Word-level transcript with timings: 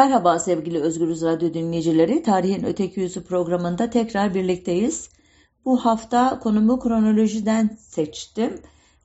Merhaba 0.00 0.38
sevgili 0.38 0.80
Özgürüz 0.80 1.22
Radyo 1.22 1.54
dinleyicileri. 1.54 2.22
Tarihin 2.22 2.64
Öteki 2.64 3.00
Yüzü 3.00 3.24
programında 3.24 3.90
tekrar 3.90 4.34
birlikteyiz. 4.34 5.10
Bu 5.64 5.84
hafta 5.84 6.38
konumu 6.38 6.80
kronolojiden 6.80 7.78
seçtim. 7.80 8.60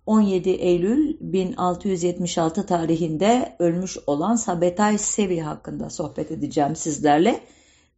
17 0.06 0.50
Eylül 0.50 1.18
1676 1.20 2.66
tarihinde 2.66 3.56
ölmüş 3.60 3.98
olan 4.08 4.36
Sabetay 4.36 4.98
Sevi 4.98 5.40
hakkında 5.40 5.90
sohbet 5.90 6.32
edeceğim 6.32 6.76
sizlerle. 6.76 7.40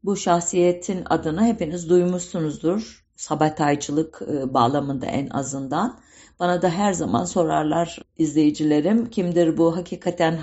Bu 0.03 0.15
şahsiyetin 0.15 1.03
adını 1.09 1.45
hepiniz 1.45 1.89
duymuşsunuzdur. 1.89 3.05
Sabetaycılık 3.15 4.21
e, 4.21 4.53
bağlamında 4.53 5.05
en 5.05 5.29
azından. 5.29 5.99
Bana 6.39 6.61
da 6.61 6.69
her 6.69 6.93
zaman 6.93 7.25
sorarlar 7.25 7.99
izleyicilerim 8.17 9.09
kimdir 9.09 9.57
bu 9.57 9.77
hakikaten 9.77 10.39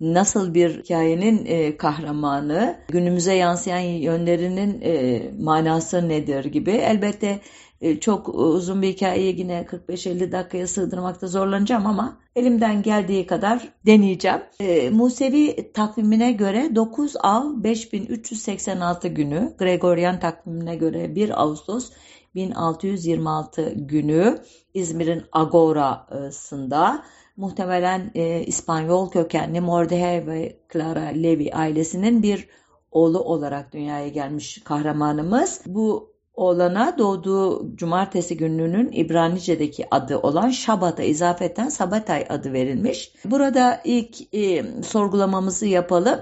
nasıl 0.00 0.54
bir 0.54 0.82
hikayenin 0.82 1.46
e, 1.46 1.76
kahramanı, 1.76 2.76
günümüze 2.88 3.34
yansıyan 3.34 3.78
yönlerinin 3.78 4.80
e, 4.80 5.22
manası 5.40 6.08
nedir 6.08 6.44
gibi. 6.44 6.70
Elbette 6.70 7.40
e, 7.80 8.00
çok 8.00 8.28
uzun 8.28 8.82
bir 8.82 8.88
hikayeyi 8.88 9.38
yine 9.38 9.66
45-50 9.88 10.32
dakikaya 10.32 10.66
sığdırmakta 10.66 11.26
zorlanacağım 11.26 11.86
ama 11.86 12.18
elimden 12.36 12.82
geldiği 12.82 13.26
kadar 13.26 13.68
deneyeceğim. 13.86 14.40
E, 14.60 14.90
Musevi 14.90 15.72
takvimine 15.72 16.32
göre 16.32 16.70
9 16.74 17.16
Av 17.22 17.44
5386 17.64 19.08
günü, 19.08 19.54
Gregorian 19.58 20.20
takvimine 20.20 20.76
göre 20.76 21.14
1 21.14 21.42
Ağustos 21.42 21.90
1626 22.34 23.72
günü 23.76 24.38
İzmir'in 24.74 25.22
Agora'sında 25.32 27.04
muhtemelen 27.36 28.10
e, 28.14 28.42
İspanyol 28.42 29.10
kökenli 29.10 29.60
Mordehai 29.60 30.26
ve 30.26 30.60
Clara 30.72 31.04
Levi 31.04 31.54
ailesinin 31.54 32.22
bir 32.22 32.48
oğlu 32.90 33.20
olarak 33.20 33.72
dünyaya 33.72 34.08
gelmiş 34.08 34.60
kahramanımız. 34.64 35.60
Bu 35.66 36.12
oğlana 36.34 36.98
doğduğu 36.98 37.76
cumartesi 37.76 38.36
gününün 38.36 38.92
İbranice'deki 38.92 39.86
adı 39.90 40.18
olan 40.18 40.50
Şabat'a 40.50 41.02
izafeten 41.02 41.68
Sabatay 41.68 42.26
adı 42.28 42.52
verilmiş. 42.52 43.12
Burada 43.24 43.80
ilk 43.84 44.34
e, 44.34 44.64
sorgulamamızı 44.82 45.66
yapalım. 45.66 46.20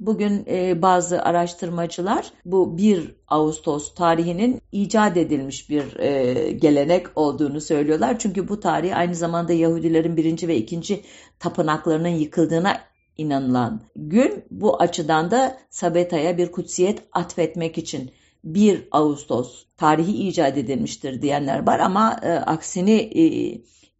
Bugün 0.00 0.44
e, 0.48 0.82
bazı 0.82 1.22
araştırmacılar 1.22 2.32
bu 2.44 2.78
1 2.78 3.16
Ağustos 3.28 3.94
tarihinin 3.94 4.60
icat 4.72 5.16
edilmiş 5.16 5.70
bir 5.70 5.96
e, 5.98 6.52
gelenek 6.52 7.06
olduğunu 7.16 7.60
söylüyorlar. 7.60 8.18
Çünkü 8.18 8.48
bu 8.48 8.60
tarih 8.60 8.96
aynı 8.96 9.14
zamanda 9.14 9.52
Yahudilerin 9.52 10.16
birinci 10.16 10.48
ve 10.48 10.56
ikinci 10.56 11.04
tapınaklarının 11.38 12.08
yıkıldığına 12.08 12.80
inanılan 13.16 13.80
gün. 13.96 14.44
Bu 14.50 14.82
açıdan 14.82 15.30
da 15.30 15.58
Sabeta'ya 15.70 16.38
bir 16.38 16.52
kutsiyet 16.52 17.02
atfetmek 17.12 17.78
için 17.78 18.10
1 18.44 18.88
Ağustos 18.90 19.64
tarihi 19.76 20.28
icat 20.28 20.58
edilmiştir 20.58 21.22
diyenler 21.22 21.66
var 21.66 21.78
ama 21.78 22.20
e, 22.22 22.32
aksini 22.32 22.92
e, 22.92 23.22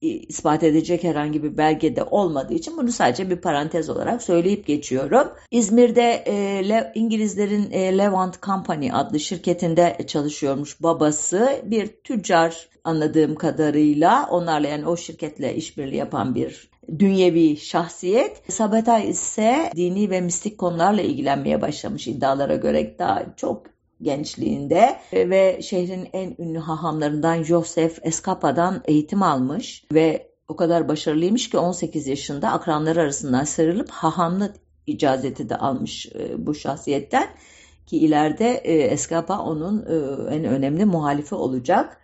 ispat 0.01 0.63
edecek 0.63 1.05
herhangi 1.05 1.43
bir 1.43 1.57
belgede 1.57 2.03
olmadığı 2.03 2.55
için 2.55 2.77
bunu 2.77 2.93
sadece 2.93 3.31
bir 3.31 3.37
parantez 3.37 3.91
olarak 3.91 4.23
söyleyip 4.23 4.67
geçiyorum. 4.67 5.29
İzmir'de 5.51 6.25
e, 6.27 6.93
İngilizlerin 6.95 7.71
e, 7.71 7.99
Levant 7.99 8.43
Company 8.43 8.91
adlı 8.93 9.21
şirketinde 9.21 9.97
çalışıyormuş 10.07 10.83
babası. 10.83 11.63
Bir 11.65 11.87
tüccar 11.87 12.69
anladığım 12.85 13.35
kadarıyla 13.35 14.29
onlarla 14.31 14.69
yani 14.69 14.87
o 14.87 14.97
şirketle 14.97 15.55
işbirliği 15.55 15.97
yapan 15.97 16.35
bir 16.35 16.71
dünyevi 16.99 17.57
şahsiyet. 17.57 18.53
Sabatay 18.53 19.11
ise 19.11 19.71
dini 19.77 20.11
ve 20.11 20.21
mistik 20.21 20.59
konularla 20.59 21.03
ilgilenmeye 21.03 21.61
başlamış 21.63 22.09
iddialara 22.09 22.57
göre 22.57 22.95
daha 22.99 23.27
çok 23.37 23.78
gençliğinde 24.03 24.99
ve 25.13 25.63
şehrin 25.63 26.09
en 26.13 26.35
ünlü 26.39 26.59
hahamlarından 26.59 27.43
Joseph 27.43 27.99
Escapa'dan 28.03 28.83
eğitim 28.85 29.23
almış 29.23 29.85
ve 29.93 30.29
o 30.49 30.57
kadar 30.57 30.89
başarılıymış 30.89 31.51
ki 31.51 31.59
18 31.59 32.07
yaşında 32.07 32.53
akranları 32.53 33.01
arasından 33.01 33.45
sıyrılıp 33.45 33.91
hahamlık 33.91 34.57
icazeti 34.87 35.49
de 35.49 35.57
almış 35.57 36.07
e, 36.07 36.47
bu 36.47 36.55
şahsiyetten. 36.55 37.29
Ki 37.87 37.99
ileride 37.99 38.55
e, 38.55 38.73
Escapa 38.75 39.39
onun 39.39 39.79
e, 39.79 39.95
en 40.35 40.45
önemli 40.45 40.85
muhalifi 40.85 41.35
olacak 41.35 42.01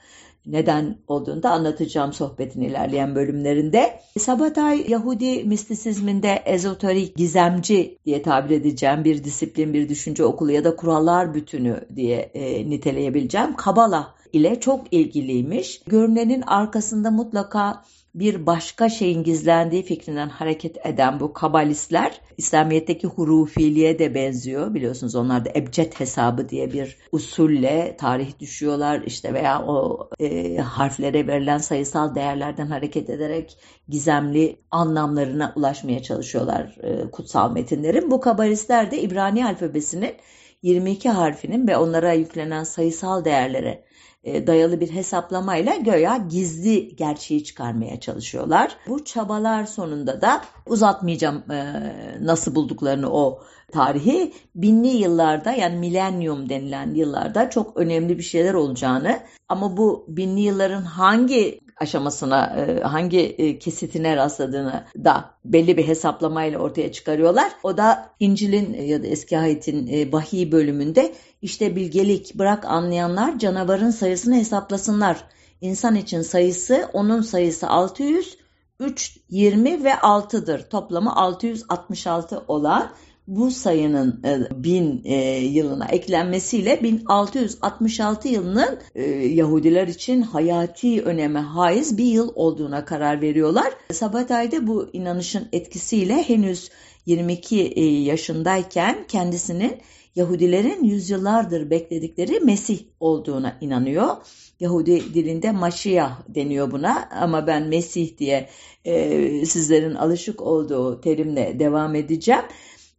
neden 0.46 0.98
olduğunu 1.08 1.42
da 1.42 1.50
anlatacağım 1.50 2.12
sohbetin 2.12 2.60
ilerleyen 2.60 3.14
bölümlerinde. 3.14 4.00
Sabatay 4.18 4.84
Yahudi 4.88 5.44
mistisizminde 5.44 6.42
ezoterik, 6.46 7.16
gizemci 7.16 7.98
diye 8.06 8.22
tabir 8.22 8.50
edeceğim 8.50 9.04
bir 9.04 9.24
disiplin, 9.24 9.74
bir 9.74 9.88
düşünce 9.88 10.24
okulu 10.24 10.52
ya 10.52 10.64
da 10.64 10.76
kurallar 10.76 11.34
bütünü 11.34 11.80
diye 11.96 12.16
e, 12.16 12.70
niteleyebileceğim. 12.70 13.56
Kabala 13.56 14.14
ile 14.32 14.60
çok 14.60 14.92
ilgiliymiş. 14.92 15.82
Görünenin 15.86 16.42
arkasında 16.42 17.10
mutlaka 17.10 17.82
bir 18.14 18.46
başka 18.46 18.88
şeyin 18.88 19.22
gizlendiği 19.22 19.82
fikrinden 19.82 20.28
hareket 20.28 20.86
eden 20.86 21.20
bu 21.20 21.32
kabalistler 21.32 22.20
İslamiyet'teki 22.36 23.06
hurufiliğe 23.06 23.98
de 23.98 24.14
benziyor. 24.14 24.74
Biliyorsunuz 24.74 25.14
onlar 25.14 25.44
da 25.44 25.50
ebced 25.54 25.92
hesabı 25.92 26.48
diye 26.48 26.72
bir 26.72 26.96
usulle 27.12 27.96
tarih 27.96 28.38
düşüyorlar 28.40 29.02
işte 29.06 29.34
veya 29.34 29.62
o 29.62 30.08
e, 30.20 30.56
harflere 30.56 31.26
verilen 31.26 31.58
sayısal 31.58 32.14
değerlerden 32.14 32.66
hareket 32.66 33.10
ederek 33.10 33.58
gizemli 33.88 34.56
anlamlarına 34.70 35.52
ulaşmaya 35.56 36.02
çalışıyorlar 36.02 36.76
e, 36.82 37.10
kutsal 37.10 37.52
metinlerin. 37.52 38.10
Bu 38.10 38.20
kabalistler 38.20 38.90
de 38.90 39.00
İbrani 39.00 39.46
alfabesinin 39.46 40.14
22 40.62 41.08
harfinin 41.08 41.68
ve 41.68 41.76
onlara 41.76 42.12
yüklenen 42.12 42.64
sayısal 42.64 43.24
değerlere 43.24 43.84
dayalı 44.26 44.80
bir 44.80 44.90
hesaplamayla 44.90 45.76
göya 45.76 46.16
gizli 46.16 46.96
gerçeği 46.96 47.44
çıkarmaya 47.44 48.00
çalışıyorlar. 48.00 48.76
Bu 48.88 49.04
çabalar 49.04 49.66
sonunda 49.66 50.20
da 50.20 50.40
uzatmayacağım 50.66 51.52
e, 51.52 51.82
nasıl 52.20 52.54
bulduklarını 52.54 53.10
o 53.12 53.42
tarihi 53.72 54.32
binli 54.54 54.88
yıllarda 54.88 55.52
yani 55.52 55.76
milenyum 55.76 56.48
denilen 56.48 56.94
yıllarda 56.94 57.50
çok 57.50 57.76
önemli 57.76 58.18
bir 58.18 58.22
şeyler 58.22 58.54
olacağını 58.54 59.18
ama 59.48 59.76
bu 59.76 60.04
binli 60.08 60.40
yılların 60.40 60.82
hangi 60.82 61.60
aşamasına 61.76 62.56
e, 62.56 62.80
hangi 62.80 63.20
e, 63.20 63.58
kesitine 63.58 64.16
rastladığını 64.16 64.84
da 65.04 65.30
belli 65.44 65.76
bir 65.76 65.88
hesaplamayla 65.88 66.58
ortaya 66.58 66.92
çıkarıyorlar. 66.92 67.52
O 67.62 67.76
da 67.76 68.10
İncil'in 68.20 68.74
e, 68.74 68.82
ya 68.82 69.02
da 69.02 69.06
eski 69.06 69.38
ayetin 69.38 70.12
vahiy 70.12 70.52
bölümünde 70.52 71.14
işte 71.44 71.76
bilgelik 71.76 72.34
bırak 72.34 72.64
anlayanlar 72.64 73.38
canavarın 73.38 73.90
sayısını 73.90 74.34
hesaplasınlar. 74.34 75.24
İnsan 75.60 75.94
için 75.94 76.22
sayısı 76.22 76.88
onun 76.92 77.22
sayısı 77.22 77.68
600, 77.68 78.36
3, 78.80 79.18
20 79.30 79.84
ve 79.84 79.90
6'dır. 79.90 80.62
Toplamı 80.62 81.16
666 81.16 82.44
olan 82.48 82.90
bu 83.28 83.50
sayının 83.50 84.20
e, 84.24 84.64
bin 84.64 85.02
e, 85.04 85.38
yılına 85.38 85.86
eklenmesiyle 85.86 86.82
1666 86.82 88.28
yılının 88.28 88.78
e, 88.94 89.02
Yahudiler 89.12 89.88
için 89.88 90.22
hayati 90.22 91.02
öneme 91.02 91.40
haiz 91.40 91.98
bir 91.98 92.04
yıl 92.04 92.32
olduğuna 92.34 92.84
karar 92.84 93.20
veriyorlar. 93.20 93.72
Sabatay'da 93.92 94.66
bu 94.66 94.88
inanışın 94.92 95.48
etkisiyle 95.52 96.22
henüz 96.28 96.70
22 97.06 97.56
yaşındayken 97.80 99.06
kendisinin 99.08 99.80
Yahudilerin 100.16 100.84
yüzyıllardır 100.84 101.70
bekledikleri 101.70 102.40
Mesih 102.40 102.78
olduğuna 103.00 103.58
inanıyor. 103.60 104.16
Yahudi 104.60 105.14
dilinde 105.14 105.52
Maşiyah 105.52 106.20
deniyor 106.28 106.70
buna 106.70 107.08
ama 107.20 107.46
ben 107.46 107.62
Mesih 107.68 108.18
diye 108.18 108.48
e, 108.84 109.46
sizlerin 109.46 109.94
alışık 109.94 110.42
olduğu 110.42 111.00
terimle 111.00 111.58
devam 111.58 111.94
edeceğim. 111.94 112.42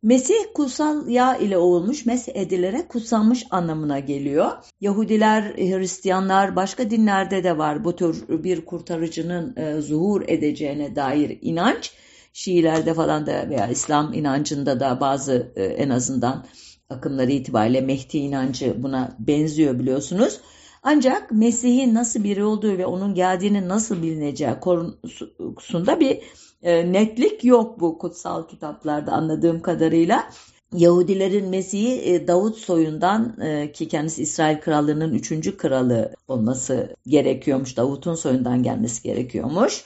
Mesih 0.04 0.36
kutsal 0.54 1.10
yağ 1.10 1.38
ile 1.38 1.58
ovulmuş, 1.58 2.06
mesih 2.06 2.36
edilerek 2.36 2.90
kutsanmış 2.90 3.46
anlamına 3.52 4.00
geliyor. 4.00 4.52
Yahudiler, 4.82 5.44
Hristiyanlar, 5.44 6.56
başka 6.56 6.90
dinlerde 6.90 7.44
de 7.44 7.58
var 7.58 7.84
bu 7.84 7.96
tür 7.96 8.44
bir 8.44 8.66
kurtarıcının 8.66 9.56
e, 9.56 9.82
zuhur 9.82 10.22
edeceğine 10.28 10.96
dair 10.96 11.40
inanç. 11.42 11.92
Şiilerde 12.34 12.94
falan 12.94 13.26
da 13.26 13.50
veya 13.50 13.68
İslam 13.68 14.14
inancında 14.14 14.80
da 14.80 15.00
bazı 15.00 15.52
e, 15.56 15.64
en 15.64 15.90
azından 15.90 16.46
akımları 16.90 17.32
itibariyle 17.32 17.82
Mehdi 17.82 18.18
inancı 18.18 18.84
buna 18.84 19.16
benziyor 19.20 19.80
biliyorsunuz. 19.80 20.40
Ancak 20.84 21.32
Mesih'in 21.32 21.94
nasıl 21.94 22.24
biri 22.24 22.44
olduğu 22.44 22.78
ve 22.78 22.86
onun 22.86 23.14
geldiğini 23.14 23.68
nasıl 23.68 24.04
bilineceği 24.04 24.60
konusunda 24.62 26.00
bir 26.00 26.22
e, 26.64 26.94
netlik 26.94 27.44
yok 27.44 27.80
bu 27.80 27.98
kutsal 27.98 28.48
kitaplarda 28.48 29.12
anladığım 29.12 29.62
kadarıyla. 29.62 30.30
Yahudilerin 30.74 31.50
Mesih'i 31.50 32.14
e, 32.14 32.28
Davut 32.28 32.58
soyundan 32.58 33.42
e, 33.42 33.72
ki 33.72 33.88
kendisi 33.88 34.22
İsrail 34.22 34.60
krallığının 34.60 35.14
üçüncü 35.14 35.58
kralı 35.58 36.14
olması 36.28 36.96
gerekiyormuş. 37.08 37.78
Davut'un 37.78 38.16
soyundan 38.16 38.64
gelmesi 38.64 39.04
gerekiyormuş. 39.04 39.84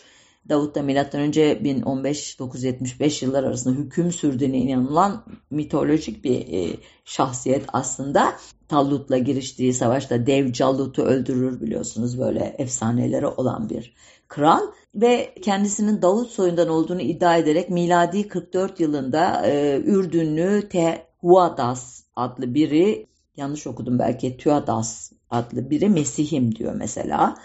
Davut 0.49 0.75
da 0.75 0.83
M.Ö. 0.83 0.93
1015-975 0.93 3.25
yıllar 3.25 3.43
arasında 3.43 3.79
hüküm 3.79 4.11
sürdüğüne 4.11 4.57
inanılan 4.57 5.23
mitolojik 5.51 6.23
bir 6.23 6.53
e, 6.53 6.75
şahsiyet 7.05 7.65
aslında. 7.73 8.33
Tallut'la 8.67 9.17
giriştiği 9.17 9.73
savaşta 9.73 10.25
dev 10.25 10.51
Callut'u 10.51 11.01
öldürür 11.01 11.61
biliyorsunuz 11.61 12.19
böyle 12.19 12.55
efsaneleri 12.57 13.27
olan 13.27 13.69
bir 13.69 13.93
kral 14.27 14.61
ve 14.95 15.35
kendisinin 15.41 16.01
Davut 16.01 16.29
soyundan 16.29 16.69
olduğunu 16.69 17.01
iddia 17.01 17.37
ederek 17.37 17.69
miladi 17.69 18.27
44 18.27 18.79
yılında 18.79 19.47
e, 19.47 19.81
Ürdünlü 19.85 20.69
Tehuadas 20.69 22.03
adlı 22.15 22.53
biri 22.53 23.07
yanlış 23.37 23.67
okudum 23.67 23.99
belki 23.99 24.37
Tuadas 24.37 25.11
adlı 25.29 25.69
biri 25.69 25.89
Mesihim 25.89 26.55
diyor 26.55 26.73
mesela. 26.75 27.35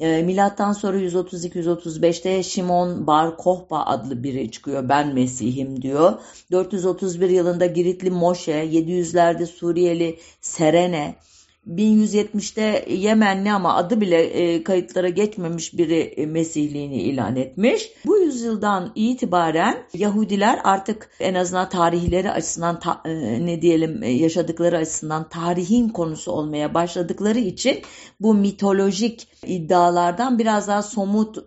E, 0.00 0.22
milattan 0.22 0.72
sonra 0.72 0.98
132-135'te 0.98 2.42
Şimon 2.42 3.06
Bar 3.06 3.36
Kohba 3.36 3.82
adlı 3.82 4.22
biri 4.22 4.50
çıkıyor. 4.50 4.88
Ben 4.88 5.14
Mesih'im 5.14 5.82
diyor. 5.82 6.12
431 6.50 7.30
yılında 7.30 7.66
Giritli 7.66 8.10
Moşe, 8.10 8.64
700'lerde 8.64 9.46
Suriyeli 9.46 10.18
Serene, 10.40 11.14
1170'te 11.68 12.84
Yemenli 12.92 13.52
ama 13.52 13.74
adı 13.74 14.00
bile 14.00 14.22
e, 14.22 14.64
kayıtlara 14.64 15.08
geçmemiş 15.08 15.78
biri 15.78 16.00
e, 16.00 16.26
Mesihliğini 16.26 17.02
ilan 17.02 17.36
etmiş. 17.36 17.90
Bu 18.06 18.18
yüzyıldan 18.18 18.92
itibaren 18.94 19.78
Yahudiler 19.94 20.60
artık 20.64 21.10
en 21.20 21.34
azından 21.34 21.68
tarihleri 21.68 22.30
açısından 22.30 22.80
e, 23.04 23.46
ne 23.46 23.62
diyelim 23.62 24.02
yaşadıkları 24.02 24.76
açısından 24.76 25.28
tarihin 25.28 25.88
konusu 25.88 26.32
olmaya 26.32 26.74
başladıkları 26.74 27.38
için 27.38 27.82
bu 28.20 28.34
mitolojik 28.34 29.28
iddialardan 29.46 30.38
biraz 30.38 30.68
daha 30.68 30.82
somut 30.82 31.38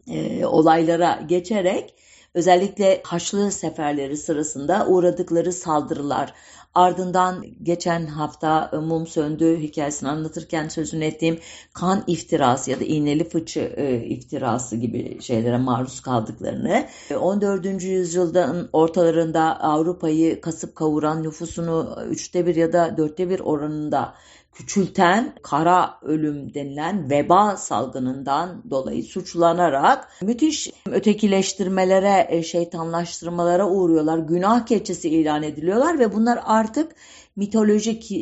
olaylara 0.43 1.21
geçerek 1.27 1.93
özellikle 2.33 3.01
Haçlı 3.03 3.51
seferleri 3.51 4.17
sırasında 4.17 4.87
uğradıkları 4.87 5.53
saldırılar, 5.53 6.33
Ardından 6.75 7.45
geçen 7.63 8.05
hafta 8.05 8.69
e, 8.73 8.77
mum 8.77 9.07
söndü 9.07 9.57
hikayesini 9.59 10.09
anlatırken 10.09 10.67
sözünü 10.67 11.05
ettiğim 11.05 11.39
kan 11.73 12.03
iftirası 12.07 12.71
ya 12.71 12.79
da 12.79 12.83
iğneli 12.83 13.29
fıçı 13.29 13.59
e, 13.59 14.05
iftirası 14.05 14.75
gibi 14.75 15.21
şeylere 15.21 15.57
maruz 15.57 15.99
kaldıklarını 15.99 16.85
14. 17.19 17.65
E, 17.65 17.69
yüzyıldan 17.87 18.69
ortalarında 18.73 19.59
Avrupa'yı 19.59 20.41
kasıp 20.41 20.75
kavuran 20.75 21.23
nüfusunu 21.23 21.97
üçte 22.09 22.45
bir 22.45 22.55
ya 22.55 22.73
da 22.73 22.97
dörtte 22.97 23.29
bir 23.29 23.39
oranında 23.39 24.13
küçülten 24.53 25.35
kara 25.43 25.99
ölüm 26.01 26.53
denilen 26.53 27.09
veba 27.09 27.57
salgınından 27.57 28.63
dolayı 28.69 29.03
suçlanarak 29.03 30.07
müthiş 30.21 30.71
ötekileştirmelere, 30.91 32.27
e, 32.29 32.43
şeytanlaştırmalara 32.43 33.69
uğruyorlar. 33.69 34.17
Günah 34.17 34.65
keçisi 34.65 35.09
ilan 35.09 35.43
ediliyorlar 35.43 35.99
ve 35.99 36.13
bunlar 36.13 36.39
artık 36.45 36.95
mitolojik 37.39 38.11
e, 38.11 38.15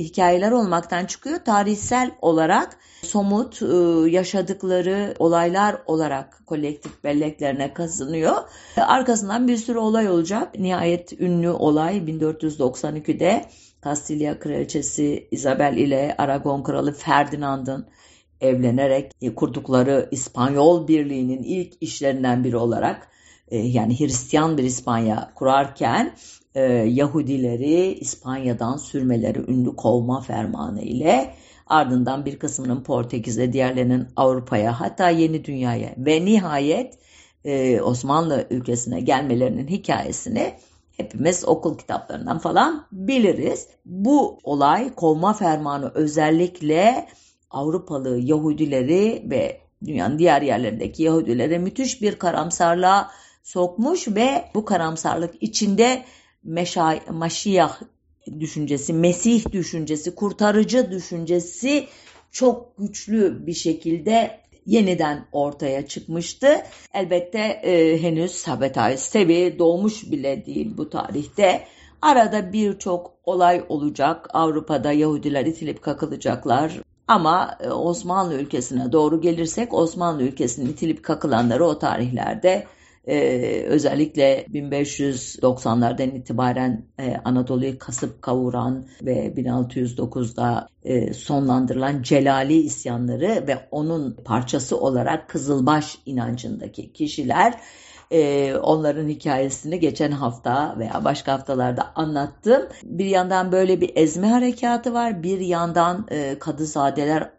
hikayeler 0.00 0.52
olmaktan 0.52 1.04
çıkıyor. 1.06 1.38
Tarihsel 1.44 2.10
olarak 2.20 2.76
somut 3.02 3.62
e, 3.62 3.66
yaşadıkları 4.10 5.14
olaylar 5.18 5.76
olarak 5.86 6.42
kolektif 6.46 7.04
belleklerine 7.04 7.74
kazınıyor. 7.74 8.36
Arkasından 8.76 9.48
bir 9.48 9.56
sürü 9.56 9.78
olay 9.78 10.10
olacak. 10.10 10.58
Nihayet 10.58 11.20
ünlü 11.20 11.50
olay 11.50 11.96
1492'de 11.96 13.44
Kastilya 13.80 14.38
Kraliçesi 14.38 15.28
Isabel 15.30 15.76
ile 15.76 16.14
Aragon 16.18 16.62
Kralı 16.62 16.92
Ferdinand'ın 16.92 17.86
evlenerek 18.40 19.12
kurdukları 19.36 20.08
İspanyol 20.10 20.88
Birliği'nin 20.88 21.42
ilk 21.42 21.72
işlerinden 21.80 22.44
biri 22.44 22.56
olarak 22.56 23.08
yani 23.56 24.00
Hristiyan 24.00 24.58
bir 24.58 24.62
İspanya 24.62 25.32
kurarken 25.34 26.14
e, 26.54 26.62
Yahudileri 26.72 27.92
İspanya'dan 27.92 28.76
sürmeleri 28.76 29.38
ünlü 29.50 29.76
kovma 29.76 30.20
fermanı 30.20 30.82
ile 30.82 31.34
ardından 31.66 32.26
bir 32.26 32.38
kısmının 32.38 32.82
Portekiz'e 32.82 33.52
diğerlerinin 33.52 34.08
Avrupa'ya 34.16 34.80
hatta 34.80 35.10
yeni 35.10 35.44
dünyaya 35.44 35.94
ve 35.96 36.24
nihayet 36.24 36.98
Osmanlı 37.82 38.46
ülkesine 38.50 39.00
gelmelerinin 39.00 39.68
hikayesini 39.68 40.54
hepimiz 40.96 41.44
okul 41.48 41.78
kitaplarından 41.78 42.38
falan 42.38 42.86
biliriz. 42.92 43.68
Bu 43.84 44.38
olay 44.44 44.94
kovma 44.94 45.32
fermanı 45.32 45.90
özellikle 45.94 47.08
Avrupalı 47.50 48.18
Yahudileri 48.18 49.22
ve 49.30 49.60
dünyanın 49.84 50.18
diğer 50.18 50.42
yerlerindeki 50.42 51.02
Yahudilere 51.02 51.58
müthiş 51.58 52.02
bir 52.02 52.18
karamsarlığa 52.18 53.10
sokmuş 53.42 54.08
ve 54.08 54.44
bu 54.54 54.64
karamsarlık 54.64 55.42
içinde 55.42 56.04
Meşay, 56.44 57.00
Maşiyah 57.10 57.80
düşüncesi, 58.40 58.92
Mesih 58.92 59.52
düşüncesi, 59.52 60.14
kurtarıcı 60.14 60.90
düşüncesi 60.90 61.86
çok 62.30 62.78
güçlü 62.78 63.46
bir 63.46 63.54
şekilde 63.54 64.40
yeniden 64.66 65.26
ortaya 65.32 65.86
çıkmıştı. 65.86 66.62
Elbette 66.94 67.38
e, 67.38 68.02
henüz 68.02 68.30
Sabatay 68.30 68.96
Sevi 68.96 69.58
doğmuş 69.58 70.10
bile 70.10 70.46
değil 70.46 70.76
bu 70.76 70.90
tarihte. 70.90 71.64
Arada 72.02 72.52
birçok 72.52 73.12
olay 73.24 73.64
olacak. 73.68 74.28
Avrupa'da 74.32 74.92
Yahudiler 74.92 75.46
itilip 75.46 75.82
kakılacaklar. 75.82 76.80
Ama 77.08 77.58
e, 77.60 77.70
Osmanlı 77.70 78.34
ülkesine 78.34 78.92
doğru 78.92 79.20
gelirsek 79.20 79.74
Osmanlı 79.74 80.22
ülkesinin 80.22 80.72
itilip 80.72 81.02
kakılanları 81.02 81.66
o 81.66 81.78
tarihlerde 81.78 82.66
ee, 83.06 83.64
özellikle 83.68 84.44
1590'lardan 84.44 86.16
itibaren 86.16 86.86
e, 86.98 87.16
Anadolu'yu 87.24 87.78
kasıp 87.78 88.22
kavuran 88.22 88.86
ve 89.02 89.32
1609'da 89.36 90.68
e, 90.84 91.12
sonlandırılan 91.12 92.02
Celali 92.02 92.54
isyanları 92.54 93.44
ve 93.48 93.68
onun 93.70 94.16
parçası 94.24 94.80
olarak 94.80 95.28
Kızılbaş 95.28 95.98
inancındaki 96.06 96.92
kişiler 96.92 97.54
e, 98.12 98.54
onların 98.54 99.08
hikayesini 99.08 99.80
geçen 99.80 100.10
hafta 100.10 100.76
veya 100.78 101.04
başka 101.04 101.32
haftalarda 101.32 101.92
anlattım. 101.94 102.62
Bir 102.84 103.06
yandan 103.06 103.52
böyle 103.52 103.80
bir 103.80 103.90
ezme 103.94 104.28
harekatı 104.28 104.94
var. 104.94 105.22
Bir 105.22 105.40
yandan 105.40 106.06
e, 106.10 106.38
Kadızadeler 106.38 107.30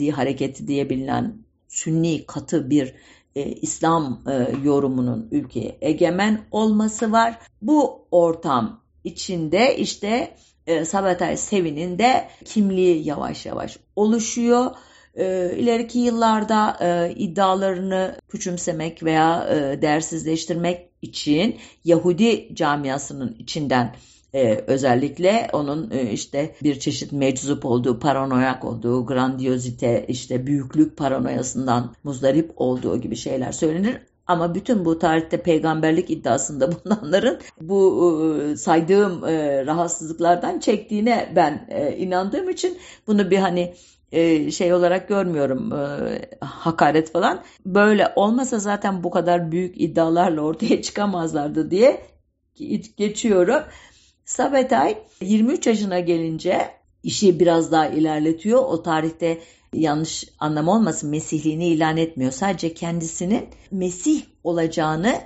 e, 0.00 0.10
hareketi 0.10 0.68
diye 0.68 0.90
bilinen 0.90 1.44
Sünni 1.68 2.26
katı 2.26 2.70
bir 2.70 2.94
e, 3.36 3.42
İslam 3.42 4.22
e, 4.30 4.56
yorumunun 4.64 5.28
ülkeye 5.30 5.78
egemen 5.80 6.40
olması 6.50 7.12
var. 7.12 7.38
Bu 7.62 8.06
ortam 8.10 8.80
içinde 9.04 9.76
işte 9.76 10.36
e, 10.66 10.84
Sabatay 10.84 11.36
Sevi'nin 11.36 11.98
de 11.98 12.28
kimliği 12.44 13.06
yavaş 13.06 13.46
yavaş 13.46 13.78
oluşuyor. 13.96 14.70
E, 15.14 15.56
ileriki 15.56 15.98
yıllarda 15.98 16.76
e, 16.80 17.14
iddialarını 17.16 18.16
küçümsemek 18.28 19.02
veya 19.02 19.48
e, 19.50 19.82
değersizleştirmek 19.82 20.88
için 21.02 21.56
Yahudi 21.84 22.54
camiasının 22.54 23.36
içinden 23.38 23.94
ee, 24.34 24.64
özellikle 24.66 25.48
onun 25.52 25.90
e, 25.90 26.10
işte 26.10 26.54
bir 26.62 26.80
çeşit 26.80 27.12
meczup 27.12 27.64
olduğu, 27.64 27.98
paranoyak 27.98 28.64
olduğu, 28.64 29.06
grandiyozite, 29.06 30.04
işte 30.08 30.46
büyüklük 30.46 30.96
paranoyasından 30.96 31.94
muzdarip 32.04 32.52
olduğu 32.56 33.00
gibi 33.00 33.16
şeyler 33.16 33.52
söylenir. 33.52 33.98
Ama 34.26 34.54
bütün 34.54 34.84
bu 34.84 34.98
tarihte 34.98 35.42
peygamberlik 35.42 36.10
iddiasında 36.10 36.72
bulunanların 36.84 37.38
bu 37.60 38.22
e, 38.52 38.56
saydığım 38.56 39.24
e, 39.24 39.66
rahatsızlıklardan 39.66 40.58
çektiğine 40.58 41.32
ben 41.36 41.68
inandığım 41.98 42.50
için 42.50 42.78
bunu 43.06 43.30
bir 43.30 43.38
hani 43.38 43.74
şey 44.52 44.74
olarak 44.74 45.08
görmüyorum 45.08 45.70
hakaret 46.40 47.12
falan. 47.12 47.42
Böyle 47.66 48.12
olmasa 48.16 48.58
zaten 48.58 49.04
bu 49.04 49.10
kadar 49.10 49.52
büyük 49.52 49.80
iddialarla 49.80 50.40
ortaya 50.40 50.82
çıkamazlardı 50.82 51.70
diye 51.70 52.00
geçiyorum. 52.96 53.62
Sabetay 54.24 54.98
23 55.20 55.66
yaşına 55.66 56.00
gelince 56.00 56.70
işi 57.02 57.40
biraz 57.40 57.72
daha 57.72 57.86
ilerletiyor. 57.86 58.62
O 58.62 58.82
tarihte 58.82 59.40
yanlış 59.72 60.24
anlam 60.38 60.68
olmasın 60.68 61.10
Mesihliğini 61.10 61.66
ilan 61.66 61.96
etmiyor. 61.96 62.32
Sadece 62.32 62.74
kendisinin 62.74 63.48
Mesih 63.70 64.22
olacağını 64.44 65.20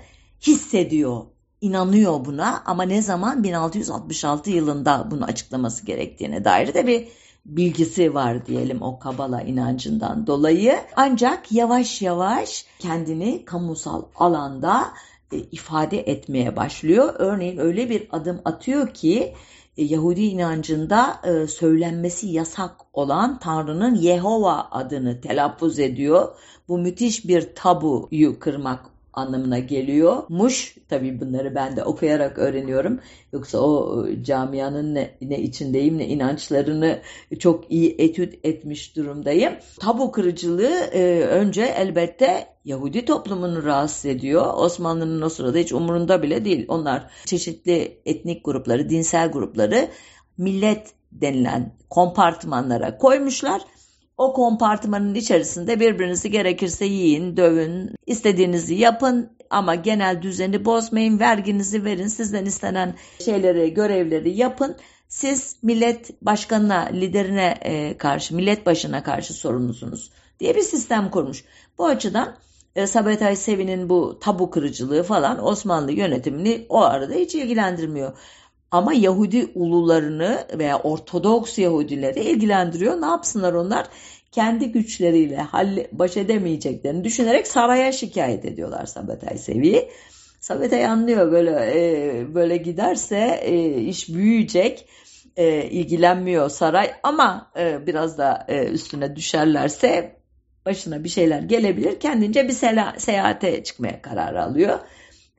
hissediyor, 0.46 1.22
inanıyor 1.60 2.24
buna 2.24 2.62
ama 2.66 2.82
ne 2.82 3.02
zaman 3.02 3.44
1666 3.44 4.50
yılında 4.50 5.08
bunu 5.10 5.24
açıklaması 5.24 5.86
gerektiğine 5.86 6.44
dair 6.44 6.74
de 6.74 6.86
bir 6.86 7.08
bilgisi 7.46 8.14
var 8.14 8.46
diyelim 8.46 8.82
o 8.82 8.98
Kabala 8.98 9.42
inancından 9.42 10.26
dolayı. 10.26 10.78
Ancak 10.96 11.52
yavaş 11.52 12.02
yavaş 12.02 12.66
kendini 12.78 13.44
kamusal 13.44 14.02
alanda 14.16 14.88
ifade 15.32 16.00
etmeye 16.00 16.56
başlıyor. 16.56 17.14
Örneğin 17.18 17.58
öyle 17.58 17.90
bir 17.90 18.08
adım 18.12 18.40
atıyor 18.44 18.94
ki 18.94 19.34
e, 19.76 19.84
Yahudi 19.84 20.22
inancında 20.22 21.20
e, 21.24 21.46
söylenmesi 21.46 22.26
yasak 22.26 22.76
olan 22.92 23.38
Tanrı'nın 23.38 23.94
Yehova 23.94 24.68
adını 24.70 25.20
telaffuz 25.20 25.78
ediyor. 25.78 26.28
Bu 26.68 26.78
müthiş 26.78 27.28
bir 27.28 27.54
tabuyu 27.54 28.38
kırmak 28.38 28.97
anlamına 29.12 29.58
geliyormuş. 29.58 30.76
Tabii 30.88 31.20
bunları 31.20 31.54
ben 31.54 31.76
de 31.76 31.84
okuyarak 31.84 32.38
öğreniyorum. 32.38 33.00
Yoksa 33.32 33.58
o 33.58 34.06
camianın 34.22 34.94
ne, 34.94 35.10
ne 35.20 35.38
içindeyim 35.38 35.98
ne 35.98 36.06
inançlarını 36.06 36.98
çok 37.38 37.70
iyi 37.70 37.94
etüt 37.98 38.34
etmiş 38.44 38.96
durumdayım. 38.96 39.52
Tabu 39.80 40.12
kırıcılığı 40.12 40.74
e, 40.92 41.20
önce 41.20 41.62
elbette 41.62 42.46
Yahudi 42.64 43.04
toplumunu 43.04 43.64
rahatsız 43.64 44.06
ediyor. 44.06 44.54
Osmanlı'nın 44.56 45.22
o 45.22 45.28
sırada 45.28 45.58
hiç 45.58 45.72
umurunda 45.72 46.22
bile 46.22 46.44
değil. 46.44 46.64
Onlar 46.68 47.10
çeşitli 47.24 48.00
etnik 48.06 48.44
grupları, 48.44 48.90
dinsel 48.90 49.30
grupları 49.30 49.88
millet 50.38 50.92
denilen 51.12 51.74
kompartmanlara 51.90 52.98
koymuşlar 52.98 53.62
o 54.18 54.32
kompartmanın 54.32 55.14
içerisinde 55.14 55.80
birbirinizi 55.80 56.30
gerekirse 56.30 56.84
yiyin, 56.84 57.36
dövün, 57.36 57.94
istediğinizi 58.06 58.74
yapın 58.74 59.30
ama 59.50 59.74
genel 59.74 60.22
düzeni 60.22 60.64
bozmayın, 60.64 61.20
verginizi 61.20 61.84
verin, 61.84 62.06
sizden 62.06 62.44
istenen 62.44 62.94
şeyleri, 63.24 63.74
görevleri 63.74 64.36
yapın. 64.36 64.76
Siz 65.08 65.56
millet 65.62 66.22
başkanına, 66.22 66.88
liderine 66.92 67.58
e, 67.62 67.98
karşı, 67.98 68.36
millet 68.36 68.66
başına 68.66 69.02
karşı 69.02 69.34
sorumlusunuz 69.34 70.10
diye 70.40 70.56
bir 70.56 70.62
sistem 70.62 71.10
kurmuş. 71.10 71.44
Bu 71.78 71.86
açıdan 71.86 72.36
e, 72.76 72.86
Sabetay 72.86 73.36
Sevi'nin 73.36 73.88
bu 73.88 74.18
tabu 74.20 74.50
kırıcılığı 74.50 75.02
falan 75.02 75.46
Osmanlı 75.46 75.92
yönetimini 75.92 76.66
o 76.68 76.82
arada 76.82 77.14
hiç 77.14 77.34
ilgilendirmiyor. 77.34 78.12
Ama 78.70 78.94
Yahudi 78.94 79.46
ulularını 79.54 80.46
veya 80.58 80.78
Ortodoks 80.78 81.58
Yahudileri 81.58 82.20
ilgilendiriyor. 82.20 83.00
Ne 83.00 83.06
yapsınlar 83.06 83.52
onlar? 83.52 83.86
Kendi 84.32 84.72
güçleriyle 84.72 85.46
baş 85.92 86.16
edemeyeceklerini 86.16 87.04
düşünerek 87.04 87.46
saraya 87.46 87.92
şikayet 87.92 88.44
ediyorlar 88.44 88.86
Sabetay 88.86 89.38
Sevi'yi. 89.38 89.88
Sabetay 90.40 90.86
anlıyor 90.86 91.32
böyle 91.32 91.50
e, 91.50 92.34
böyle 92.34 92.56
giderse 92.56 93.40
e, 93.42 93.80
iş 93.80 94.08
büyüyecek. 94.08 94.88
E, 95.36 95.64
ilgilenmiyor 95.64 96.50
saray 96.50 96.90
ama 97.02 97.50
e, 97.58 97.86
biraz 97.86 98.18
da 98.18 98.44
e, 98.48 98.64
üstüne 98.64 99.16
düşerlerse 99.16 100.16
başına 100.66 101.04
bir 101.04 101.08
şeyler 101.08 101.40
gelebilir. 101.40 102.00
Kendince 102.00 102.48
bir 102.48 102.56
seyahate 102.98 103.64
çıkmaya 103.64 104.02
karar 104.02 104.34
alıyor. 104.34 104.78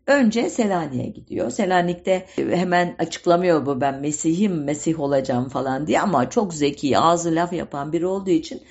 Önce 0.10 0.50
Selanik'e 0.50 1.10
gidiyor. 1.10 1.52
Selanik'te 1.52 2.26
hemen 2.36 2.96
açıklamıyor 3.00 3.66
bu 3.66 3.82
ben 3.82 4.02
Mesih'im, 4.02 4.64
Mesih 4.64 5.00
olacağım 5.00 5.50
falan 5.50 5.88
diye 5.88 6.02
ama 6.02 6.30
çok 6.30 6.54
zeki, 6.54 6.98
ağzı 7.00 7.36
laf 7.36 7.54
yapan 7.54 7.94
biri 7.94 8.06
olduğu 8.06 8.30
için 8.30 8.62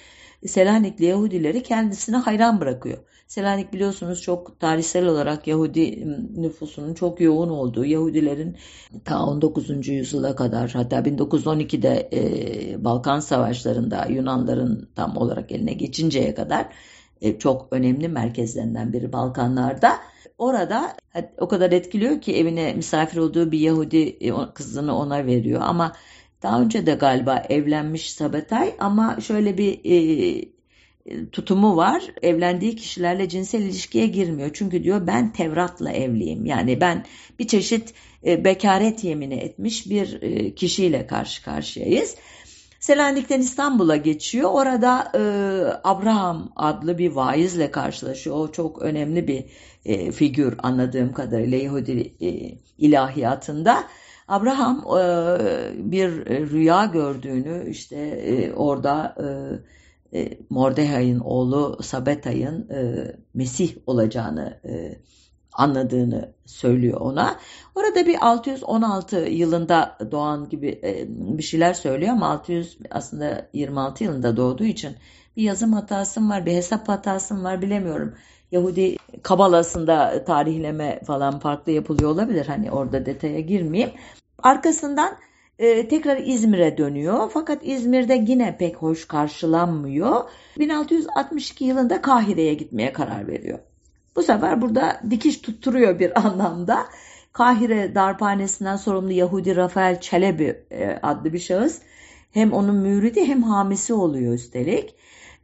Selanikli 0.47 1.05
Yahudileri 1.05 1.63
kendisine 1.63 2.17
hayran 2.17 2.61
bırakıyor. 2.61 2.99
Selanik 3.27 3.73
biliyorsunuz 3.73 4.23
çok 4.23 4.61
tarihsel 4.61 5.07
olarak 5.07 5.47
Yahudi 5.47 6.07
nüfusunun 6.37 6.95
çok 6.95 7.21
yoğun 7.21 7.49
olduğu, 7.49 7.85
Yahudilerin 7.85 8.57
ta 9.05 9.27
19. 9.27 9.89
yüzyıla 9.89 10.37
kadar 10.37 10.71
hatta 10.71 10.99
1912'de 10.99 12.09
e, 12.13 12.85
Balkan 12.85 13.21
Savaşları'nda 13.21 14.07
Yunanların 14.11 14.89
tam 14.97 15.17
olarak 15.17 15.53
eline 15.53 15.73
geçinceye 15.73 16.35
kadar 16.35 16.67
e, 17.21 17.39
çok 17.39 17.69
önemli 17.71 18.09
merkezlerinden 18.09 18.93
biri 18.93 19.13
Balkanlarda. 19.13 19.99
Orada 20.39 20.97
o 21.39 21.49
kadar 21.49 21.73
etkiliyor 21.73 22.21
ki 22.21 22.37
evine 22.37 22.75
misafir 22.75 23.19
olduğu 23.19 23.53
bir 23.53 23.59
Yahudi 23.59 24.17
e, 24.21 24.33
kızını 24.55 24.97
ona 24.97 25.27
veriyor 25.27 25.61
ama 25.65 25.93
daha 26.43 26.61
önce 26.61 26.87
de 26.87 26.95
galiba 26.95 27.47
evlenmiş 27.49 28.13
Sabatay 28.13 28.75
ama 28.79 29.21
şöyle 29.21 29.59
bir 29.59 29.81
e, 29.85 30.45
tutumu 31.33 31.77
var. 31.77 32.03
Evlendiği 32.23 32.77
kişilerle 32.77 33.29
cinsel 33.29 33.63
ilişkiye 33.63 34.07
girmiyor. 34.07 34.51
Çünkü 34.53 34.85
diyor 34.85 35.07
ben 35.07 35.33
Tevrat'la 35.33 35.93
evliyim. 35.93 36.47
Yani 36.47 36.81
ben 36.81 37.05
bir 37.39 37.47
çeşit 37.47 37.95
e, 38.27 38.45
bekaret 38.45 39.05
yemini 39.05 39.35
etmiş 39.35 39.91
bir 39.91 40.23
e, 40.23 40.55
kişiyle 40.55 41.07
karşı 41.07 41.45
karşıyayız. 41.45 42.17
Selanik'ten 42.89 43.41
İstanbul'a 43.41 43.97
geçiyor. 43.97 44.51
Orada 44.53 45.13
e, 45.15 45.21
Abraham 45.85 46.53
adlı 46.57 46.99
bir 46.99 47.13
vaizle 47.13 47.71
karşılaşıyor. 47.71 48.37
O 48.37 48.53
çok 48.53 48.83
önemli 48.83 49.29
bir 49.29 49.45
e, 49.85 50.13
figür 50.13 50.55
anladığım 50.63 51.13
kadarıyla 51.13 51.59
Yahudi 51.59 52.15
e, 52.21 52.59
ilahiyatında. 52.79 53.85
Abraham 54.29 54.77
e, 54.79 55.01
bir 55.93 56.11
rüya 56.51 56.85
gördüğünü 56.85 57.71
işte 57.71 57.97
e, 57.97 58.53
orada 58.53 59.17
e, 60.13 60.19
e, 60.21 60.39
Mordehay'ın 60.51 61.21
oğlu 61.21 61.79
Sabetay'ın 61.83 62.69
e, 62.71 63.13
Mesih 63.35 63.77
olacağını 63.87 64.61
e, 64.65 64.99
anladığını 65.59 66.33
söylüyor 66.47 67.01
ona. 67.01 67.37
Orada 67.75 68.07
bir 68.07 68.27
616 68.27 69.17
yılında 69.17 69.99
doğan 70.11 70.49
gibi 70.49 70.81
e, 70.85 71.05
bir 71.09 71.43
şeyler 71.43 71.75
söylüyor 71.75 72.13
ama 72.13 72.29
600 72.29 72.79
aslında 72.91 73.49
26 73.53 74.05
yılında 74.05 74.37
doğduğu 74.37 74.65
için 74.65 74.97
bir 75.37 75.43
yazım 75.43 75.73
hatasım 75.73 76.31
var, 76.31 76.47
bir 76.47 76.53
hesap 76.53 76.89
hatasım 76.89 77.45
var 77.45 77.63
bilemiyorum. 77.63 78.15
Yahudi 78.53 78.97
kabalasında 79.23 80.25
tarihleme 80.25 81.01
falan 81.07 81.39
farklı 81.39 81.73
yapılıyor 81.73 82.11
olabilir. 82.11 82.47
Hani 82.47 82.71
orada 82.71 83.07
detaya 83.07 83.41
girmeyeyim. 83.41 83.93
Arkasından 84.43 85.17
e, 85.59 85.89
tekrar 85.89 86.17
İzmir'e 86.17 86.79
dönüyor. 86.79 87.31
Fakat 87.35 87.59
İzmir'de 87.63 88.25
yine 88.27 88.57
pek 88.57 88.77
hoş 88.77 89.09
karşılanmıyor. 89.09 90.25
1662 90.59 91.65
yılında 91.65 92.03
Kahire'ye 92.03 92.55
gitmeye 92.55 92.93
karar 92.93 93.29
veriyor. 93.29 93.59
Bu 94.17 94.23
sefer 94.23 94.61
burada 94.61 95.01
dikiş 95.11 95.39
tutturuyor 95.39 95.99
bir 95.99 96.21
anlamda. 96.27 96.87
Kahire 97.33 97.95
darphanesinden 97.95 98.77
sorumlu 98.77 99.13
Yahudi 99.13 99.57
Rafael 99.57 100.01
Çelebi 100.01 100.65
e, 100.71 100.99
adlı 101.03 101.33
bir 101.33 101.39
şahıs 101.39 101.79
hem 102.31 102.53
onun 102.53 102.77
müridi 102.77 103.25
hem 103.25 103.43
hamisi 103.43 103.95
oluyor 103.95 104.35
üstelik. 104.35 104.95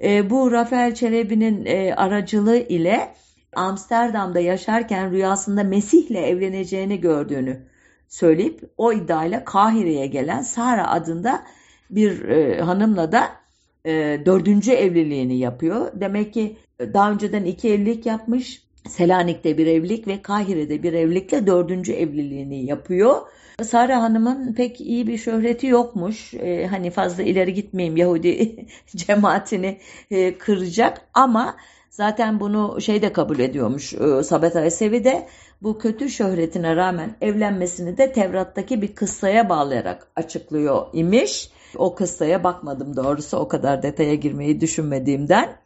E, 0.03 0.31
bu 0.31 0.53
Rafael 0.53 0.95
Çelebi'nin 0.95 1.67
e, 1.67 1.95
aracılığı 1.95 2.57
ile 2.57 3.15
Amsterdam'da 3.57 4.41
yaşarken 4.41 5.11
rüyasında 5.11 5.65
Mesih'le 5.65 6.17
evleneceğini 6.17 7.01
gördüğünü 7.01 7.67
söyleyip 8.09 8.61
o 8.77 8.93
iddiayla 8.93 9.45
Kahire'ye 9.45 10.07
gelen 10.07 10.43
Sara 10.43 10.91
adında 10.91 11.43
bir 11.91 12.29
hanımla 12.59 13.13
da 13.13 13.44
e, 13.87 14.21
dördüncü 14.27 14.73
evliliğini 14.73 15.39
yapıyor. 15.39 15.93
Demek 15.95 16.35
ki 16.35 16.57
daha 16.81 17.13
önceden 17.13 17.45
iki 17.45 17.69
evlilik 17.73 18.07
yapmış. 18.07 18.65
Selanik'te 18.89 19.59
bir 19.59 19.67
evlilik 19.67 20.09
ve 20.09 20.23
Kahire'de 20.23 20.83
bir 20.83 20.93
evlilikle 20.93 21.47
dördüncü 21.47 21.93
evliliğini 21.93 22.65
yapıyor. 22.65 23.17
Sara 23.63 24.03
Hanım'ın 24.03 24.53
pek 24.53 24.81
iyi 24.81 25.07
bir 25.07 25.19
şöhreti 25.19 25.67
yokmuş. 25.67 26.35
Ee, 26.35 26.67
hani 26.71 26.91
fazla 26.91 27.23
ileri 27.23 27.55
gitmeyeyim 27.55 27.97
Yahudi 27.97 28.67
cemaatini 28.97 29.79
e, 30.11 30.39
kıracak 30.39 31.01
ama 31.15 31.57
zaten 31.91 32.41
bunu 32.41 32.81
şey 32.81 33.03
de 33.03 33.13
kabul 33.13 33.39
ediyormuş 33.39 33.95
e, 33.95 34.23
Sabet 34.23 34.57
Aysevi 34.57 35.05
de 35.05 35.27
bu 35.63 35.79
kötü 35.79 36.11
şöhretine 36.11 36.77
rağmen 36.77 37.17
evlenmesini 37.21 37.99
de 37.99 38.13
Tevrat'taki 38.13 38.83
bir 38.83 38.95
kıssaya 38.95 39.49
bağlayarak 39.49 40.07
açıklıyor 40.17 40.87
imiş. 40.93 41.51
O 41.79 41.95
kıssaya 41.95 42.45
bakmadım 42.45 42.97
doğrusu 42.97 43.37
o 43.37 43.49
kadar 43.49 43.83
detaya 43.83 44.15
girmeyi 44.15 44.61
düşünmediğimden. 44.61 45.57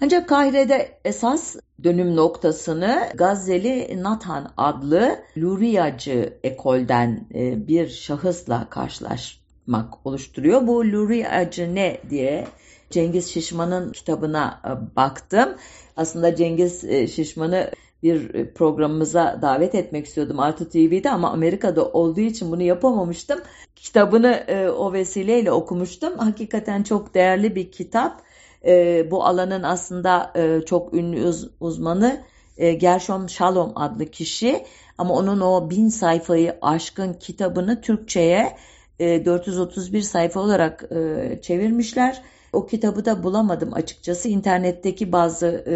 Ancak 0.00 0.28
Kahire'de 0.28 0.98
esas 1.04 1.56
dönüm 1.84 2.16
noktasını 2.16 3.08
Gazeli 3.14 4.02
Nathan 4.02 4.52
adlı 4.56 5.18
Luriyacı 5.36 6.38
ekolden 6.42 7.28
e, 7.34 7.68
bir 7.68 7.88
şahısla 7.88 8.66
karşılaşmak 8.70 10.06
oluşturuyor. 10.06 10.66
Bu 10.66 10.84
Luriyacı 10.84 11.74
ne 11.74 12.00
diye 12.10 12.46
Cengiz 12.90 13.30
Şişman'ın 13.30 13.92
kitabına 13.92 14.60
e, 14.64 14.96
baktım. 14.96 15.54
Aslında 15.96 16.36
Cengiz 16.36 16.84
e, 16.84 17.08
Şişman'ı 17.08 17.70
bir 18.02 18.50
programımıza 18.54 19.38
davet 19.42 19.74
etmek 19.74 20.06
istiyordum 20.06 20.40
Artı 20.40 20.68
TV'de 20.68 21.10
ama 21.10 21.30
Amerika'da 21.30 21.84
olduğu 21.84 22.20
için 22.20 22.52
bunu 22.52 22.62
yapamamıştım. 22.62 23.40
Kitabını 23.76 24.44
o 24.78 24.92
vesileyle 24.92 25.52
okumuştum. 25.52 26.18
Hakikaten 26.18 26.82
çok 26.82 27.14
değerli 27.14 27.54
bir 27.54 27.72
kitap 27.72 28.22
e, 28.66 29.10
bu 29.10 29.24
alanın 29.24 29.62
aslında 29.62 30.32
e, 30.36 30.60
çok 30.66 30.94
ünlü 30.94 31.24
uz, 31.24 31.50
uzmanı 31.60 32.20
e, 32.56 32.72
Gershom 32.72 33.28
Shalom 33.28 33.72
adlı 33.74 34.06
kişi 34.06 34.64
ama 34.98 35.14
onun 35.14 35.40
o 35.40 35.70
bin 35.70 35.88
sayfayı 35.88 36.58
aşkın 36.62 37.12
kitabını 37.12 37.80
Türkçe'ye 37.80 38.56
e, 38.98 39.24
431 39.24 40.02
sayfa 40.02 40.40
olarak 40.40 40.84
e, 40.92 41.38
çevirmişler. 41.42 42.22
O 42.52 42.66
kitabı 42.66 43.04
da 43.04 43.22
bulamadım 43.22 43.74
açıkçası. 43.74 44.28
İnternetteki 44.28 45.12
bazı 45.12 45.46
e, 45.46 45.74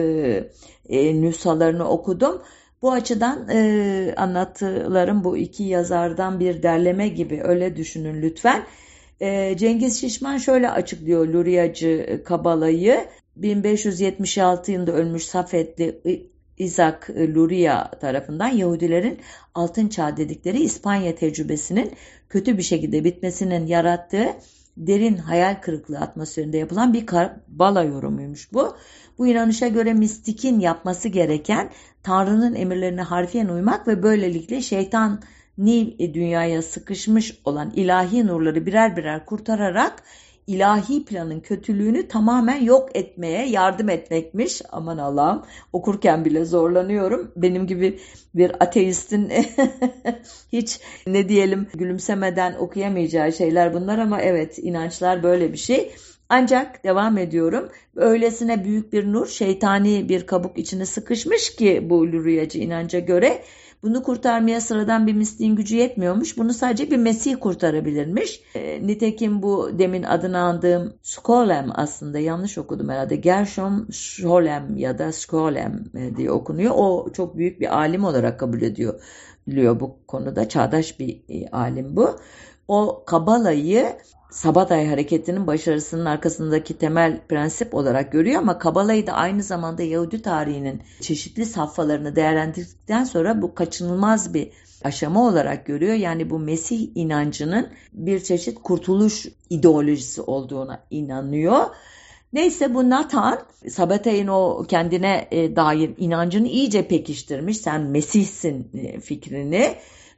e, 0.88 1.20
nüshalarını 1.20 1.88
okudum. 1.88 2.42
Bu 2.82 2.92
açıdan 2.92 3.48
e, 3.48 4.14
anlattıklarım 4.16 5.24
bu 5.24 5.36
iki 5.36 5.62
yazardan 5.62 6.40
bir 6.40 6.62
derleme 6.62 7.08
gibi 7.08 7.40
öyle 7.44 7.76
düşünün 7.76 8.22
lütfen. 8.22 8.62
E, 9.20 9.56
Cengiz 9.56 10.00
Şişman 10.00 10.38
şöyle 10.38 10.70
açıklıyor 10.70 11.28
Luriyacı 11.28 12.22
Kabala'yı. 12.24 13.06
1576 13.36 14.72
yılında 14.72 14.92
ölmüş 14.92 15.26
Safetli 15.26 16.00
Isaac 16.58 17.10
Luria 17.10 17.90
tarafından 17.90 18.48
Yahudilerin 18.48 19.18
altın 19.54 19.88
çağ 19.88 20.16
dedikleri 20.16 20.62
İspanya 20.62 21.14
tecrübesinin 21.14 21.92
kötü 22.28 22.58
bir 22.58 22.62
şekilde 22.62 23.04
bitmesinin 23.04 23.66
yarattığı 23.66 24.26
derin 24.76 25.16
hayal 25.16 25.54
kırıklığı 25.54 25.98
atmosferinde 25.98 26.56
yapılan 26.56 26.92
bir 26.92 27.06
bala 27.48 27.82
yorumuymuş 27.82 28.52
bu. 28.52 28.76
Bu 29.18 29.26
inanışa 29.26 29.68
göre 29.68 29.94
mistikin 29.94 30.60
yapması 30.60 31.08
gereken 31.08 31.70
Tanrı'nın 32.02 32.54
emirlerine 32.54 33.02
harfiyen 33.02 33.48
uymak 33.48 33.88
ve 33.88 34.02
böylelikle 34.02 34.60
şeytan 34.60 35.22
ni 35.58 36.14
dünyaya 36.14 36.62
sıkışmış 36.62 37.38
olan 37.44 37.72
ilahi 37.76 38.26
nurları 38.26 38.66
birer 38.66 38.96
birer 38.96 39.26
kurtararak 39.26 40.02
ilahi 40.46 41.04
planın 41.04 41.40
kötülüğünü 41.40 42.08
tamamen 42.08 42.62
yok 42.62 42.88
etmeye 42.94 43.48
yardım 43.48 43.88
etmekmiş. 43.88 44.62
Aman 44.72 44.98
Allah'ım 44.98 45.42
okurken 45.72 46.24
bile 46.24 46.44
zorlanıyorum. 46.44 47.32
Benim 47.36 47.66
gibi 47.66 47.98
bir 48.34 48.52
ateistin 48.60 49.32
hiç 50.52 50.80
ne 51.06 51.28
diyelim 51.28 51.68
gülümsemeden 51.74 52.54
okuyamayacağı 52.54 53.32
şeyler 53.32 53.74
bunlar 53.74 53.98
ama 53.98 54.20
evet 54.20 54.58
inançlar 54.58 55.22
böyle 55.22 55.52
bir 55.52 55.58
şey. 55.58 55.92
Ancak 56.28 56.84
devam 56.84 57.18
ediyorum. 57.18 57.68
Öylesine 57.96 58.64
büyük 58.64 58.92
bir 58.92 59.12
nur 59.12 59.26
şeytani 59.26 60.08
bir 60.08 60.26
kabuk 60.26 60.58
içine 60.58 60.86
sıkışmış 60.86 61.56
ki 61.56 61.86
bu 61.90 62.06
rüyacı 62.12 62.58
inanca 62.58 62.98
göre 62.98 63.42
bunu 63.86 64.02
kurtarmaya 64.02 64.60
sıradan 64.60 65.06
bir 65.06 65.12
misliğin 65.12 65.56
gücü 65.56 65.76
yetmiyormuş. 65.76 66.38
Bunu 66.38 66.52
sadece 66.52 66.90
bir 66.90 66.96
Mesih 66.96 67.36
kurtarabilirmiş. 67.40 68.40
E, 68.54 68.86
nitekim 68.86 69.42
bu 69.42 69.70
demin 69.78 70.02
adını 70.02 70.38
andığım 70.38 70.94
Skolem 71.02 71.70
aslında 71.74 72.18
yanlış 72.18 72.58
okudum 72.58 72.88
herhalde. 72.88 73.16
Gershom 73.16 73.92
Scholem 73.92 74.76
ya 74.76 74.98
da 74.98 75.12
Skolem 75.12 75.84
e, 75.94 76.16
diye 76.16 76.30
okunuyor. 76.30 76.72
O 76.76 77.12
çok 77.12 77.36
büyük 77.36 77.60
bir 77.60 77.76
alim 77.76 78.04
olarak 78.04 78.40
kabul 78.40 78.62
ediyor 78.62 79.00
biliyor 79.46 79.80
bu 79.80 80.06
konuda. 80.06 80.48
Çağdaş 80.48 81.00
bir 81.00 81.22
e, 81.28 81.48
alim 81.48 81.96
bu. 81.96 82.18
O 82.68 83.02
Kabala'yı 83.06 83.96
Sabaday 84.30 84.86
hareketinin 84.86 85.46
başarısının 85.46 86.04
arkasındaki 86.04 86.78
temel 86.78 87.20
prensip 87.28 87.74
olarak 87.74 88.12
görüyor 88.12 88.40
ama 88.40 88.58
Kabala'yı 88.58 89.06
da 89.06 89.12
aynı 89.12 89.42
zamanda 89.42 89.82
Yahudi 89.82 90.22
tarihinin 90.22 90.82
çeşitli 91.00 91.46
safhalarını 91.46 92.16
değerlendirdikten 92.16 93.04
sonra 93.04 93.42
bu 93.42 93.54
kaçınılmaz 93.54 94.34
bir 94.34 94.50
aşama 94.84 95.28
olarak 95.28 95.66
görüyor. 95.66 95.94
Yani 95.94 96.30
bu 96.30 96.38
Mesih 96.38 96.88
inancının 96.94 97.68
bir 97.92 98.20
çeşit 98.20 98.62
kurtuluş 98.62 99.26
ideolojisi 99.50 100.22
olduğuna 100.22 100.82
inanıyor. 100.90 101.66
Neyse 102.32 102.74
bu 102.74 102.90
Nathan 102.90 103.38
Sabatay'ın 103.68 104.26
o 104.26 104.64
kendine 104.68 105.28
e, 105.30 105.56
dair 105.56 105.90
inancını 105.96 106.48
iyice 106.48 106.88
pekiştirmiş. 106.88 107.56
Sen 107.56 107.82
Mesih'sin 107.82 108.70
e, 108.74 109.00
fikrini 109.00 109.74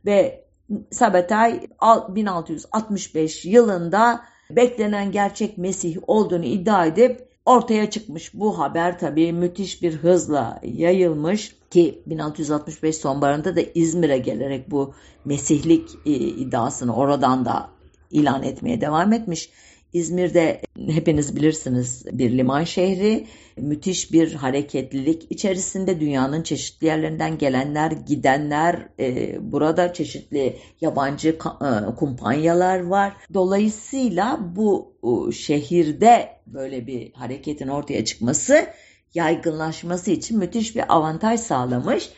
ve 0.06 0.47
Sabetay 0.90 1.60
1665 2.08 3.44
yılında 3.44 4.20
beklenen 4.50 5.12
gerçek 5.12 5.58
Mesih 5.58 5.96
olduğunu 6.06 6.44
iddia 6.44 6.86
edip 6.86 7.28
ortaya 7.46 7.90
çıkmış. 7.90 8.34
Bu 8.34 8.58
haber 8.58 8.98
tabii 8.98 9.32
müthiş 9.32 9.82
bir 9.82 9.94
hızla 9.94 10.60
yayılmış 10.62 11.56
ki 11.70 12.02
1665 12.06 12.96
sonbaharında 12.96 13.56
da 13.56 13.60
İzmir'e 13.74 14.18
gelerek 14.18 14.70
bu 14.70 14.94
Mesihlik 15.24 15.90
e, 16.06 16.10
iddiasını 16.10 16.96
oradan 16.96 17.44
da 17.44 17.70
ilan 18.10 18.42
etmeye 18.42 18.80
devam 18.80 19.12
etmiş. 19.12 19.50
İzmir'de 19.92 20.60
hepiniz 20.86 21.36
bilirsiniz 21.36 22.04
bir 22.12 22.38
liman 22.38 22.64
şehri, 22.64 23.26
müthiş 23.56 24.12
bir 24.12 24.34
hareketlilik 24.34 25.26
içerisinde 25.30 26.00
dünyanın 26.00 26.42
çeşitli 26.42 26.86
yerlerinden 26.86 27.38
gelenler, 27.38 27.90
gidenler, 27.90 28.88
e, 29.00 29.36
burada 29.52 29.92
çeşitli 29.92 30.56
yabancı 30.80 31.28
e, 31.28 31.94
kumpanyalar 31.96 32.80
var. 32.80 33.12
Dolayısıyla 33.34 34.40
bu 34.56 34.92
e, 35.02 35.32
şehirde 35.32 36.28
böyle 36.46 36.86
bir 36.86 37.12
hareketin 37.12 37.68
ortaya 37.68 38.04
çıkması 38.04 38.66
yaygınlaşması 39.14 40.10
için 40.10 40.38
müthiş 40.38 40.76
bir 40.76 40.94
avantaj 40.94 41.40
sağlamış. 41.40 42.10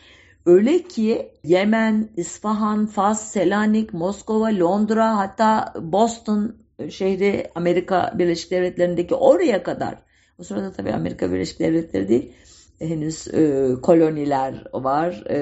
Öyle 0.45 0.83
ki 0.83 1.31
Yemen, 1.43 2.09
İsfahan, 2.17 2.85
Fas, 2.87 3.31
Selanik, 3.31 3.93
Moskova, 3.93 4.47
Londra 4.47 5.17
hatta 5.17 5.73
Boston 5.81 6.60
şehri 6.89 7.47
Amerika 7.55 8.13
Birleşik 8.17 8.51
Devletleri'ndeki 8.51 9.15
oraya 9.15 9.63
kadar 9.63 9.95
o 10.39 10.43
sırada 10.43 10.71
tabii 10.71 10.93
Amerika 10.93 11.31
Birleşik 11.31 11.59
Devletleri 11.59 12.09
değil 12.09 12.31
henüz 12.79 13.27
e, 13.27 13.71
koloniler 13.81 14.63
var 14.73 15.23
e, 15.25 15.37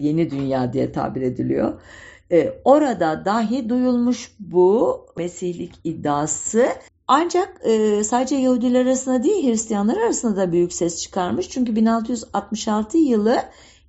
yeni 0.00 0.30
dünya 0.30 0.72
diye 0.72 0.92
tabir 0.92 1.22
ediliyor. 1.22 1.80
E, 2.32 2.52
orada 2.64 3.24
dahi 3.24 3.68
duyulmuş 3.68 4.32
bu 4.38 5.00
Mesihlik 5.16 5.72
iddiası 5.84 6.66
ancak 7.08 7.60
e, 7.64 8.04
sadece 8.04 8.36
Yahudiler 8.36 8.86
arasında 8.86 9.22
değil 9.22 9.48
Hristiyanlar 9.48 9.96
arasında 9.96 10.36
da 10.36 10.52
büyük 10.52 10.72
ses 10.72 11.02
çıkarmış. 11.02 11.48
Çünkü 11.48 11.76
1666 11.76 12.98
yılı 12.98 13.38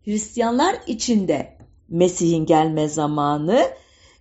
Hristiyanlar 0.05 0.75
içinde 0.87 1.57
Mesih'in 1.89 2.45
gelme 2.45 2.89
zamanı 2.89 3.61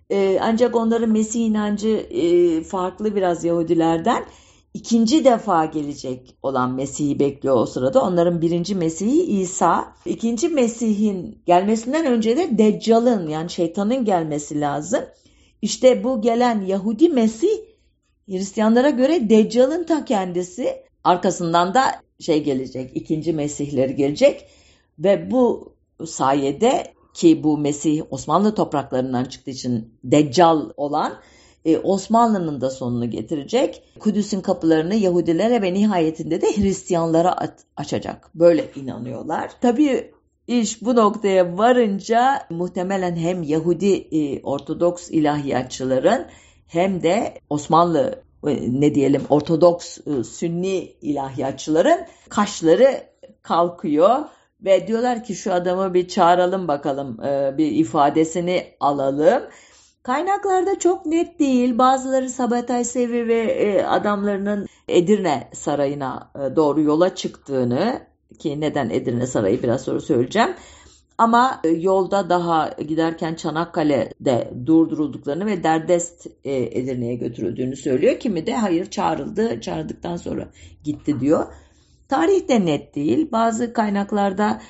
e, 0.09 0.39
ancak 0.41 0.75
onların 0.75 1.09
Mesih 1.09 1.45
inancı 1.45 1.87
e, 1.89 2.63
farklı 2.63 3.15
biraz 3.15 3.43
Yahudilerden. 3.43 4.25
İkinci 4.73 5.25
defa 5.25 5.65
gelecek 5.65 6.37
olan 6.43 6.73
Mesih'i 6.73 7.19
bekliyor 7.19 7.55
o 7.55 7.65
sırada. 7.65 8.01
Onların 8.01 8.41
birinci 8.41 8.75
Mesih'i 8.75 9.21
İsa. 9.21 9.95
İkinci 10.05 10.49
Mesih'in 10.49 11.41
gelmesinden 11.45 12.05
önce 12.05 12.37
de 12.37 12.57
Deccal'ın 12.57 13.27
yani 13.27 13.49
şeytanın 13.49 14.05
gelmesi 14.05 14.61
lazım. 14.61 15.01
İşte 15.61 16.03
bu 16.03 16.21
gelen 16.21 16.61
Yahudi 16.61 17.09
Mesih 17.09 17.57
Hristiyanlara 18.29 18.89
göre 18.89 19.29
Deccal'ın 19.29 19.83
ta 19.83 20.05
kendisi. 20.05 20.85
Arkasından 21.03 21.73
da 21.73 21.81
şey 22.19 22.43
gelecek, 22.43 22.91
ikinci 22.95 23.33
Mesihleri 23.33 23.95
gelecek. 23.95 24.45
Ve 24.99 25.31
bu 25.31 25.73
sayede 26.05 26.94
ki 27.15 27.43
bu 27.43 27.57
Mesih 27.57 28.01
Osmanlı 28.09 28.55
topraklarından 28.55 29.25
çıktığı 29.25 29.51
için 29.51 29.93
Deccal 30.03 30.69
olan 30.77 31.13
e, 31.65 31.77
Osmanlı'nın 31.77 32.61
da 32.61 32.69
sonunu 32.69 33.09
getirecek. 33.09 33.83
Kudüs'ün 33.99 34.41
kapılarını 34.41 34.95
Yahudilere 34.95 35.61
ve 35.61 35.73
nihayetinde 35.73 36.41
de 36.41 36.47
Hristiyanlara 36.57 37.35
açacak. 37.77 38.31
Böyle 38.35 38.71
inanıyorlar. 38.75 39.51
Tabii 39.61 40.11
iş 40.47 40.81
bu 40.81 40.95
noktaya 40.95 41.57
varınca 41.57 42.47
muhtemelen 42.49 43.15
hem 43.15 43.43
Yahudi 43.43 43.93
e, 43.93 44.41
Ortodoks 44.43 45.09
ilahiyatçıların 45.11 46.25
hem 46.67 47.03
de 47.03 47.33
Osmanlı 47.49 48.23
e, 48.47 48.81
ne 48.81 48.95
diyelim 48.95 49.21
Ortodoks 49.29 49.97
e, 49.97 50.23
Sünni 50.23 50.77
ilahiyatçıların 51.01 51.99
kaşları 52.29 53.03
kalkıyor 53.41 54.19
ve 54.61 54.87
diyorlar 54.87 55.23
ki 55.23 55.35
şu 55.35 55.53
adamı 55.53 55.93
bir 55.93 56.07
çağıralım 56.07 56.67
bakalım 56.67 57.23
e, 57.23 57.57
bir 57.57 57.71
ifadesini 57.71 58.63
alalım. 58.79 59.43
Kaynaklarda 60.03 60.79
çok 60.79 61.05
net 61.05 61.39
değil. 61.39 61.77
Bazıları 61.77 62.29
Sabatay 62.29 62.83
Sevi 62.83 63.27
ve 63.27 63.41
e, 63.41 63.83
adamlarının 63.83 64.67
Edirne 64.87 65.49
Sarayı'na 65.53 66.31
e, 66.35 66.55
doğru 66.55 66.81
yola 66.81 67.15
çıktığını 67.15 68.01
ki 68.39 68.61
neden 68.61 68.89
Edirne 68.89 69.27
Sarayı 69.27 69.63
biraz 69.63 69.81
sonra 69.81 69.99
söyleyeceğim. 69.99 70.55
Ama 71.17 71.61
yolda 71.77 72.29
daha 72.29 72.69
giderken 72.69 73.35
Çanakkale'de 73.35 74.53
durdurulduklarını 74.65 75.45
ve 75.45 75.63
derdest 75.63 76.27
Edirne'ye 76.45 77.15
götürüldüğünü 77.15 77.75
söylüyor. 77.75 78.19
Kimi 78.19 78.47
de 78.47 78.55
hayır 78.55 78.85
çağrıldı, 78.85 79.61
çağırdıktan 79.61 80.17
sonra 80.17 80.47
gitti 80.83 81.19
diyor. 81.19 81.47
Tarih 82.09 82.47
de 82.47 82.65
net 82.65 82.95
değil. 82.95 83.31
Bazı 83.31 83.73
kaynaklarda 83.73 84.61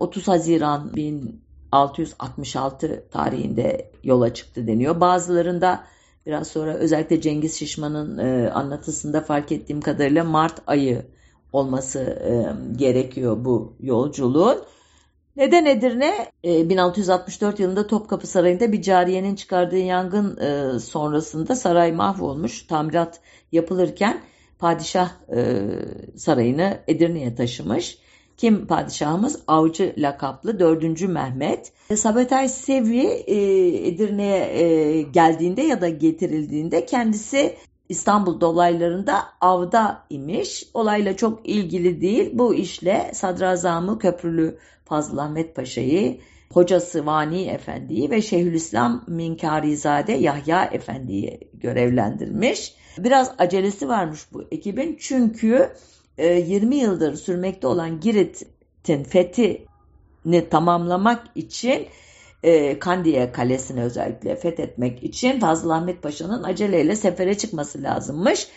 30 0.00 0.28
e, 0.28 0.30
Haziran 0.30 0.96
1666 0.96 3.04
tarihinde 3.10 3.90
yola 4.04 4.34
çıktı 4.34 4.66
deniyor. 4.66 5.00
Bazılarında 5.00 5.84
biraz 6.26 6.48
sonra 6.48 6.74
özellikle 6.74 7.20
Cengiz 7.20 7.58
Şişman'ın 7.58 8.18
e, 8.18 8.50
anlatısında 8.50 9.20
fark 9.20 9.52
ettiğim 9.52 9.80
kadarıyla 9.80 10.24
Mart 10.24 10.62
ayı 10.66 11.06
olması 11.52 11.98
e, 12.00 12.46
gerekiyor 12.76 13.44
bu 13.44 13.76
yolculuğun. 13.80 14.58
Neden 15.36 15.64
Edirne? 15.64 16.32
1664 16.44 17.60
yılında 17.60 17.86
Topkapı 17.86 18.26
Sarayı'nda 18.26 18.72
bir 18.72 18.82
cariyenin 18.82 19.34
çıkardığı 19.34 19.78
yangın 19.78 20.38
sonrasında 20.78 21.56
saray 21.56 21.92
mahvolmuş. 21.92 22.66
Tamirat 22.66 23.20
yapılırken 23.52 24.22
padişah 24.58 25.10
e, 25.36 25.66
sarayını 26.16 26.78
Edirne'ye 26.88 27.34
taşımış. 27.34 27.98
Kim 28.36 28.66
padişahımız? 28.66 29.42
Avcı 29.46 29.94
lakaplı 29.98 30.60
4. 30.60 31.00
Mehmet. 31.08 31.72
Sabetay 31.94 32.48
Sevi 32.48 33.06
e, 33.06 33.36
Edirne'ye 33.88 34.38
e, 34.38 35.02
geldiğinde 35.02 35.62
ya 35.62 35.80
da 35.80 35.88
getirildiğinde 35.88 36.86
kendisi 36.86 37.56
İstanbul 37.88 38.40
dolaylarında 38.40 39.22
avda 39.40 40.06
imiş. 40.10 40.68
Olayla 40.74 41.16
çok 41.16 41.48
ilgili 41.48 42.00
değil. 42.00 42.30
Bu 42.32 42.54
işle 42.54 43.10
Sadrazamı 43.14 43.98
Köprülü 43.98 44.58
Fazıl 44.84 45.18
Ahmet 45.18 45.56
Paşa'yı, 45.56 46.20
hocası 46.54 47.06
Vani 47.06 47.44
Efendi'yi 47.44 48.10
ve 48.10 48.22
Şeyhülislam 48.22 49.04
Minkarizade 49.06 50.12
Yahya 50.12 50.64
Efendi'yi 50.64 51.40
görevlendirmiş. 51.54 52.74
Biraz 52.98 53.32
acelesi 53.38 53.88
varmış 53.88 54.20
bu 54.32 54.44
ekibin 54.50 54.96
çünkü 55.00 55.72
20 56.18 56.76
e, 56.76 56.78
yıldır 56.78 57.16
sürmekte 57.16 57.66
olan 57.66 58.00
Girit'in 58.00 59.04
fethini 59.04 60.48
tamamlamak 60.50 61.26
için 61.34 61.86
e, 62.42 62.78
Kandiye 62.78 63.32
Kalesi'ni 63.32 63.82
özellikle 63.82 64.36
fethetmek 64.36 65.02
için 65.02 65.40
Fazıl 65.40 65.70
Ahmet 65.70 66.02
Paşa'nın 66.02 66.42
aceleyle 66.42 66.96
sefere 66.96 67.38
çıkması 67.38 67.82
lazımmış. 67.82 68.48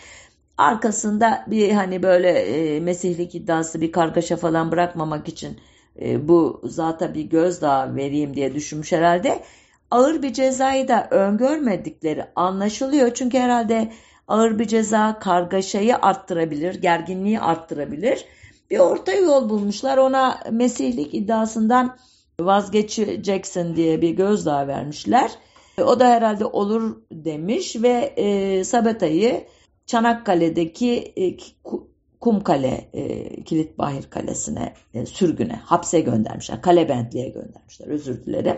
Arkasında 0.58 1.44
bir 1.46 1.70
hani 1.70 2.02
böyle 2.02 2.30
e, 2.30 2.80
mesihlik 2.80 3.34
iddiası 3.34 3.80
bir 3.80 3.92
kargaşa 3.92 4.36
falan 4.36 4.72
bırakmamak 4.72 5.28
için 5.28 5.58
e, 6.02 6.28
bu 6.28 6.60
zata 6.64 7.14
bir 7.14 7.22
gözdağı 7.22 7.96
vereyim 7.96 8.34
diye 8.34 8.54
düşünmüş 8.54 8.92
herhalde. 8.92 9.42
Ağır 9.90 10.22
bir 10.22 10.32
cezayı 10.32 10.88
da 10.88 11.08
öngörmedikleri 11.10 12.24
anlaşılıyor. 12.36 13.14
Çünkü 13.14 13.38
herhalde 13.38 13.92
ağır 14.28 14.58
bir 14.58 14.66
ceza 14.66 15.18
kargaşayı 15.18 15.96
arttırabilir, 15.96 16.74
gerginliği 16.74 17.40
arttırabilir. 17.40 18.24
Bir 18.70 18.78
orta 18.78 19.12
yol 19.12 19.48
bulmuşlar. 19.48 19.98
Ona 19.98 20.40
mesihlik 20.50 21.14
iddiasından 21.14 21.96
vazgeçeceksin 22.40 23.76
diye 23.76 24.02
bir 24.02 24.10
gözdağı 24.10 24.68
vermişler. 24.68 25.30
O 25.86 26.00
da 26.00 26.08
herhalde 26.08 26.44
olur 26.44 26.96
demiş 27.12 27.76
ve 27.82 28.12
e, 28.16 28.64
Sabeta'yı 28.64 29.44
Çanakkale'deki 29.86 31.12
e, 31.16 31.36
Kumkale 32.20 32.88
e, 32.92 33.44
Kilitbahir 33.44 34.02
Kalesi'ne 34.10 34.74
e, 34.94 35.06
sürgüne, 35.06 35.60
hapse 35.64 36.00
göndermişler. 36.00 36.62
Kalebentliğe 36.62 37.28
göndermişler 37.28 37.86
özür 37.86 38.24
dilerim. 38.26 38.56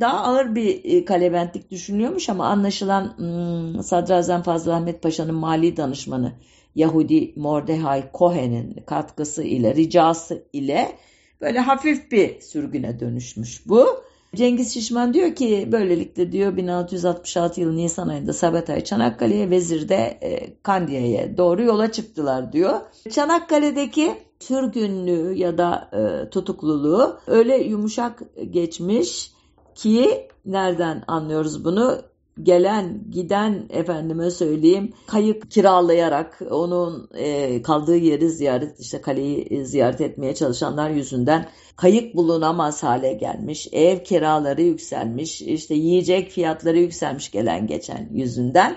Daha 0.00 0.18
ağır 0.18 0.54
bir 0.54 0.84
e, 0.84 1.04
kalebentlik 1.04 1.70
düşünüyormuş 1.70 2.28
ama 2.28 2.46
anlaşılan 2.46 3.18
hmm, 3.18 3.82
Sadrazam 3.82 4.42
Fazıl 4.42 4.70
Ahmet 4.70 5.02
Paşa'nın 5.02 5.34
mali 5.34 5.76
danışmanı 5.76 6.32
Yahudi 6.74 7.32
Mordecai 7.36 8.04
Cohen'in 8.14 8.82
katkısı 8.86 9.42
ile, 9.42 9.74
ricası 9.74 10.42
ile 10.52 10.92
böyle 11.40 11.58
hafif 11.58 12.12
bir 12.12 12.40
sürgüne 12.40 13.00
dönüşmüş 13.00 13.68
bu. 13.68 14.05
Cengiz 14.36 14.74
Şişman 14.74 15.14
diyor 15.14 15.34
ki 15.34 15.68
böylelikle 15.72 16.32
diyor 16.32 16.56
1666 16.56 17.60
yılı 17.60 17.76
Nisan 17.76 18.08
ayında 18.08 18.32
Sabatay 18.32 18.84
Çanakkale'ye 18.84 19.50
vezirde 19.50 20.18
e, 20.22 20.62
Kandiye'ye 20.62 21.38
doğru 21.38 21.62
yola 21.62 21.92
çıktılar 21.92 22.52
diyor. 22.52 22.80
Çanakkale'deki 23.10 24.14
sürgünlüğü 24.40 25.34
ya 25.34 25.58
da 25.58 25.90
e, 25.92 26.30
tutukluluğu 26.30 27.18
öyle 27.26 27.56
yumuşak 27.56 28.22
geçmiş 28.50 29.32
ki 29.74 30.28
nereden 30.46 31.04
anlıyoruz 31.06 31.64
bunu? 31.64 32.02
Gelen 32.42 33.10
giden 33.10 33.66
efendime 33.70 34.30
söyleyeyim 34.30 34.92
kayık 35.06 35.50
kiralayarak 35.50 36.42
onun 36.50 37.08
e, 37.14 37.62
kaldığı 37.62 37.96
yeri 37.96 38.30
ziyaret 38.30 38.80
işte 38.80 39.00
kaleyi 39.00 39.46
e, 39.50 39.64
ziyaret 39.64 40.00
etmeye 40.00 40.34
çalışanlar 40.34 40.90
yüzünden 40.90 41.46
kayık 41.76 42.16
bulunamaz 42.16 42.82
hale 42.82 43.12
gelmiş 43.12 43.68
ev 43.72 43.98
kiraları 43.98 44.62
yükselmiş 44.62 45.42
işte 45.42 45.74
yiyecek 45.74 46.30
fiyatları 46.30 46.78
yükselmiş 46.78 47.30
gelen 47.30 47.66
geçen 47.66 48.08
yüzünden. 48.12 48.76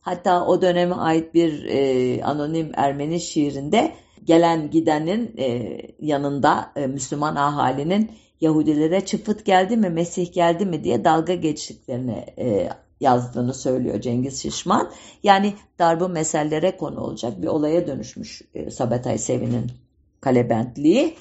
Hatta 0.00 0.46
o 0.46 0.62
döneme 0.62 0.94
ait 0.94 1.34
bir 1.34 1.64
e, 1.64 2.24
anonim 2.24 2.72
Ermeni 2.74 3.20
şiirinde 3.20 3.94
gelen 4.24 4.70
gidenin 4.70 5.34
e, 5.38 5.78
yanında 6.00 6.72
e, 6.76 6.86
Müslüman 6.86 7.36
ahalinin 7.36 8.10
Yahudilere 8.40 9.00
çıfıt 9.00 9.44
geldi 9.44 9.76
mi, 9.76 9.90
Mesih 9.90 10.32
geldi 10.32 10.66
mi 10.66 10.84
diye 10.84 11.04
dalga 11.04 11.34
geçtiklerini 11.34 12.24
e, 12.38 12.68
yazdığını 13.02 13.54
söylüyor 13.54 14.00
Cengiz 14.00 14.42
Şişman. 14.42 14.90
Yani 15.22 15.54
darbu 15.78 16.08
meselelere 16.08 16.76
konu 16.76 17.00
olacak 17.00 17.42
bir 17.42 17.46
olaya 17.46 17.86
dönüşmüş 17.86 18.42
e, 18.54 18.70
Sabetay 18.70 19.18
Sevin'in 19.18 19.72
kalebentliği. 20.20 21.16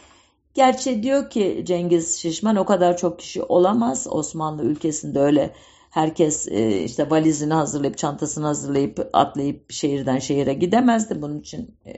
Gerçi 0.53 1.03
diyor 1.03 1.29
ki 1.29 1.63
Cengiz 1.65 2.17
Şişman 2.17 2.55
o 2.55 2.65
kadar 2.65 2.97
çok 2.97 3.19
kişi 3.19 3.43
olamaz. 3.43 4.07
Osmanlı 4.09 4.63
ülkesinde 4.63 5.19
öyle 5.19 5.53
herkes 5.89 6.47
e, 6.47 6.83
işte 6.83 7.09
valizini 7.09 7.53
hazırlayıp 7.53 7.97
çantasını 7.97 8.45
hazırlayıp 8.45 9.09
atlayıp 9.13 9.71
şehirden 9.71 10.19
şehire 10.19 10.53
gidemezdi. 10.53 11.21
Bunun 11.21 11.39
için 11.39 11.75
e, 11.85 11.93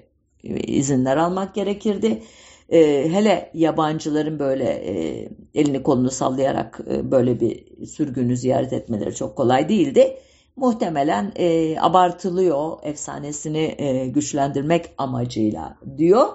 izinler 0.59 1.17
almak 1.17 1.55
gerekirdi 1.55 2.23
e, 2.69 3.09
hele 3.11 3.51
yabancıların 3.53 4.39
böyle 4.39 4.63
e, 4.63 5.27
elini 5.55 5.83
kolunu 5.83 6.11
sallayarak 6.11 6.79
e, 6.91 7.11
böyle 7.11 7.39
bir 7.39 7.85
sürgünü 7.85 8.37
ziyaret 8.37 8.73
etmeleri 8.73 9.15
çok 9.15 9.35
kolay 9.35 9.69
değildi. 9.69 10.17
Muhtemelen 10.55 11.31
e, 11.35 11.79
abartılıyor 11.79 12.77
efsanesini 12.83 13.75
e, 13.77 14.07
güçlendirmek 14.07 14.85
amacıyla 14.97 15.77
diyor. 15.97 16.27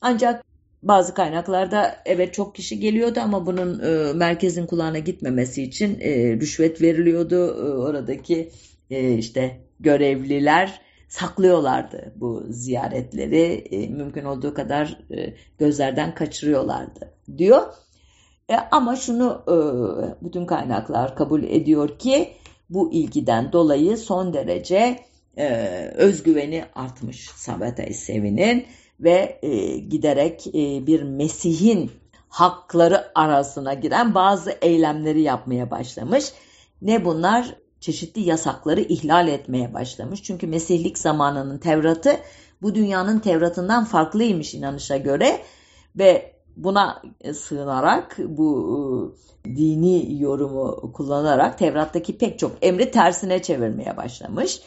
Ancak 0.00 0.44
bazı 0.82 1.14
kaynaklarda 1.14 1.96
evet 2.04 2.34
çok 2.34 2.54
kişi 2.54 2.80
geliyordu 2.80 3.20
ama 3.22 3.46
bunun 3.46 3.80
e, 3.80 4.12
merkezin 4.12 4.66
kulağına 4.66 4.98
gitmemesi 4.98 5.62
için 5.62 6.00
e, 6.00 6.32
rüşvet 6.32 6.82
veriliyordu. 6.82 7.36
E, 7.36 7.78
oradaki 7.78 8.50
e, 8.90 9.14
işte 9.14 9.60
görevliler 9.80 10.80
saklıyorlardı 11.08 12.12
bu 12.16 12.44
ziyaretleri. 12.48 13.64
E, 13.70 13.88
mümkün 13.88 14.24
olduğu 14.24 14.54
kadar 14.54 14.98
e, 15.10 15.34
gözlerden 15.58 16.14
kaçırıyorlardı 16.14 17.12
diyor. 17.38 17.62
E, 18.48 18.54
ama 18.70 18.96
şunu 18.96 19.42
e, 19.48 19.56
bütün 20.24 20.46
kaynaklar 20.46 21.16
kabul 21.16 21.42
ediyor 21.42 21.98
ki 21.98 22.32
bu 22.70 22.92
ilgiden 22.92 23.52
dolayı 23.52 23.96
son 23.96 24.32
derece 24.32 24.98
e, 25.38 25.48
özgüveni 25.94 26.64
artmış 26.74 27.30
Sabat 27.30 27.94
Sevi'nin 27.94 28.66
ve 29.00 29.38
e, 29.42 29.78
giderek 29.78 30.46
e, 30.46 30.86
bir 30.86 31.02
Mesih'in 31.02 31.90
hakları 32.28 33.04
arasına 33.14 33.74
giren 33.74 34.14
bazı 34.14 34.50
eylemleri 34.62 35.22
yapmaya 35.22 35.70
başlamış. 35.70 36.32
Ne 36.82 37.04
bunlar? 37.04 37.54
Çeşitli 37.86 38.20
yasakları 38.20 38.80
ihlal 38.80 39.28
etmeye 39.28 39.74
başlamış. 39.74 40.22
Çünkü 40.22 40.46
Mesihlik 40.46 40.98
zamanının 40.98 41.58
Tevrat'ı 41.58 42.16
bu 42.62 42.74
dünyanın 42.74 43.18
Tevrat'ından 43.18 43.84
farklıymış 43.84 44.54
inanışa 44.54 44.96
göre 44.96 45.40
ve 45.96 46.32
buna 46.56 47.02
sığınarak 47.34 48.16
bu 48.18 49.12
e, 49.44 49.56
dini 49.56 50.22
yorumu 50.22 50.92
kullanarak 50.92 51.58
Tevrat'taki 51.58 52.18
pek 52.18 52.38
çok 52.38 52.52
emri 52.62 52.90
tersine 52.90 53.42
çevirmeye 53.42 53.96
başlamış. 53.96 54.60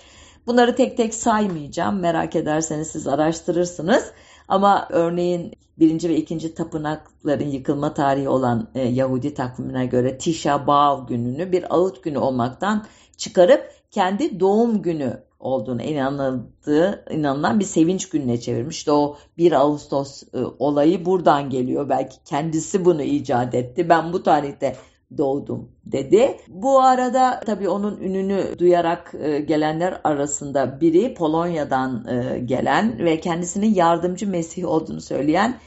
Bunları 0.48 0.76
tek 0.76 0.98
tek 0.98 1.14
saymayacağım. 1.14 2.00
Merak 2.00 2.36
ederseniz 2.36 2.88
siz 2.88 3.08
araştırırsınız. 3.08 4.12
Ama 4.48 4.88
örneğin 4.90 5.54
birinci 5.80 6.10
ve 6.10 6.16
ikinci 6.16 6.54
tapınakların 6.54 7.48
yıkılma 7.48 7.94
tarihi 7.94 8.30
olan 8.30 8.68
e, 8.76 8.82
Yahudi 8.82 9.34
takvimine 9.34 9.86
göre 9.86 10.18
Tisha 10.18 10.68
B'Av 10.68 11.08
gününü 11.08 11.52
bir 11.52 11.76
ağıt 11.76 12.04
günü 12.04 12.18
olmaktan 12.18 12.86
çıkarıp 13.20 13.72
kendi 13.92 14.40
doğum 14.40 14.82
günü 14.82 15.24
olduğunu 15.40 15.82
inanıldığı, 15.82 17.06
inanılan 17.12 17.60
bir 17.60 17.66
sevinç 17.66 18.10
gününe 18.10 18.40
çevirmiş. 18.40 18.78
İşte 18.78 18.92
o 18.92 19.18
1 19.38 19.52
Ağustos 19.52 20.24
e, 20.24 20.38
olayı 20.60 21.06
buradan 21.06 21.50
geliyor. 21.50 21.90
Belki 21.90 22.16
kendisi 22.26 22.86
bunu 22.86 23.02
icat 23.02 23.56
etti. 23.56 23.90
Ben 23.90 24.14
bu 24.14 24.24
tarihte 24.24 24.76
doğdum 25.18 25.72
dedi. 25.86 26.38
Bu 26.48 26.82
arada 26.82 27.40
tabii 27.46 27.70
onun 27.70 27.98
ününü 27.98 28.60
duyarak 28.60 29.14
e, 29.24 29.40
gelenler 29.40 30.02
arasında 30.04 30.82
biri 30.82 31.14
Polonya'dan 31.14 32.08
e, 32.08 32.40
gelen 32.40 33.00
ve 33.00 33.20
kendisinin 33.20 33.74
yardımcı 33.74 34.28
Mesih 34.28 34.68
olduğunu 34.68 35.02
söyleyen 35.02 35.60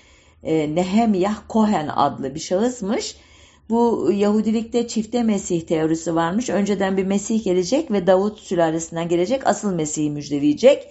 e, 0.43 0.75
Nehemiah 0.75 1.37
Cohen 1.51 1.89
adlı 1.97 2.35
bir 2.35 2.41
şahısmış. 2.41 3.17
Bu 3.73 4.13
Yahudilikte 4.13 4.89
çifte 4.89 5.23
Mesih 5.23 5.61
teorisi 5.61 6.15
varmış. 6.15 6.51
Önceden 6.51 6.97
bir 6.97 7.05
Mesih 7.05 7.45
gelecek 7.45 7.91
ve 7.91 8.07
Davut 8.07 8.39
sülalesinden 8.39 9.09
gelecek 9.09 9.47
asıl 9.47 9.75
Mesih'i 9.75 10.11
müjdeleyecek. 10.11 10.89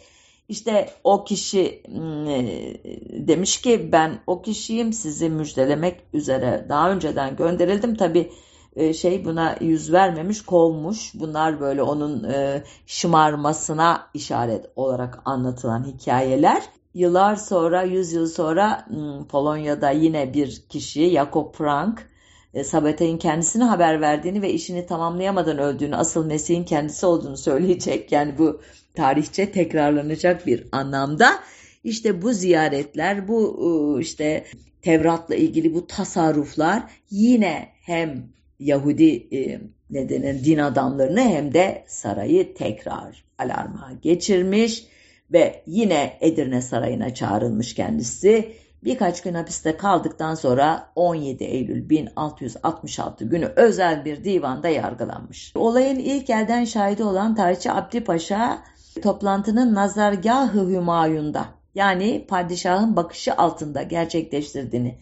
İşte 0.50 0.90
o 1.04 1.24
kişi 1.24 1.62
e, 1.62 3.28
demiş 3.28 3.62
ki 3.62 3.90
ben 3.92 4.20
o 4.28 4.42
kişiyim 4.42 4.94
sizi 4.94 5.30
müjdelemek 5.30 6.02
üzere 6.14 6.66
daha 6.70 6.92
önceden 6.92 7.36
gönderildim. 7.36 7.96
Tabi 7.96 8.32
e, 8.76 8.94
şey 8.94 9.26
buna 9.26 9.56
yüz 9.62 9.94
vermemiş 9.94 10.42
kovmuş. 10.42 11.12
Bunlar 11.14 11.60
böyle 11.60 11.84
onun 11.84 12.24
e, 12.24 12.64
şımarmasına 12.86 14.08
işaret 14.14 14.66
olarak 14.76 15.22
anlatılan 15.26 15.84
hikayeler. 15.84 16.64
Yıllar 16.94 17.36
sonra, 17.36 17.84
yüz 17.84 18.14
yıl 18.14 18.28
sonra 18.28 18.88
Polonya'da 19.30 19.90
yine 19.90 20.34
bir 20.34 20.64
kişi 20.70 21.10
Jakob 21.10 21.54
Frank 21.54 22.11
e, 22.54 22.64
Sabatay'ın 22.64 23.18
kendisine 23.18 23.64
haber 23.64 24.02
verdiğini 24.02 24.42
ve 24.42 24.54
işini 24.54 24.86
tamamlayamadan 24.86 25.58
öldüğünü, 25.58 25.96
asıl 25.96 26.26
Mesih'in 26.26 26.64
kendisi 26.64 27.06
olduğunu 27.06 27.38
söyleyecek. 27.38 28.12
Yani 28.12 28.38
bu 28.38 28.62
tarihçe 28.94 29.52
tekrarlanacak 29.52 30.48
bir 30.48 30.68
anlamda. 30.72 31.40
İşte 31.84 32.22
bu 32.22 32.34
ziyaretler, 32.34 33.28
bu 33.28 33.60
e, 33.98 34.02
işte 34.02 34.46
Tevrat'la 34.82 35.36
ilgili 35.36 35.74
bu 35.74 35.88
tasarruflar 35.88 36.84
yine 37.12 37.70
hem 37.82 38.24
Yahudi 38.60 39.28
e, 39.38 39.62
nedenen 39.90 40.44
din 40.44 40.58
adamlarını 40.58 41.22
hem 41.22 41.54
de 41.54 41.84
sarayı 41.88 42.54
tekrar 42.54 43.24
alarma 43.38 43.92
geçirmiş 44.02 44.86
ve 45.32 45.64
yine 45.68 46.18
Edirne 46.22 46.62
Sarayı'na 46.62 47.14
çağrılmış 47.14 47.76
kendisi. 47.76 48.54
Birkaç 48.84 49.22
gün 49.22 49.34
hapiste 49.34 49.78
kaldıktan 49.78 50.36
sonra 50.36 50.92
17 50.96 51.44
Eylül 51.44 51.90
1666 51.90 53.26
günü 53.26 53.46
özel 53.46 54.06
bir 54.06 54.24
divanda 54.24 54.70
yargılanmış. 54.70 55.52
Olayın 55.56 56.00
ilk 56.00 56.30
elden 56.30 56.66
şahidi 56.66 57.04
olan 57.04 57.36
tarihçi 57.36 57.72
Abdi 57.72 58.04
Paşa 58.04 58.64
toplantının 59.04 59.76
nazargahı 59.76 60.70
hümayunda 60.70 61.46
yani 61.76 62.26
padişahın 62.30 62.96
bakışı 62.96 63.34
altında 63.34 63.84
gerçekleştirdiğini 63.84 64.98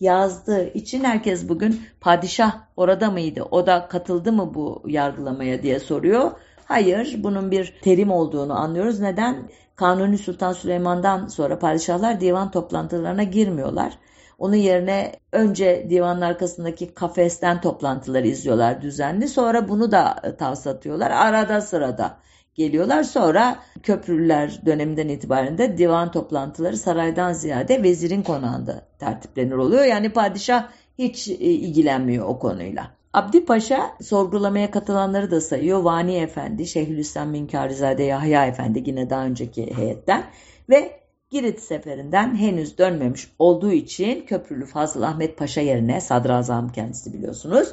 yazdığı 0.00 0.68
için 0.68 1.04
herkes 1.04 1.48
bugün 1.48 1.80
padişah 2.00 2.60
orada 2.76 3.10
mıydı, 3.10 3.42
o 3.50 3.66
da 3.66 3.88
katıldı 3.88 4.32
mı 4.32 4.54
bu 4.54 4.82
yargılamaya 4.86 5.62
diye 5.62 5.80
soruyor. 5.80 6.30
Hayır, 6.64 7.16
bunun 7.18 7.50
bir 7.50 7.74
terim 7.82 8.10
olduğunu 8.10 8.60
anlıyoruz. 8.60 9.00
Neden? 9.00 9.36
Kanuni 9.76 10.18
Sultan 10.18 10.52
Süleyman'dan 10.52 11.26
sonra 11.26 11.58
padişahlar 11.58 12.20
divan 12.20 12.50
toplantılarına 12.50 13.22
girmiyorlar. 13.22 13.98
Onun 14.38 14.56
yerine 14.56 15.12
önce 15.32 15.86
divanın 15.90 16.20
arkasındaki 16.20 16.94
kafesten 16.94 17.60
toplantıları 17.60 18.26
izliyorlar 18.26 18.82
düzenli. 18.82 19.28
Sonra 19.28 19.68
bunu 19.68 19.92
da 19.92 20.36
tavsatıyorlar. 20.38 21.10
Arada 21.10 21.60
sırada 21.60 22.16
geliyorlar. 22.54 23.02
Sonra 23.02 23.58
köprüler 23.82 24.60
döneminden 24.66 25.08
itibaren 25.08 25.58
de 25.58 25.78
divan 25.78 26.10
toplantıları 26.10 26.76
saraydan 26.76 27.32
ziyade 27.32 27.82
vezirin 27.82 28.22
konağında 28.22 28.82
tertiplenir 28.98 29.52
oluyor. 29.52 29.84
Yani 29.84 30.12
padişah 30.12 30.68
hiç 30.98 31.28
e, 31.28 31.32
ilgilenmiyor 31.34 32.26
o 32.28 32.38
konuyla. 32.38 32.93
Abdi 33.14 33.44
Paşa 33.44 33.96
sorgulamaya 34.02 34.70
katılanları 34.70 35.30
da 35.30 35.40
sayıyor. 35.40 35.82
Vani 35.82 36.16
Efendi, 36.16 36.66
Şeyhülislam 36.66 37.28
Minkarizade 37.28 38.02
Yahya 38.02 38.46
Efendi 38.46 38.82
yine 38.86 39.10
daha 39.10 39.24
önceki 39.24 39.76
heyetten 39.76 40.24
ve 40.68 41.00
Girit 41.30 41.60
seferinden 41.60 42.36
henüz 42.36 42.78
dönmemiş 42.78 43.28
olduğu 43.38 43.72
için 43.72 44.26
Köprülü 44.26 44.66
Fazıl 44.66 45.02
Ahmet 45.02 45.38
Paşa 45.38 45.60
yerine 45.60 46.00
sadrazam 46.00 46.72
kendisi 46.72 47.12
biliyorsunuz. 47.12 47.68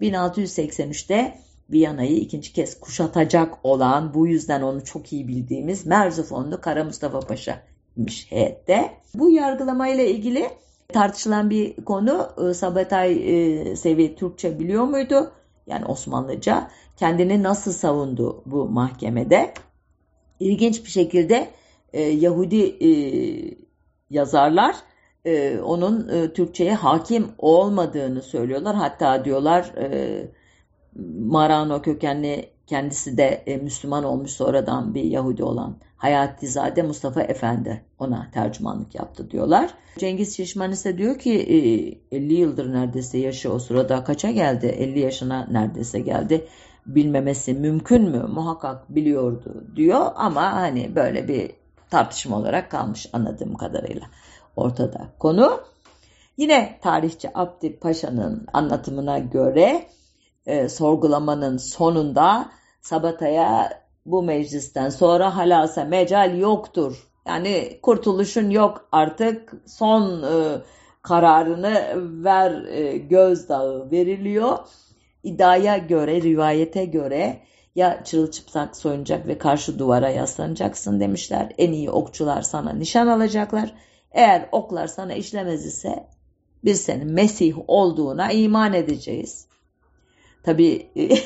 1683'te 0.00 1.38
Viyana'yı 1.70 2.16
ikinci 2.16 2.52
kez 2.52 2.80
kuşatacak 2.80 3.54
olan 3.62 4.14
bu 4.14 4.26
yüzden 4.26 4.62
onu 4.62 4.84
çok 4.84 5.12
iyi 5.12 5.28
bildiğimiz 5.28 5.86
Merzifonlu 5.86 6.60
Kara 6.60 6.84
Mustafa 6.84 7.20
Paşa 7.20 7.62
imiş 7.96 8.32
heyette. 8.32 8.90
Bu 9.14 9.30
yargılamayla 9.30 10.04
ilgili 10.04 10.50
tartışılan 10.92 11.50
bir 11.50 11.76
konu 11.84 12.28
e, 12.50 12.54
Sabatay 12.54 13.12
e, 13.12 13.76
Sevi 13.76 14.16
Türkçe 14.16 14.58
biliyor 14.58 14.84
muydu? 14.84 15.32
Yani 15.66 15.84
Osmanlıca 15.84 16.70
kendini 16.96 17.42
nasıl 17.42 17.72
savundu 17.72 18.42
bu 18.46 18.68
mahkemede? 18.68 19.54
İlginç 20.40 20.84
bir 20.84 20.90
şekilde 20.90 21.48
e, 21.92 22.02
Yahudi 22.02 22.62
e, 22.62 22.90
yazarlar 24.10 24.76
e, 25.24 25.58
onun 25.58 26.08
e, 26.08 26.32
Türkçe'ye 26.32 26.74
hakim 26.74 27.28
olmadığını 27.38 28.22
söylüyorlar. 28.22 28.76
Hatta 28.76 29.24
diyorlar 29.24 29.72
e, 29.76 30.26
Marano 31.18 31.82
kökenli 31.82 32.50
kendisi 32.66 33.16
de 33.16 33.42
e, 33.46 33.56
Müslüman 33.56 34.04
olmuş 34.04 34.30
sonradan 34.30 34.94
bir 34.94 35.02
Yahudi 35.04 35.44
olan 35.44 35.76
Hayatizade 35.96 36.82
Mustafa 36.82 37.22
Efendi 37.22 37.84
ona 37.98 38.30
tercümanlık 38.34 38.94
yaptı 38.94 39.30
diyorlar. 39.30 39.74
Cengiz 39.98 40.36
Şişman 40.36 40.72
ise 40.72 40.98
diyor 40.98 41.18
ki 41.18 41.32
e, 42.10 42.16
50 42.16 42.34
yıldır 42.34 42.72
neredeyse 42.72 43.18
yaşı 43.18 43.52
o 43.52 43.58
sırada 43.58 44.04
kaça 44.04 44.30
geldi? 44.30 44.66
50 44.66 44.98
yaşına 44.98 45.46
neredeyse 45.50 46.00
geldi. 46.00 46.46
Bilmemesi 46.86 47.54
mümkün 47.54 48.02
mü? 48.02 48.26
Muhakkak 48.28 48.94
biliyordu 48.94 49.64
diyor 49.76 50.06
ama 50.14 50.52
hani 50.52 50.94
böyle 50.96 51.28
bir 51.28 51.50
tartışma 51.90 52.38
olarak 52.38 52.70
kalmış 52.70 53.06
anladığım 53.12 53.54
kadarıyla 53.54 54.06
ortada 54.56 55.08
konu. 55.18 55.60
Yine 56.36 56.78
tarihçi 56.82 57.30
Abdi 57.34 57.76
Paşa'nın 57.76 58.46
anlatımına 58.52 59.18
göre 59.18 59.86
e, 60.50 60.68
sorgulamanın 60.68 61.56
sonunda 61.56 62.50
Sabata'ya 62.80 63.82
bu 64.06 64.22
meclisten 64.22 64.88
sonra 64.88 65.36
halasa 65.36 65.84
mecal 65.84 66.38
yoktur. 66.38 67.08
Yani 67.26 67.78
kurtuluşun 67.82 68.50
yok 68.50 68.88
artık 68.92 69.52
son 69.66 70.22
e, 70.22 70.58
kararını 71.02 71.82
ver 72.24 72.64
e, 72.64 72.96
gözdağı 72.96 73.90
veriliyor. 73.90 74.58
İddiaya 75.22 75.78
göre, 75.78 76.22
rivayete 76.22 76.84
göre 76.84 77.40
ya 77.74 78.04
çırılçıplak 78.04 78.76
soyunacak 78.76 79.26
ve 79.26 79.38
karşı 79.38 79.78
duvara 79.78 80.10
yaslanacaksın 80.10 81.00
demişler. 81.00 81.52
En 81.58 81.72
iyi 81.72 81.90
okçular 81.90 82.42
sana 82.42 82.72
nişan 82.72 83.06
alacaklar. 83.06 83.74
Eğer 84.12 84.48
oklar 84.52 84.86
sana 84.86 85.14
işlemez 85.14 85.66
ise 85.66 86.06
biz 86.64 86.80
senin 86.80 87.12
Mesih 87.12 87.54
olduğuna 87.68 88.32
iman 88.32 88.72
edeceğiz. 88.72 89.49
Tabii 90.42 90.90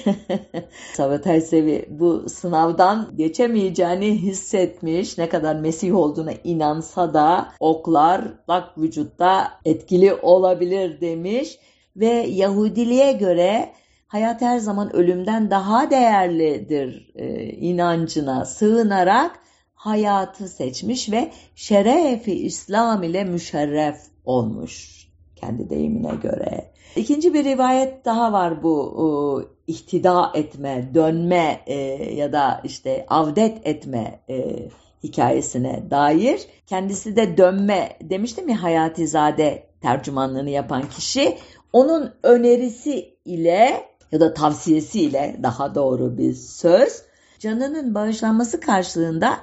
Sabatay 0.94 1.40
Sevi 1.40 1.86
bu 1.88 2.28
sınavdan 2.28 3.12
geçemeyeceğini 3.16 4.22
hissetmiş. 4.22 5.18
Ne 5.18 5.28
kadar 5.28 5.56
Mesih 5.56 5.96
olduğuna 5.96 6.32
inansa 6.44 7.14
da 7.14 7.48
oklar 7.60 8.24
lak 8.48 8.78
vücutta 8.78 9.52
etkili 9.64 10.14
olabilir 10.14 11.00
demiş. 11.00 11.58
Ve 11.96 12.26
Yahudiliğe 12.28 13.12
göre 13.12 13.72
hayat 14.06 14.40
her 14.40 14.58
zaman 14.58 14.96
ölümden 14.96 15.50
daha 15.50 15.90
değerlidir 15.90 17.12
e, 17.14 17.44
inancına 17.44 18.44
sığınarak 18.44 19.40
hayatı 19.74 20.48
seçmiş 20.48 21.10
ve 21.10 21.30
şerefi 21.54 22.32
İslam 22.32 23.02
ile 23.02 23.24
müşerref 23.24 23.96
olmuş 24.24 25.04
kendi 25.36 25.70
deyimine 25.70 26.14
göre. 26.22 26.73
İkinci 26.96 27.34
bir 27.34 27.44
rivayet 27.44 28.04
daha 28.04 28.32
var 28.32 28.62
bu 28.62 29.46
e, 29.66 29.72
ihtida 29.72 30.32
etme, 30.34 30.90
dönme 30.94 31.60
e, 31.66 31.74
ya 32.14 32.32
da 32.32 32.60
işte 32.64 33.06
avdet 33.08 33.66
etme 33.66 34.20
e, 34.28 34.68
hikayesine 35.02 35.90
dair. 35.90 36.40
Kendisi 36.66 37.16
de 37.16 37.36
dönme 37.36 37.98
demiştim 38.02 38.48
ya 38.48 38.62
Hayatizade 38.62 39.66
tercümanlığını 39.80 40.50
yapan 40.50 40.88
kişi. 40.88 41.38
Onun 41.72 42.14
önerisi 42.22 43.18
ile 43.24 43.86
ya 44.12 44.20
da 44.20 44.34
tavsiyesi 44.34 45.00
ile 45.00 45.36
daha 45.42 45.74
doğru 45.74 46.18
bir 46.18 46.34
söz 46.34 47.02
canının 47.38 47.94
bağışlanması 47.94 48.60
karşılığında 48.60 49.38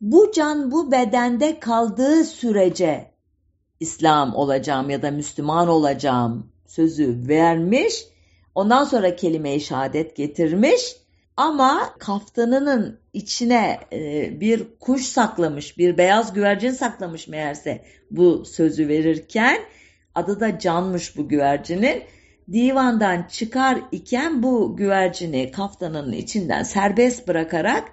bu 0.00 0.32
can 0.34 0.70
bu 0.70 0.92
bedende 0.92 1.60
kaldığı 1.60 2.24
sürece 2.24 3.10
İslam 3.80 4.34
olacağım 4.34 4.90
ya 4.90 5.02
da 5.02 5.10
Müslüman 5.10 5.68
olacağım 5.68 6.52
sözü 6.66 7.28
vermiş. 7.28 8.04
Ondan 8.54 8.84
sonra 8.84 9.16
kelime-i 9.16 9.60
şehadet 9.60 10.16
getirmiş. 10.16 10.96
Ama 11.36 11.94
kaftanının 11.98 12.98
içine 13.12 13.80
e, 13.92 14.40
bir 14.40 14.62
kuş 14.80 15.02
saklamış, 15.02 15.78
bir 15.78 15.98
beyaz 15.98 16.32
güvercin 16.32 16.70
saklamış 16.70 17.28
meğerse 17.28 17.84
bu 18.10 18.44
sözü 18.44 18.88
verirken. 18.88 19.58
Adı 20.14 20.40
da 20.40 20.58
Canmış 20.58 21.16
bu 21.16 21.28
güvercinin. 21.28 22.02
Divandan 22.52 23.22
çıkar 23.22 23.78
iken 23.92 24.42
bu 24.42 24.76
güvercini 24.76 25.50
kaftanının 25.50 26.12
içinden 26.12 26.62
serbest 26.62 27.28
bırakarak 27.28 27.84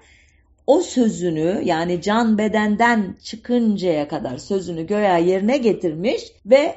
o 0.68 0.82
sözünü 0.82 1.62
yani 1.64 2.02
can 2.02 2.38
bedenden 2.38 3.16
çıkıncaya 3.24 4.08
kadar 4.08 4.38
sözünü 4.38 4.88
göğe 4.88 5.22
yerine 5.22 5.58
getirmiş 5.58 6.24
ve 6.46 6.76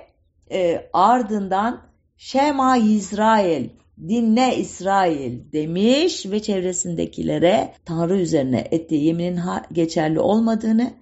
e, 0.52 0.90
ardından 0.92 1.80
Şema 2.16 2.76
İsrail, 2.76 3.68
dinle 4.08 4.56
İsrail 4.56 5.52
demiş 5.52 6.26
ve 6.26 6.42
çevresindekilere 6.42 7.74
Tanrı 7.84 8.18
üzerine 8.18 8.68
ettiği 8.70 9.04
yeminin 9.04 9.40
geçerli 9.72 10.20
olmadığını, 10.20 10.92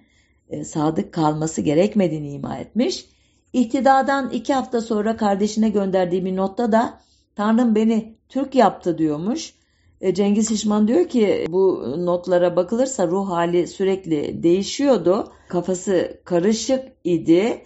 e, 0.49 0.63
sadık 0.63 1.13
kalması 1.13 1.61
gerekmediğini 1.61 2.31
ima 2.31 2.57
etmiş. 2.57 3.05
İhtidadan 3.53 4.29
iki 4.29 4.53
hafta 4.53 4.81
sonra 4.81 5.17
kardeşine 5.17 5.69
gönderdiği 5.69 6.25
bir 6.25 6.35
notta 6.35 6.71
da 6.71 7.01
Tanrım 7.35 7.75
beni 7.75 8.15
Türk 8.29 8.55
yaptı 8.55 8.97
diyormuş. 8.97 9.53
E, 10.01 10.13
Cengiz 10.13 10.49
Şişman 10.49 10.87
diyor 10.87 11.07
ki 11.07 11.45
bu 11.49 11.95
notlara 11.97 12.55
bakılırsa 12.55 13.07
ruh 13.07 13.29
hali 13.29 13.67
sürekli 13.67 14.43
değişiyordu. 14.43 15.31
Kafası 15.47 16.21
karışık 16.25 16.91
idi 17.03 17.61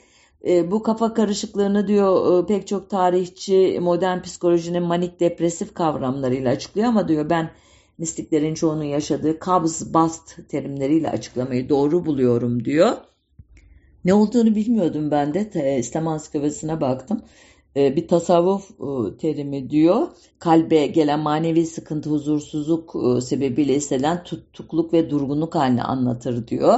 E, 0.45 0.71
bu 0.71 0.83
kafa 0.83 1.13
karışıklığını 1.13 1.87
diyor 1.87 2.43
e, 2.43 2.45
pek 2.45 2.67
çok 2.67 2.89
tarihçi 2.89 3.79
modern 3.81 4.21
psikolojinin 4.21 4.83
manik 4.83 5.19
depresif 5.19 5.73
kavramlarıyla 5.73 6.51
açıklıyor 6.51 6.87
ama 6.87 7.07
diyor 7.07 7.29
ben 7.29 7.51
mistiklerin 7.97 8.53
çoğunun 8.53 8.83
yaşadığı 8.83 9.39
kabz 9.39 9.93
bast 9.93 10.49
terimleriyle 10.49 11.09
açıklamayı 11.09 11.69
doğru 11.69 12.05
buluyorum 12.05 12.65
diyor. 12.65 12.91
Ne 14.05 14.13
olduğunu 14.13 14.55
bilmiyordum 14.55 15.11
ben 15.11 15.33
de. 15.33 15.77
İslam 15.79 16.07
ansiklopedisine 16.07 16.81
baktım. 16.81 17.21
E, 17.75 17.95
bir 17.95 18.07
tasavvuf 18.07 18.71
e, 18.71 19.17
terimi 19.17 19.69
diyor. 19.69 20.07
Kalbe 20.39 20.87
gelen 20.87 21.19
manevi 21.19 21.65
sıkıntı, 21.65 22.09
huzursuzluk 22.09 22.95
e, 22.95 23.21
sebebiyle 23.21 23.75
hissedilen 23.75 24.23
tutukluk 24.23 24.93
ve 24.93 25.09
durgunluk 25.09 25.55
halini 25.55 25.83
anlatır 25.83 26.47
diyor. 26.47 26.77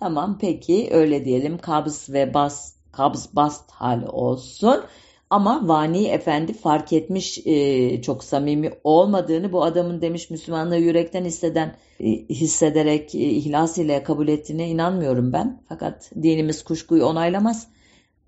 Tamam 0.00 0.38
peki 0.40 0.88
öyle 0.90 1.24
diyelim 1.24 1.58
kabz 1.58 2.10
ve 2.10 2.34
bas, 2.34 2.75
kabz 2.96 3.28
bast 3.32 3.70
hali 3.70 4.06
olsun. 4.06 4.82
Ama 5.30 5.68
Vani 5.68 6.06
Efendi 6.06 6.52
fark 6.52 6.92
etmiş 6.92 7.46
e, 7.46 8.02
çok 8.02 8.24
samimi 8.24 8.70
olmadığını 8.84 9.52
bu 9.52 9.64
adamın 9.64 10.00
demiş 10.00 10.30
Müslümanlığı 10.30 10.76
yürekten 10.76 11.24
hisseden 11.24 11.76
e, 12.00 12.06
hissederek 12.10 13.14
e, 13.14 13.18
ihlas 13.18 13.78
ile 13.78 14.02
kabul 14.02 14.28
ettiğine 14.28 14.68
inanmıyorum 14.68 15.32
ben. 15.32 15.62
Fakat 15.68 16.10
dinimiz 16.22 16.64
kuşkuyu 16.64 17.04
onaylamaz. 17.04 17.68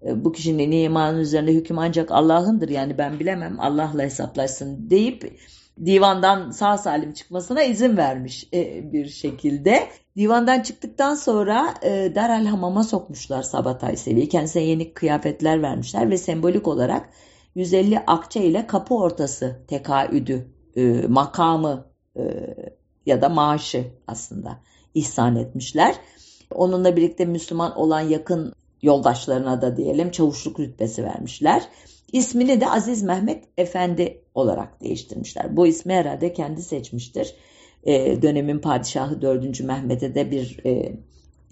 E, 0.06 0.24
bu 0.24 0.32
kişinin 0.32 0.72
imanın 0.72 1.18
üzerinde 1.18 1.52
hüküm 1.52 1.78
ancak 1.78 2.12
Allah'ındır 2.12 2.68
yani 2.68 2.98
ben 2.98 3.20
bilemem 3.20 3.60
Allah'la 3.60 4.02
hesaplaşsın 4.02 4.90
deyip 4.90 5.38
divandan 5.86 6.50
sağ 6.50 6.78
salim 6.78 7.12
çıkmasına 7.12 7.62
izin 7.62 7.96
vermiş 7.96 8.48
e, 8.54 8.92
bir 8.92 9.08
şekilde. 9.08 9.88
Divandan 10.16 10.60
çıktıktan 10.60 11.14
sonra 11.14 11.74
e, 11.82 11.90
derhal 12.14 12.46
hamama 12.46 12.84
sokmuşlar 12.84 13.42
Sabatay 13.42 13.96
Sevi'yi. 13.96 14.28
Kendisine 14.28 14.62
yeni 14.62 14.94
kıyafetler 14.94 15.62
vermişler 15.62 16.10
ve 16.10 16.18
sembolik 16.18 16.68
olarak 16.68 17.08
150 17.54 17.98
akçe 17.98 18.44
ile 18.44 18.66
kapı 18.66 18.94
ortası 18.94 19.62
tekaüdü, 19.68 20.48
e, 20.76 20.82
makamı 21.08 21.84
e, 22.16 22.22
ya 23.06 23.22
da 23.22 23.28
maaşı 23.28 23.84
aslında 24.06 24.58
ihsan 24.94 25.36
etmişler. 25.36 25.94
Onunla 26.54 26.96
birlikte 26.96 27.24
Müslüman 27.24 27.76
olan 27.78 28.00
yakın 28.00 28.52
yoldaşlarına 28.82 29.62
da 29.62 29.76
diyelim 29.76 30.10
çavuşluk 30.10 30.60
rütbesi 30.60 31.04
vermişler. 31.04 31.62
İsmini 32.12 32.60
de 32.60 32.70
Aziz 32.70 33.02
Mehmet 33.02 33.44
Efendi 33.56 34.20
olarak 34.34 34.80
değiştirmişler. 34.80 35.56
Bu 35.56 35.66
ismi 35.66 35.94
herhalde 35.94 36.32
kendi 36.32 36.62
seçmiştir. 36.62 37.34
E, 37.84 38.22
dönemin 38.22 38.58
padişahı 38.58 39.22
4. 39.22 39.60
Mehmet'e 39.60 40.14
de 40.14 40.30
bir 40.30 40.60
e, 40.64 40.92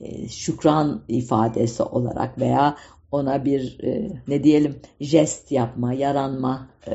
e, 0.00 0.28
şükran 0.28 1.02
ifadesi 1.08 1.82
olarak 1.82 2.38
veya 2.38 2.76
ona 3.12 3.44
bir 3.44 3.78
e, 3.82 4.10
ne 4.28 4.44
diyelim 4.44 4.76
jest 5.00 5.52
yapma, 5.52 5.92
yaranma 5.92 6.68
e, 6.88 6.92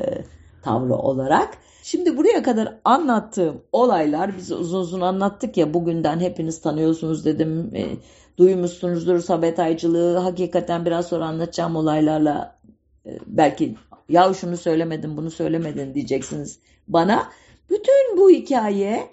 tavrı 0.62 0.94
olarak. 0.94 1.58
Şimdi 1.82 2.16
buraya 2.16 2.42
kadar 2.42 2.78
anlattığım 2.84 3.62
olaylar 3.72 4.36
biz 4.36 4.52
uzun 4.52 4.80
uzun 4.80 5.00
anlattık 5.00 5.56
ya 5.56 5.74
bugünden 5.74 6.20
hepiniz 6.20 6.60
tanıyorsunuz 6.60 7.24
dedim. 7.24 7.70
E, 7.74 7.86
duymuşsunuzdur 8.38 9.18
sabetaycılığı 9.18 10.18
hakikaten 10.18 10.86
biraz 10.86 11.06
sonra 11.06 11.26
anlatacağım 11.26 11.76
olaylarla 11.76 12.61
belki 13.26 13.74
ya 14.08 14.34
şunu 14.34 14.56
söylemedin 14.56 15.16
bunu 15.16 15.30
söylemedin 15.30 15.94
diyeceksiniz 15.94 16.58
bana. 16.88 17.28
Bütün 17.70 18.16
bu 18.16 18.30
hikaye 18.30 19.08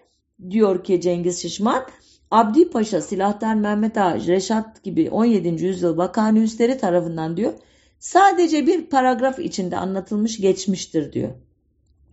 diyor 0.49 0.84
ki 0.84 1.02
Cengiz 1.02 1.41
Şişman 1.41 1.86
Abdi 2.32 2.69
Paşa, 2.69 3.02
Silahtar 3.02 3.56
Mehmet 3.56 3.97
Ağa, 3.97 4.15
Reşat 4.28 4.84
gibi 4.84 5.10
17. 5.10 5.65
yüzyıl 5.65 5.97
vakanüsleri 5.97 6.78
tarafından 6.78 7.38
diyor 7.38 7.54
sadece 7.99 8.67
bir 8.67 8.86
paragraf 8.86 9.39
içinde 9.39 9.78
anlatılmış 9.78 10.41
geçmiştir 10.41 11.13
diyor. 11.13 11.30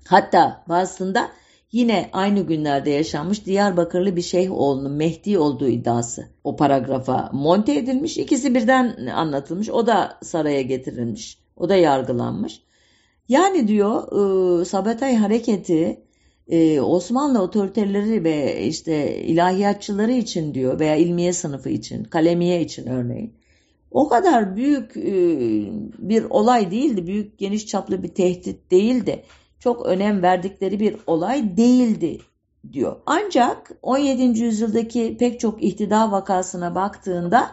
Hatta 0.09 0.65
bazısında 0.69 1.29
yine 1.73 2.11
aynı 2.13 2.41
günlerde 2.41 2.91
yaşanmış 2.91 3.47
Diyarbakırlı 3.47 4.17
bir 4.17 4.23
şeyh 4.23 4.53
oğlunun 4.53 4.93
Mehdi 4.93 5.39
olduğu 5.39 5.69
iddiası 5.69 6.29
o 6.45 6.57
paragrafa 6.57 7.31
monte 7.33 7.75
edilmiş. 7.75 8.19
İkisi 8.19 8.55
birden 8.55 9.07
anlatılmış. 9.07 9.71
O 9.71 9.87
da 9.87 10.19
saraya 10.23 10.63
getirilmiş. 10.63 11.46
O 11.57 11.69
da 11.69 11.77
yargılanmış. 11.77 12.63
Yani 13.29 13.69
diyor 13.69 14.03
e, 14.61 14.65
Sabatay 14.65 15.17
hareketi 15.17 16.01
e, 16.49 16.81
Osmanlı 16.81 17.43
otoriteleri 17.43 18.25
ve 18.25 18.63
işte 18.63 19.23
ilahiyatçıları 19.23 20.13
için 20.13 20.55
diyor 20.55 20.81
veya 20.81 20.97
ilmiye 20.97 21.33
sınıfı 21.33 21.69
için, 21.69 22.05
kalemiye 22.05 22.61
için 22.61 22.87
örneğin 22.87 23.35
o 23.91 24.09
kadar 24.09 24.57
büyük 24.57 24.97
e, 24.97 25.13
bir 25.99 26.25
olay 26.25 26.71
değildi, 26.71 27.07
büyük 27.07 27.39
geniş 27.39 27.67
çaplı 27.67 28.03
bir 28.03 28.09
tehdit 28.09 28.71
değildi 28.71 29.23
çok 29.61 29.87
önem 29.87 30.23
verdikleri 30.23 30.81
bir 30.81 30.97
olay 31.07 31.57
değildi 31.57 32.19
diyor. 32.73 32.97
Ancak 33.07 33.71
17. 33.83 34.41
yüzyıldaki 34.41 35.17
pek 35.19 35.41
çok 35.41 35.63
ihtida 35.63 36.13
vakasına 36.13 36.75
baktığında 36.75 37.51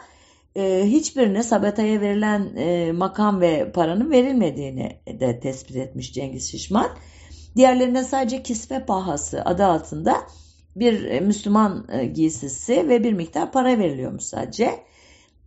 e, 0.56 0.84
hiçbirine 0.86 1.44
Sabata'ya 1.44 2.02
verilen 2.02 2.56
e, 2.56 2.92
makam 2.92 3.42
ve 3.42 3.72
paranın 3.72 4.12
verilmediğini 4.12 5.00
de 5.08 5.40
tespit 5.40 5.76
etmiş 5.76 6.14
Cengiz 6.14 6.52
Şişman. 6.52 6.90
Diğerlerine 7.56 8.04
sadece 8.04 8.44
kisve 8.44 8.86
pahası 8.86 9.42
adı 9.46 9.66
altında 9.66 10.18
bir 10.76 11.06
e, 11.06 11.20
Müslüman 11.20 11.88
e, 11.92 12.06
giysisi 12.06 12.90
ve 12.90 13.04
bir 13.04 13.14
miktar 13.14 13.52
para 13.52 13.80
veriliyormuş 13.80 14.24
sadece. 14.24 14.72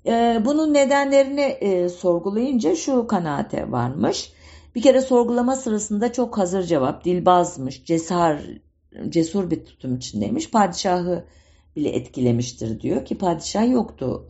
E, 0.07 0.43
bunun 0.45 0.75
nedenlerini 0.75 1.41
e, 1.41 1.89
sorgulayınca 1.89 2.77
şu 2.77 3.07
kanaate 3.07 3.73
varmış. 3.73 4.33
Bir 4.75 4.83
kere 4.83 5.01
sorgulama 5.01 5.57
sırasında 5.57 6.13
çok 6.13 6.39
hazır 6.39 6.63
cevap, 6.63 7.05
dilbazmış, 7.05 7.85
cesar, 7.85 8.41
cesur 9.09 9.51
bir 9.51 9.65
tutum 9.65 9.97
içindeymiş. 9.97 10.51
Padişahı 10.51 11.25
bile 11.77 11.89
etkilemiştir 11.89 12.81
diyor 12.81 13.05
ki 13.05 13.19
padişah 13.19 13.71
yoktu 13.71 14.27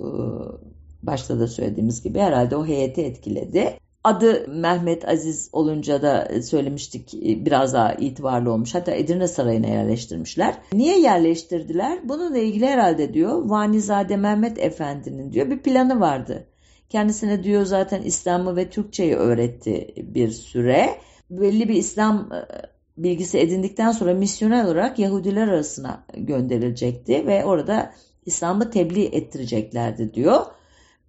başta 1.02 1.40
da 1.40 1.48
söylediğimiz 1.48 2.02
gibi 2.02 2.18
herhalde 2.18 2.56
o 2.56 2.66
heyeti 2.66 3.02
etkiledi. 3.02 3.78
Adı 4.04 4.48
Mehmet 4.48 5.09
Aziz 5.09 5.50
olunca 5.52 6.02
da 6.02 6.42
söylemiştik 6.42 7.12
biraz 7.22 7.72
daha 7.72 7.94
itibarlı 7.94 8.52
olmuş. 8.52 8.74
Hatta 8.74 8.92
Edirne 8.92 9.28
Sarayı'na 9.28 9.66
yerleştirmişler. 9.66 10.54
Niye 10.72 11.00
yerleştirdiler? 11.00 12.09
Bununla 12.09 12.38
ilgili 12.38 12.66
herhalde 12.66 13.14
diyor 13.14 13.50
Vanizade 13.50 14.16
Mehmet 14.16 14.59
Efendi'nin 14.59 15.32
diyor 15.32 15.50
bir 15.50 15.59
planı 15.59 16.00
vardı. 16.00 16.46
Kendisine 16.88 17.44
diyor 17.44 17.64
zaten 17.64 18.02
İslam'ı 18.02 18.56
ve 18.56 18.70
Türkçeyi 18.70 19.14
öğretti 19.14 19.94
bir 19.96 20.30
süre. 20.30 20.90
Belli 21.30 21.68
bir 21.68 21.74
İslam 21.74 22.32
e, 22.32 22.38
bilgisi 22.96 23.38
edindikten 23.38 23.92
sonra 23.92 24.14
misyoner 24.14 24.64
olarak 24.64 24.98
Yahudiler 24.98 25.48
arasına 25.48 26.04
gönderilecekti 26.16 27.26
ve 27.26 27.44
orada 27.44 27.92
İslam'ı 28.26 28.70
tebliğ 28.70 29.04
ettireceklerdi 29.04 30.14
diyor. 30.14 30.46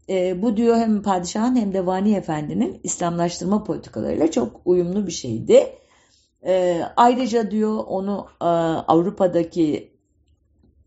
E, 0.10 0.42
bu 0.42 0.58
diyor 0.58 0.78
hem 0.78 1.02
padişahın 1.02 1.56
hem 1.56 1.74
de 1.74 1.86
Vani 1.86 2.16
Efendi'nin 2.16 2.80
İslamlaştırma 2.84 3.64
politikalarıyla 3.64 4.32
çok 4.32 4.62
uyumlu 4.66 5.08
bir 5.08 5.12
şeydi. 5.12 5.70
E, 6.46 6.82
ayrıca 6.96 7.52
diyor 7.52 7.84
onu 7.88 8.28
e, 8.42 8.46
Avrupa'daki 8.88 9.92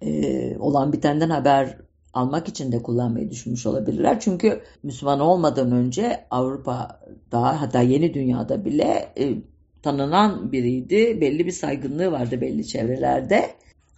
e, 0.02 0.58
olan 0.58 0.92
bitenden 0.92 1.30
haber 1.30 1.76
almak 2.14 2.48
için 2.48 2.72
de 2.72 2.82
kullanmayı 2.82 3.30
düşünmüş 3.30 3.66
olabilirler. 3.66 4.20
Çünkü 4.20 4.62
Müslüman 4.82 5.20
olmadan 5.20 5.72
önce 5.72 6.26
Avrupa'da 6.30 7.60
hatta 7.60 7.80
yeni 7.80 8.14
dünyada 8.14 8.64
bile 8.64 9.12
e, 9.18 9.34
tanınan 9.82 10.52
biriydi. 10.52 11.20
Belli 11.20 11.46
bir 11.46 11.52
saygınlığı 11.52 12.12
vardı 12.12 12.40
belli 12.40 12.66
çevrelerde. 12.66 13.50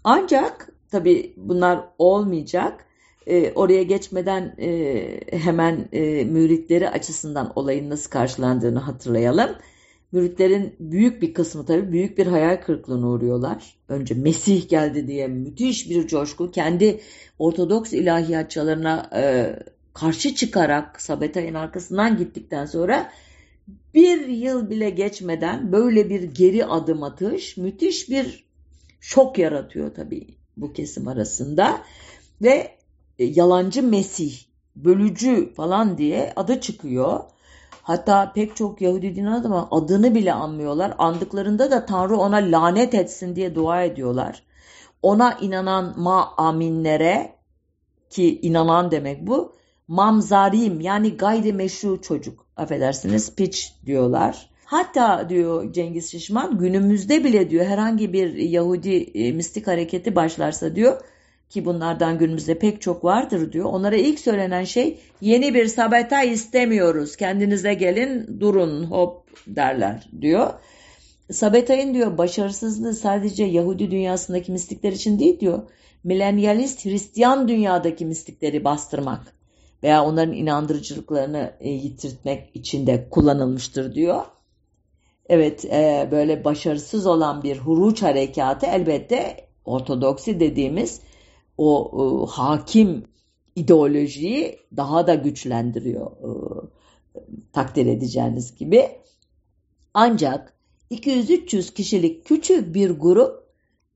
Ancak 0.04 0.68
tabi 0.90 1.32
bunlar 1.36 1.80
olmayacak. 1.98 2.86
E, 3.26 3.52
oraya 3.52 3.82
geçmeden 3.82 4.54
e, 4.58 5.20
hemen 5.30 5.88
e, 5.92 6.24
müritleri 6.24 6.88
açısından 6.88 7.52
olayın 7.56 7.90
nasıl 7.90 8.10
karşılandığını 8.10 8.78
hatırlayalım. 8.78 9.50
Müritlerin 10.12 10.74
büyük 10.80 11.22
bir 11.22 11.34
kısmı 11.34 11.66
tabii 11.66 11.92
büyük 11.92 12.18
bir 12.18 12.26
hayal 12.26 12.56
kırıklığına 12.56 13.08
uğruyorlar. 13.08 13.76
Önce 13.88 14.14
Mesih 14.14 14.68
geldi 14.68 15.06
diye 15.06 15.28
müthiş 15.28 15.90
bir 15.90 16.06
coşku 16.06 16.50
kendi 16.50 17.00
Ortodoks 17.38 17.92
ilahiyatçılarına 17.92 19.10
e, 19.14 19.52
karşı 19.94 20.34
çıkarak 20.34 21.00
Sabetay'ın 21.00 21.54
arkasından 21.54 22.16
gittikten 22.16 22.66
sonra 22.66 23.12
bir 23.94 24.28
yıl 24.28 24.70
bile 24.70 24.90
geçmeden 24.90 25.72
böyle 25.72 26.10
bir 26.10 26.22
geri 26.22 26.66
adım 26.66 27.02
atış 27.02 27.56
müthiş 27.56 28.10
bir 28.10 28.44
şok 29.00 29.38
yaratıyor 29.38 29.94
tabii 29.94 30.26
bu 30.56 30.72
kesim 30.72 31.08
arasında 31.08 31.82
ve 32.42 32.76
e, 33.18 33.24
yalancı 33.24 33.82
Mesih, 33.82 34.38
bölücü 34.76 35.54
falan 35.54 35.98
diye 35.98 36.32
adı 36.36 36.60
çıkıyor. 36.60 37.20
Hatta 37.82 38.32
pek 38.32 38.56
çok 38.56 38.80
Yahudi 38.80 39.16
din 39.16 39.26
adamı 39.26 39.68
adını 39.70 40.14
bile 40.14 40.32
anmıyorlar. 40.32 40.94
Andıklarında 40.98 41.70
da 41.70 41.86
Tanrı 41.86 42.16
ona 42.16 42.36
lanet 42.36 42.94
etsin 42.94 43.36
diye 43.36 43.54
dua 43.54 43.82
ediyorlar. 43.82 44.42
Ona 45.02 45.38
inanan 45.40 45.94
ma 45.96 46.34
aminlere 46.36 47.32
ki 48.10 48.40
inanan 48.40 48.90
demek 48.90 49.26
bu 49.26 49.52
mamzarim 49.88 50.80
yani 50.80 51.16
gayrimeşru 51.16 52.02
çocuk 52.02 52.41
affedersiniz 52.56 53.34
piç 53.34 53.72
diyorlar. 53.86 54.48
Hatta 54.64 55.28
diyor 55.28 55.72
Cengiz 55.72 56.10
Şişman 56.10 56.58
günümüzde 56.58 57.24
bile 57.24 57.50
diyor 57.50 57.64
herhangi 57.66 58.12
bir 58.12 58.34
Yahudi 58.34 58.96
e, 58.96 59.32
mistik 59.32 59.66
hareketi 59.66 60.16
başlarsa 60.16 60.76
diyor 60.76 61.00
ki 61.50 61.64
bunlardan 61.64 62.18
günümüzde 62.18 62.58
pek 62.58 62.80
çok 62.80 63.04
vardır 63.04 63.52
diyor. 63.52 63.64
Onlara 63.64 63.96
ilk 63.96 64.20
söylenen 64.20 64.64
şey 64.64 64.98
yeni 65.20 65.54
bir 65.54 65.66
sabata 65.66 66.22
istemiyoruz. 66.22 67.16
Kendinize 67.16 67.74
gelin 67.74 68.40
durun 68.40 68.84
hop 68.84 69.26
derler 69.46 70.08
diyor. 70.20 70.50
Sabetay'ın 71.30 71.94
diyor 71.94 72.18
başarısızlığı 72.18 72.94
sadece 72.94 73.44
Yahudi 73.44 73.90
dünyasındaki 73.90 74.52
mistikler 74.52 74.92
için 74.92 75.18
değil 75.18 75.40
diyor. 75.40 75.62
Milenyalist 76.04 76.84
Hristiyan 76.84 77.48
dünyadaki 77.48 78.06
mistikleri 78.06 78.64
bastırmak 78.64 79.41
veya 79.82 80.04
onların 80.04 80.34
inandırıcılıklarını 80.34 81.52
e, 81.60 81.70
yitirtmek 81.70 82.56
için 82.56 82.86
de 82.86 83.08
kullanılmıştır 83.10 83.94
diyor. 83.94 84.24
Evet 85.28 85.64
e, 85.64 86.08
böyle 86.10 86.44
başarısız 86.44 87.06
olan 87.06 87.42
bir 87.42 87.58
huruç 87.58 88.02
harekatı 88.02 88.66
elbette 88.66 89.46
ortodoksi 89.64 90.40
dediğimiz 90.40 91.00
o 91.58 91.90
e, 91.94 92.30
hakim 92.30 93.04
ideolojiyi 93.56 94.58
daha 94.76 95.06
da 95.06 95.14
güçlendiriyor 95.14 96.10
takdir 97.52 97.86
edeceğiniz 97.86 98.54
gibi. 98.54 98.88
Ancak 99.94 100.54
200-300 100.90 101.74
kişilik 101.74 102.24
küçük 102.24 102.74
bir 102.74 102.90
grup 102.90 103.42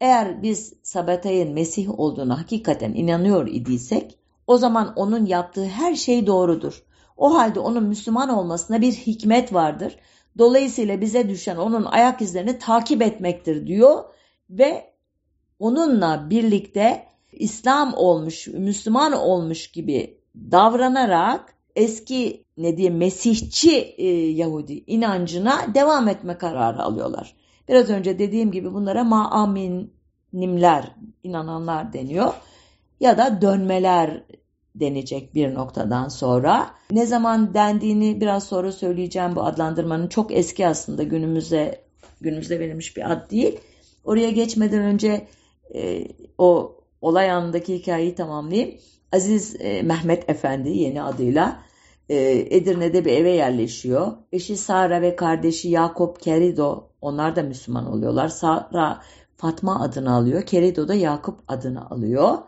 eğer 0.01 0.43
biz 0.43 0.75
Sabatay'ın 0.83 1.53
Mesih 1.53 1.99
olduğunu 1.99 2.39
hakikaten 2.39 2.95
inanıyor 2.95 3.47
idiysek 3.47 4.19
o 4.47 4.57
zaman 4.57 4.93
onun 4.97 5.27
yaptığı 5.27 5.65
her 5.67 5.95
şey 5.95 6.27
doğrudur. 6.27 6.83
O 7.17 7.35
halde 7.35 7.61
onun 7.61 7.85
Müslüman 7.85 8.29
olmasına 8.29 8.81
bir 8.81 8.93
hikmet 8.93 9.53
vardır. 9.53 9.97
Dolayısıyla 10.39 11.01
bize 11.01 11.29
düşen 11.29 11.57
onun 11.57 11.85
ayak 11.85 12.21
izlerini 12.23 12.59
takip 12.59 13.03
etmektir 13.03 13.67
diyor 13.67 14.05
ve 14.51 14.93
onunla 15.59 16.31
birlikte 16.31 17.07
İslam 17.33 17.95
olmuş, 17.95 18.47
Müslüman 18.47 19.13
olmuş 19.13 19.71
gibi 19.71 20.21
davranarak 20.37 21.55
eski 21.77 22.45
ne 22.57 22.77
diyeyim 22.77 22.97
Mesihçi 22.97 23.95
e, 23.99 24.07
Yahudi 24.31 24.85
inancına 24.87 25.75
devam 25.75 26.09
etme 26.09 26.39
kararı 26.39 26.83
alıyorlar. 26.83 27.37
Biraz 27.69 27.91
önce 27.91 28.19
dediğim 28.19 28.53
gibi 28.53 28.75
bunlara 28.75 29.05
maaminimler, 29.05 30.95
inananlar 31.23 31.93
deniyor 31.93 32.35
ya 33.01 33.19
da 33.19 33.43
dönmeler 33.43 34.23
denecek 34.75 35.35
bir 35.35 35.55
noktadan 35.55 36.09
sonra. 36.09 36.71
Ne 36.91 37.07
zaman 37.07 37.55
dendiğini 37.55 38.21
biraz 38.21 38.45
sonra 38.45 38.73
söyleyeceğim 38.73 39.37
bu 39.37 39.43
adlandırmanın 39.43 40.09
çok 40.09 40.33
eski 40.33 40.67
aslında 40.67 41.03
günümüze 41.03 41.87
günümüzde 42.21 42.61
verilmiş 42.61 42.97
bir 42.97 43.13
ad 43.13 43.31
değil. 43.31 43.61
Oraya 44.05 44.31
geçmeden 44.31 44.83
önce 44.83 45.27
e, 45.75 46.09
o 46.39 46.77
olay 47.01 47.31
anındaki 47.31 47.75
hikayeyi 47.75 48.15
tamamlayayım. 48.15 48.75
Aziz 49.13 49.57
e, 49.61 49.83
Mehmet 49.83 50.31
Efendi 50.31 50.71
yeni 50.71 51.03
adıyla 51.03 51.63
e, 52.09 52.17
Edirne'de 52.51 53.05
bir 53.05 53.13
eve 53.13 53.31
yerleşiyor. 53.31 54.13
Eşi 54.33 54.57
Sara 54.57 55.03
ve 55.03 55.17
kardeşi 55.17 55.69
Yakup 55.69 56.21
Kerido 56.21 56.89
onlar 57.01 57.37
da 57.37 57.43
Müslüman 57.43 57.93
oluyorlar. 57.93 58.29
Sara 58.29 59.03
Fatma 59.37 59.83
adını 59.83 60.15
alıyor. 60.15 60.43
Kerido 60.43 60.89
da 60.89 60.95
Yakup 60.95 61.39
adını 61.49 61.91
alıyor. 61.91 62.39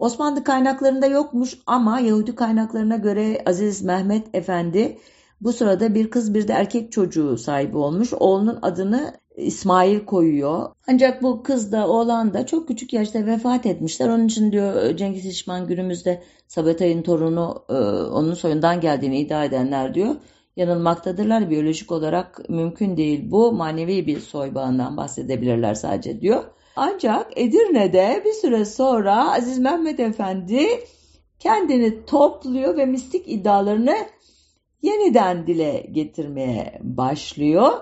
Osmanlı 0.00 0.44
kaynaklarında 0.44 1.06
yokmuş 1.06 1.58
ama 1.66 2.00
Yahudi 2.00 2.34
kaynaklarına 2.34 2.96
göre 2.96 3.42
Aziz 3.46 3.82
Mehmet 3.82 4.34
Efendi 4.34 4.98
bu 5.40 5.52
sırada 5.52 5.94
bir 5.94 6.10
kız 6.10 6.34
bir 6.34 6.48
de 6.48 6.52
erkek 6.52 6.92
çocuğu 6.92 7.38
sahibi 7.38 7.76
olmuş. 7.76 8.12
Oğlunun 8.12 8.58
adını 8.62 9.14
İsmail 9.36 10.04
koyuyor. 10.04 10.70
Ancak 10.88 11.22
bu 11.22 11.42
kız 11.42 11.72
da 11.72 11.88
oğlan 11.88 12.34
da 12.34 12.46
çok 12.46 12.68
küçük 12.68 12.92
yaşta 12.92 13.26
vefat 13.26 13.66
etmişler. 13.66 14.08
Onun 14.08 14.26
için 14.26 14.52
diyor 14.52 14.96
Cengiz 14.96 15.26
İşman 15.26 15.66
günümüzde 15.66 16.22
Sabatay'ın 16.48 17.02
torunu 17.02 17.64
e, 17.68 17.74
onun 18.10 18.34
soyundan 18.34 18.80
geldiğini 18.80 19.18
iddia 19.20 19.44
edenler 19.44 19.94
diyor. 19.94 20.14
Yanılmaktadırlar. 20.56 21.50
Biyolojik 21.50 21.92
olarak 21.92 22.48
mümkün 22.48 22.96
değil 22.96 23.30
bu. 23.30 23.52
Manevi 23.52 24.06
bir 24.06 24.20
soy 24.20 24.54
bağından 24.54 24.96
bahsedebilirler 24.96 25.74
sadece 25.74 26.20
diyor. 26.20 26.44
Ancak 26.82 27.32
Edirne'de 27.36 28.22
bir 28.24 28.32
süre 28.32 28.64
sonra 28.64 29.32
Aziz 29.34 29.58
Mehmet 29.58 30.00
Efendi 30.00 30.66
kendini 31.38 32.04
topluyor 32.06 32.76
ve 32.76 32.86
mistik 32.86 33.28
iddialarını 33.28 33.96
yeniden 34.82 35.46
dile 35.46 35.86
getirmeye 35.92 36.78
başlıyor. 36.82 37.72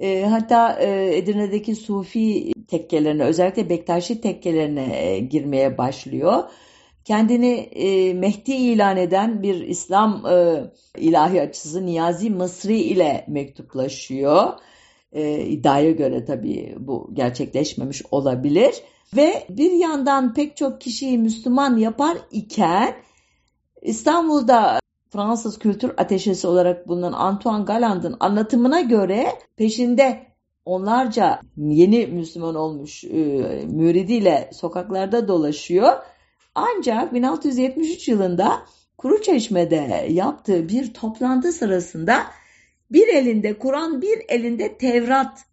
E, 0.00 0.24
hatta 0.24 0.78
e, 0.80 1.16
Edirne'deki 1.16 1.74
Sufi 1.74 2.52
tekkelerine 2.68 3.24
özellikle 3.24 3.68
Bektaşi 3.68 4.20
tekkelerine 4.20 4.96
e, 4.96 5.18
girmeye 5.18 5.78
başlıyor. 5.78 6.42
Kendini 7.04 7.54
e, 7.56 8.14
Mehdi 8.14 8.52
ilan 8.52 8.96
eden 8.96 9.42
bir 9.42 9.60
İslam 9.60 10.26
e, 10.26 10.64
ilahiyatçısı 10.96 11.86
Niyazi 11.86 12.30
Mısri 12.30 12.80
ile 12.80 13.24
mektuplaşıyor. 13.28 14.52
E, 15.12 15.40
iddiaya 15.40 15.90
göre 15.90 16.24
tabii 16.24 16.76
bu 16.78 17.10
gerçekleşmemiş 17.12 18.02
olabilir. 18.10 18.74
Ve 19.16 19.46
bir 19.48 19.72
yandan 19.72 20.34
pek 20.34 20.56
çok 20.56 20.80
kişiyi 20.80 21.18
Müslüman 21.18 21.76
yapar 21.76 22.16
iken 22.30 22.94
İstanbul'da 23.82 24.80
Fransız 25.10 25.58
kültür 25.58 25.92
ateşesi 25.96 26.46
olarak 26.46 26.88
bulunan 26.88 27.12
Antoine 27.12 27.64
Galland'ın 27.64 28.16
anlatımına 28.20 28.80
göre 28.80 29.26
peşinde 29.56 30.26
onlarca 30.64 31.40
yeni 31.56 32.06
Müslüman 32.06 32.54
olmuş 32.54 33.04
e, 33.04 33.18
müridiyle 33.66 34.50
sokaklarda 34.52 35.28
dolaşıyor. 35.28 35.92
Ancak 36.54 37.14
1673 37.14 38.08
yılında 38.08 38.62
Kuruçeşme'de 38.98 40.06
yaptığı 40.10 40.68
bir 40.68 40.94
toplantı 40.94 41.52
sırasında 41.52 42.22
bir 42.90 43.08
elinde 43.08 43.58
Kur'an 43.58 44.02
bir 44.02 44.18
elinde 44.28 44.78
Tevrat 44.78 45.44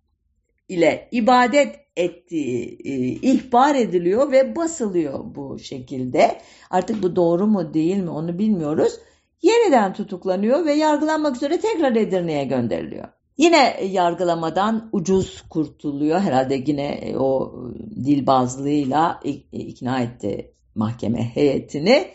ile 0.69 1.07
ibadet 1.11 1.75
ettiği 1.95 2.77
e, 2.85 2.93
ihbar 3.31 3.75
ediliyor 3.75 4.31
ve 4.31 4.55
basılıyor 4.55 5.35
bu 5.35 5.59
şekilde. 5.59 6.41
Artık 6.69 7.03
bu 7.03 7.15
doğru 7.15 7.47
mu 7.47 7.73
değil 7.73 7.97
mi 7.97 8.09
onu 8.09 8.39
bilmiyoruz 8.39 8.99
yeniden 9.45 9.93
tutuklanıyor 9.93 10.65
ve 10.65 10.73
yargılanmak 10.73 11.35
üzere 11.35 11.59
tekrar 11.59 11.95
Edirne'ye 11.95 12.45
gönderiliyor. 12.45 13.07
Yine 13.37 13.85
yargılamadan 13.91 14.89
ucuz 14.91 15.41
kurtuluyor. 15.49 16.19
Herhalde 16.19 16.63
yine 16.67 16.87
e, 16.87 17.17
o 17.17 17.63
dilbazlığıyla 18.05 19.19
ikna 19.51 19.99
etti 19.99 20.53
mahkeme 20.75 21.23
heyetini. 21.23 22.07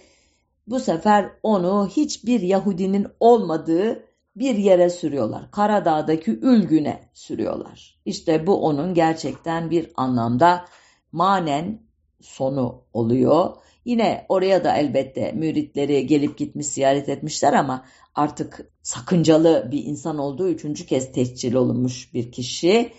Bu 0.66 0.80
sefer 0.80 1.30
onu 1.42 1.88
hiçbir 1.96 2.40
Yahudinin 2.40 3.06
olmadığı 3.20 4.04
bir 4.36 4.54
yere 4.54 4.90
sürüyorlar. 4.90 5.50
Karadağ'daki 5.50 6.30
Ülgün'e 6.30 7.10
sürüyorlar. 7.14 7.98
İşte 8.04 8.46
bu 8.46 8.66
onun 8.66 8.94
gerçekten 8.94 9.70
bir 9.70 9.90
anlamda 9.96 10.64
manen 11.12 11.82
sonu 12.20 12.84
oluyor. 12.92 13.56
Yine 13.84 14.26
oraya 14.28 14.64
da 14.64 14.76
elbette 14.76 15.32
müritleri 15.32 16.06
gelip 16.06 16.38
gitmiş 16.38 16.66
ziyaret 16.66 17.08
etmişler 17.08 17.52
ama 17.52 17.84
artık 18.14 18.72
sakıncalı 18.82 19.68
bir 19.72 19.84
insan 19.84 20.18
olduğu 20.18 20.48
üçüncü 20.48 20.86
kez 20.86 21.12
tescil 21.12 21.54
olunmuş 21.54 22.14
bir 22.14 22.32
kişi. 22.32 22.92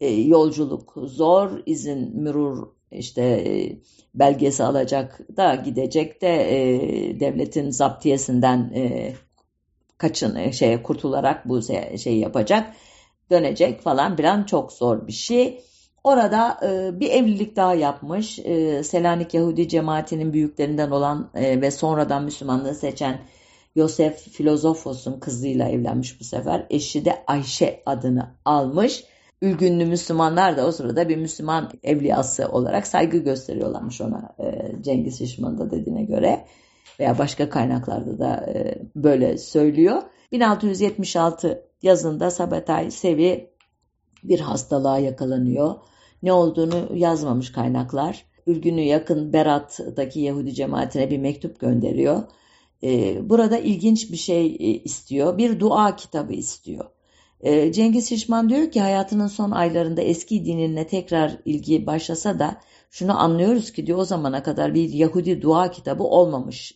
E, 0.00 0.08
yolculuk 0.08 0.94
zor, 0.96 1.62
izin 1.66 2.22
mürur 2.22 2.68
işte 2.90 3.22
e, 3.22 3.78
belgesi 4.14 4.64
alacak 4.64 5.36
da 5.36 5.54
gidecek 5.54 6.22
de 6.22 6.28
e, 6.28 7.20
devletin 7.20 7.70
zaptiyesinden 7.70 8.72
e, 8.74 9.12
kaçın 9.98 10.36
e, 10.36 10.52
şeye 10.52 10.82
kurtularak 10.82 11.48
bu 11.48 11.62
şeyi 11.98 12.18
yapacak 12.18 12.72
dönecek 13.30 13.80
falan 13.80 14.18
bilen 14.18 14.44
çok 14.44 14.72
zor 14.72 15.06
bir 15.06 15.12
şey. 15.12 15.60
Orada 16.04 16.58
e, 16.62 17.00
bir 17.00 17.10
evlilik 17.10 17.56
daha 17.56 17.74
yapmış. 17.74 18.38
E, 18.38 18.82
Selanik 18.82 19.34
Yahudi 19.34 19.68
cemaatinin 19.68 20.32
büyüklerinden 20.32 20.90
olan 20.90 21.30
e, 21.34 21.60
ve 21.60 21.70
sonradan 21.70 22.24
Müslümanlığı 22.24 22.74
seçen 22.74 23.20
Yosef 23.76 24.18
Filozofos'un 24.18 25.20
kızıyla 25.20 25.68
evlenmiş 25.68 26.20
bu 26.20 26.24
sefer. 26.24 26.66
Eşi 26.70 27.04
de 27.04 27.24
Ayşe 27.26 27.82
adını 27.86 28.34
almış. 28.44 29.04
Ülgünlü 29.42 29.86
Müslümanlar 29.86 30.56
da 30.56 30.66
o 30.66 30.72
sırada 30.72 31.08
bir 31.08 31.16
Müslüman 31.16 31.70
evliyası 31.82 32.48
olarak 32.48 32.86
saygı 32.86 33.18
gösteriyorlarmış 33.18 34.00
ona 34.00 34.34
e, 34.38 34.72
Cengiz 34.82 35.18
Şişman'ın 35.18 35.58
da 35.58 35.70
dediğine 35.70 36.02
göre. 36.04 36.44
Veya 37.00 37.18
başka 37.18 37.50
kaynaklarda 37.50 38.18
da 38.18 38.46
e, 38.54 38.78
böyle 38.96 39.38
söylüyor. 39.38 40.02
1676 40.32 41.62
yazında 41.82 42.30
Sabatay 42.30 42.90
Sevi 42.90 43.50
bir 44.24 44.40
hastalığa 44.40 44.98
yakalanıyor 44.98 45.74
ne 46.22 46.32
olduğunu 46.32 46.88
yazmamış 46.94 47.52
kaynaklar. 47.52 48.24
Ülgün'ü 48.46 48.80
yakın 48.80 49.32
Berat'taki 49.32 50.20
Yahudi 50.20 50.54
cemaatine 50.54 51.10
bir 51.10 51.18
mektup 51.18 51.60
gönderiyor. 51.60 52.22
E, 52.82 53.18
burada 53.30 53.58
ilginç 53.58 54.12
bir 54.12 54.16
şey 54.16 54.46
e, 54.46 54.56
istiyor. 54.58 55.38
Bir 55.38 55.60
dua 55.60 55.96
kitabı 55.96 56.32
istiyor. 56.32 56.84
Cengiz 57.72 58.08
Şişman 58.08 58.48
diyor 58.48 58.70
ki 58.70 58.80
hayatının 58.80 59.26
son 59.26 59.50
aylarında 59.50 60.02
eski 60.02 60.44
dinine 60.44 60.86
tekrar 60.86 61.38
ilgi 61.44 61.86
başlasa 61.86 62.38
da 62.38 62.60
şunu 62.90 63.20
anlıyoruz 63.20 63.72
ki 63.72 63.86
diyor 63.86 63.98
o 63.98 64.04
zamana 64.04 64.42
kadar 64.42 64.74
bir 64.74 64.92
Yahudi 64.92 65.42
dua 65.42 65.70
kitabı 65.70 66.02
olmamış 66.02 66.74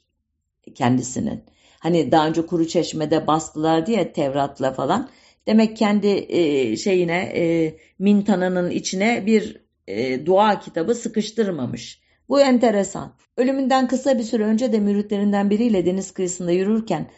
kendisinin. 0.74 1.44
Hani 1.78 2.12
daha 2.12 2.28
önce 2.28 2.46
Kuru 2.46 2.68
Çeşme'de 2.68 3.26
bastılar 3.26 3.86
diye 3.86 4.12
Tevrat'la 4.12 4.72
falan. 4.72 5.08
Demek 5.46 5.76
kendi 5.76 6.06
e, 6.06 6.76
şeyine 6.76 7.32
e, 7.34 7.76
mintanının 7.98 8.70
içine 8.70 9.26
bir 9.26 9.60
e, 9.86 10.26
dua 10.26 10.60
kitabı 10.60 10.94
sıkıştırmamış. 10.94 12.00
Bu 12.28 12.40
enteresan. 12.40 13.14
Ölümünden 13.36 13.88
kısa 13.88 14.18
bir 14.18 14.22
süre 14.22 14.44
önce 14.44 14.72
de 14.72 14.80
müritlerinden 14.80 15.50
biriyle 15.50 15.86
deniz 15.86 16.10
kıyısında 16.10 16.52
yürürken 16.52 17.10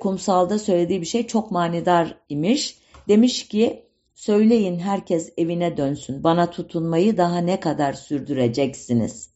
kumsalda 0.00 0.58
söylediği 0.58 1.00
bir 1.00 1.06
şey 1.06 1.26
çok 1.26 1.50
manidar 1.50 2.18
imiş. 2.28 2.78
Demiş 3.08 3.48
ki 3.48 3.86
söyleyin 4.14 4.78
herkes 4.78 5.32
evine 5.36 5.76
dönsün. 5.76 6.24
Bana 6.24 6.50
tutunmayı 6.50 7.16
daha 7.16 7.38
ne 7.38 7.60
kadar 7.60 7.92
sürdüreceksiniz? 7.92 9.30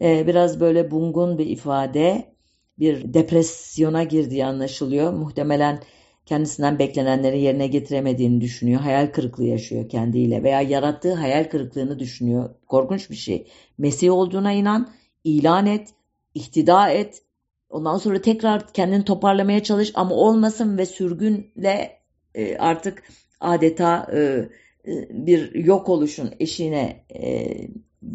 Biraz 0.00 0.60
böyle 0.60 0.90
bungun 0.90 1.38
bir 1.38 1.46
ifade 1.46 2.34
bir 2.80 3.14
depresyona 3.14 4.02
girdiği 4.04 4.44
anlaşılıyor. 4.44 5.12
Muhtemelen 5.12 5.82
kendisinden 6.26 6.78
beklenenleri 6.78 7.40
yerine 7.40 7.66
getiremediğini 7.66 8.40
düşünüyor. 8.40 8.80
Hayal 8.80 9.06
kırıklığı 9.06 9.44
yaşıyor 9.44 9.88
kendiyle 9.88 10.42
veya 10.42 10.60
yarattığı 10.60 11.14
hayal 11.14 11.44
kırıklığını 11.44 11.98
düşünüyor. 11.98 12.50
Korkunç 12.66 13.10
bir 13.10 13.16
şey. 13.16 13.46
Mesih 13.78 14.12
olduğuna 14.12 14.52
inan, 14.52 14.92
ilan 15.24 15.66
et, 15.66 15.88
ihtida 16.34 16.90
et. 16.90 17.22
Ondan 17.70 17.98
sonra 17.98 18.22
tekrar 18.22 18.72
kendini 18.72 19.04
toparlamaya 19.04 19.62
çalış 19.62 19.92
ama 19.94 20.14
olmasın 20.14 20.78
ve 20.78 20.86
sürgünle 20.86 21.98
e, 22.34 22.56
artık 22.56 23.02
adeta 23.40 24.10
e, 24.12 24.18
e, 24.18 25.08
bir 25.10 25.54
yok 25.54 25.88
oluşun 25.88 26.30
eşiğine 26.40 27.04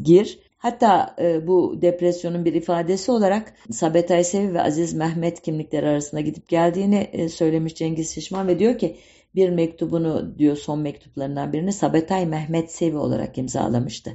gir. 0.01 0.39
Hatta 0.65 1.15
e, 1.19 1.47
bu 1.47 1.81
depresyonun 1.81 2.45
bir 2.45 2.53
ifadesi 2.53 3.11
olarak 3.11 3.53
Sabet 3.71 4.11
Aysevi 4.11 4.53
ve 4.53 4.61
Aziz 4.61 4.93
Mehmet 4.93 5.41
kimlikleri 5.41 5.87
arasında 5.87 6.21
gidip 6.21 6.47
geldiğini 6.47 6.95
e, 6.95 7.29
söylemiş 7.29 7.75
Cengiz 7.75 8.15
Şişman 8.15 8.47
ve 8.47 8.59
diyor 8.59 8.77
ki 8.77 8.97
bir 9.35 9.49
mektubunu 9.49 10.37
diyor 10.37 10.55
son 10.57 10.79
mektuplarından 10.79 11.53
birini 11.53 11.73
Sabetay 11.73 12.25
Mehmet 12.25 12.71
Sevi 12.71 12.97
olarak 12.97 13.37
imzalamıştı. 13.37 14.11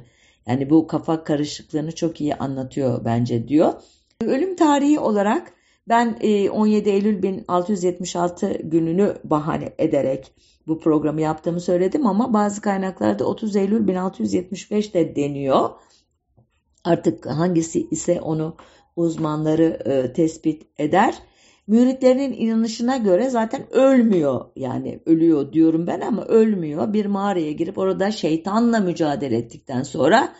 Yani 0.47 0.69
bu 0.69 0.87
kafa 0.87 1.23
karışıklığını 1.23 1.95
çok 1.95 2.21
iyi 2.21 2.35
anlatıyor 2.35 3.05
bence 3.05 3.47
diyor. 3.47 3.73
Ölüm 4.21 4.55
tarihi 4.55 4.99
olarak 4.99 5.53
ben 5.89 6.19
17 6.51 6.89
e, 6.89 6.93
Eylül 6.93 7.23
1676 7.23 8.53
gününü 8.63 9.15
bahane 9.23 9.73
ederek 9.77 10.31
bu 10.67 10.79
programı 10.79 11.21
yaptığımı 11.21 11.61
söyledim 11.61 12.07
ama 12.07 12.33
bazı 12.33 12.61
kaynaklarda 12.61 13.25
30 13.25 13.55
Eylül 13.55 13.87
1675 13.87 14.93
de 14.93 15.15
deniyor. 15.15 15.69
Artık 16.83 17.25
hangisi 17.25 17.87
ise 17.91 18.21
onu 18.21 18.55
uzmanları 18.95 19.63
e, 19.85 20.13
tespit 20.13 20.63
eder. 20.77 21.15
Müritlerinin 21.67 22.33
inanışına 22.33 22.97
göre 22.97 23.29
zaten 23.29 23.73
ölmüyor 23.73 24.45
yani 24.55 24.99
ölüyor 25.05 25.53
diyorum 25.53 25.87
ben 25.87 26.01
ama 26.01 26.25
ölmüyor. 26.25 26.93
Bir 26.93 27.05
mağaraya 27.05 27.51
girip 27.51 27.77
orada 27.77 28.11
şeytanla 28.11 28.79
mücadele 28.79 29.37
ettikten 29.37 29.83
sonra 29.83 30.33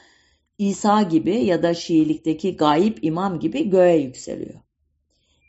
İsa 0.57 1.01
gibi 1.01 1.35
ya 1.35 1.63
da 1.63 1.73
Şiilikteki 1.73 2.57
gayip 2.57 3.03
imam 3.03 3.39
gibi 3.39 3.69
göğe 3.69 3.97
yükseliyor. 3.97 4.59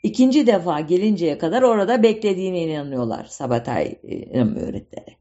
İkinci 0.03 0.47
defa 0.47 0.79
gelinceye 0.79 1.37
kadar 1.37 1.61
orada 1.61 2.03
beklediğine 2.03 2.61
inanıyorlar 2.61 3.25
Sabatay 3.25 3.95
e, 4.03 4.43
müritleri. 4.43 5.17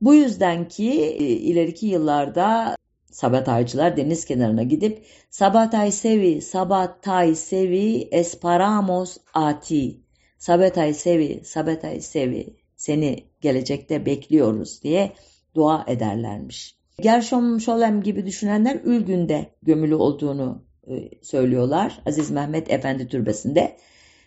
Bu 0.00 0.14
yüzden 0.14 0.68
ki 0.68 0.90
e, 1.00 1.24
ileriki 1.24 1.86
yıllarda 1.86 2.76
Sabataycılar 3.14 3.96
deniz 3.96 4.24
kenarına 4.24 4.62
gidip 4.62 5.04
Sabatay 5.30 5.92
sevi, 5.92 6.42
Sabatay 6.42 7.34
sevi, 7.34 8.08
esparamos 8.10 9.16
ati. 9.34 10.00
Sabatay 10.38 10.94
sevi, 10.94 11.40
Sabatay 11.44 12.00
sevi, 12.00 12.56
seni 12.76 13.24
gelecekte 13.40 14.06
bekliyoruz 14.06 14.82
diye 14.82 15.12
dua 15.54 15.84
ederlermiş. 15.88 16.76
Gershom 17.00 17.60
Şolem 17.60 18.02
gibi 18.02 18.26
düşünenler 18.26 18.80
Ülgün'de 18.84 19.46
gömülü 19.62 19.94
olduğunu 19.94 20.62
e, 20.88 20.92
söylüyorlar. 21.22 22.00
Aziz 22.06 22.30
Mehmet 22.30 22.70
Efendi 22.70 23.08
Türbesi'nde. 23.08 23.76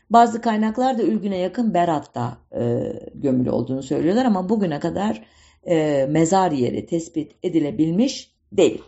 Bazı 0.09 0.41
kaynaklar 0.41 0.97
da 0.97 1.03
Ülgün'e 1.03 1.37
yakın 1.37 1.73
Berat'ta 1.73 2.37
e, 2.59 2.93
gömülü 3.13 3.49
olduğunu 3.49 3.83
söylüyorlar 3.83 4.25
ama 4.25 4.49
bugüne 4.49 4.79
kadar 4.79 5.25
e, 5.69 6.05
mezar 6.09 6.51
yeri 6.51 6.85
tespit 6.85 7.31
edilebilmiş 7.43 8.36
değil. 8.51 8.83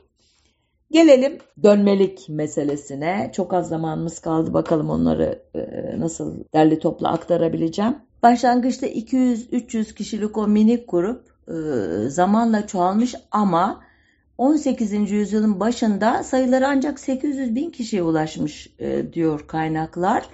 Gelelim 0.91 1.38
dönmelik 1.64 2.30
meselesine. 2.30 3.32
Çok 3.36 3.53
az 3.53 3.68
zamanımız 3.68 4.20
kaldı. 4.20 4.53
Bakalım 4.53 4.89
onları 4.89 5.41
e, 5.55 5.60
nasıl 5.99 6.43
derli 6.53 6.80
topla 6.80 7.12
aktarabileceğim. 7.12 7.95
Başlangıçta 8.24 8.88
200-300 8.88 9.93
kişilik 9.93 10.38
o 10.38 10.47
minik 10.47 10.91
grup 10.91 11.22
e, 11.47 11.53
zamanla 12.10 12.68
çoğalmış 12.68 13.16
ama 13.32 13.82
18. 14.38 15.12
yüzyılın 15.12 15.60
başında 15.60 16.24
sayıları 16.24 16.68
ancak 16.68 16.99
800 16.99 17.55
bin 17.55 17.70
kişiye 17.70 18.03
ulaşmış 18.03 18.74
e, 18.80 19.14
diyor 19.14 19.47
kaynaklar. 19.47 20.26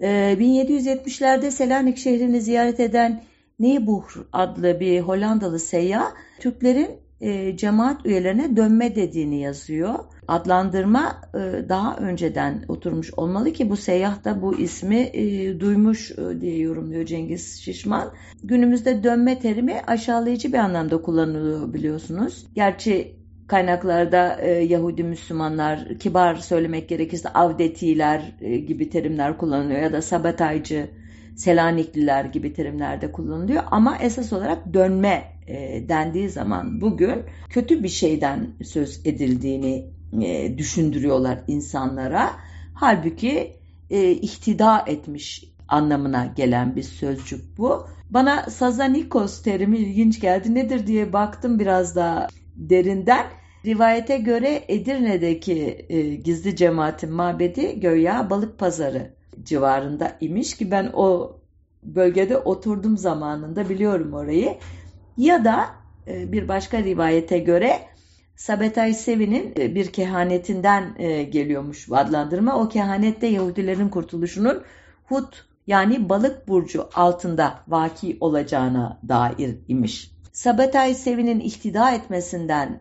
1770'lerde 0.00 1.50
Selanik 1.50 1.98
şehrini 1.98 2.40
ziyaret 2.40 2.80
eden 2.80 3.22
Niebuhr 3.58 4.26
adlı 4.32 4.80
bir 4.80 5.00
Hollandalı 5.00 5.58
seyyah 5.58 6.12
Türklerin 6.40 6.90
e, 7.20 7.56
cemaat 7.56 8.06
üyelerine 8.06 8.56
dönme 8.56 8.94
dediğini 8.94 9.40
yazıyor. 9.40 9.94
Adlandırma 10.28 11.16
e, 11.34 11.68
daha 11.68 11.96
önceden 11.96 12.64
oturmuş 12.68 13.14
olmalı 13.16 13.52
ki 13.52 13.70
bu 13.70 13.76
seyyah 13.76 14.24
da 14.24 14.42
bu 14.42 14.58
ismi 14.58 14.96
e, 14.96 15.60
duymuş 15.60 16.10
e, 16.10 16.40
diye 16.40 16.58
yorumluyor 16.58 17.06
Cengiz 17.06 17.60
Şişman. 17.60 18.12
Günümüzde 18.44 19.04
dönme 19.04 19.38
terimi 19.38 19.74
aşağılayıcı 19.86 20.52
bir 20.52 20.58
anlamda 20.58 21.02
kullanılıyor 21.02 21.72
biliyorsunuz. 21.74 22.46
Gerçi 22.54 23.18
kaynaklarda 23.46 24.36
e, 24.40 24.50
Yahudi 24.50 25.04
Müslümanlar, 25.04 25.98
kibar 25.98 26.34
söylemek 26.34 26.88
gerekirse 26.88 27.28
avdetiler 27.28 28.32
e, 28.40 28.56
gibi 28.56 28.90
terimler 28.90 29.38
kullanılıyor 29.38 29.80
ya 29.80 29.92
da 29.92 30.02
sabataycı, 30.02 30.90
Selanikliler 31.36 32.24
gibi 32.24 32.52
terimlerde 32.52 33.12
kullanılıyor 33.12 33.62
ama 33.70 33.98
esas 33.98 34.32
olarak 34.32 34.74
dönme 34.74 35.37
e, 35.48 35.88
dendiği 35.88 36.30
zaman 36.30 36.80
bugün 36.80 37.22
kötü 37.48 37.82
bir 37.82 37.88
şeyden 37.88 38.46
söz 38.64 39.00
edildiğini 39.04 39.86
e, 40.22 40.58
düşündürüyorlar 40.58 41.38
insanlara. 41.46 42.30
Halbuki 42.74 43.56
e, 43.90 44.10
ihtida 44.10 44.84
etmiş 44.86 45.44
anlamına 45.68 46.26
gelen 46.36 46.76
bir 46.76 46.82
sözcük 46.82 47.58
bu. 47.58 47.86
Bana 48.10 48.42
Sazanikos 48.42 49.42
terimi 49.42 49.78
ilginç 49.78 50.20
geldi. 50.20 50.54
Nedir 50.54 50.86
diye 50.86 51.12
baktım 51.12 51.58
biraz 51.58 51.96
daha 51.96 52.28
derinden. 52.56 53.26
Rivayete 53.64 54.18
göre 54.18 54.64
Edirne'deki 54.68 55.86
e, 55.88 56.14
gizli 56.14 56.56
cemaatin 56.56 57.12
mabedi 57.12 57.80
Göya 57.80 58.30
Balık 58.30 58.58
Pazarı 58.58 59.14
civarında 59.42 60.16
imiş 60.20 60.56
ki 60.56 60.70
ben 60.70 60.90
o 60.94 61.36
bölgede 61.82 62.38
oturdum 62.38 62.98
zamanında 62.98 63.68
biliyorum 63.68 64.12
orayı. 64.12 64.56
Ya 65.18 65.44
da 65.44 65.66
e, 66.06 66.32
bir 66.32 66.48
başka 66.48 66.82
rivayete 66.82 67.38
göre 67.38 67.80
Sabetay 68.36 68.94
Sevi'nin 68.94 69.54
e, 69.58 69.74
bir 69.74 69.92
kehanetinden 69.92 70.94
e, 70.98 71.22
geliyormuş 71.22 71.88
bu 71.88 71.96
adlandırma. 71.96 72.60
O 72.60 72.68
kehanette 72.68 73.26
Yahudilerin 73.26 73.88
kurtuluşunun 73.88 74.62
Hut 75.08 75.46
yani 75.66 76.08
balık 76.08 76.48
burcu 76.48 76.88
altında 76.94 77.60
vaki 77.68 78.16
olacağına 78.20 79.00
dair 79.08 79.58
imiş. 79.68 80.10
Sabetay 80.32 80.94
Sevi'nin 80.94 81.40
ihtida 81.40 81.90
etmesinden, 81.90 82.80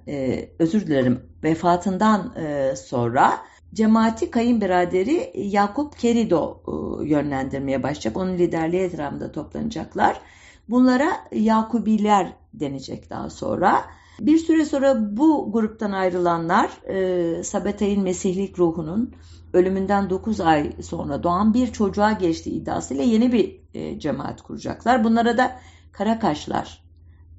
özür 0.60 0.88
dilerim, 0.88 1.20
vefatından 1.44 2.34
sonra 2.76 3.34
cemaati 3.74 4.32
kayınbiraderi 4.32 5.32
Yakup 5.36 5.98
Kerido 5.98 6.62
yönlendirmeye 7.06 7.84
başlayacak. 7.84 8.18
Onun 8.18 8.38
liderliği 8.38 8.82
etrafında 8.82 9.32
toplanacaklar. 9.32 10.22
Bunlara 10.70 11.11
Yakubiler 11.32 12.34
denecek 12.53 13.09
daha 13.09 13.30
sonra. 13.30 13.86
Bir 14.20 14.38
süre 14.38 14.65
sonra 14.65 15.18
bu 15.18 15.51
gruptan 15.51 15.91
ayrılanlar 15.91 16.70
e, 16.89 17.43
Sabetay'ın 17.43 18.03
Mesihlik 18.03 18.59
ruhunun 18.59 19.13
ölümünden 19.53 20.09
9 20.09 20.39
ay 20.39 20.72
sonra 20.82 21.24
doğan 21.24 21.53
bir 21.53 21.72
çocuğa 21.72 22.11
geçtiği 22.11 22.51
iddiasıyla 22.51 23.03
yeni 23.03 23.32
bir 23.32 23.61
e, 23.74 23.99
cemaat 23.99 24.41
kuracaklar. 24.41 25.03
Bunlara 25.03 25.38
da 25.38 25.59
Karakaşlar 25.91 26.84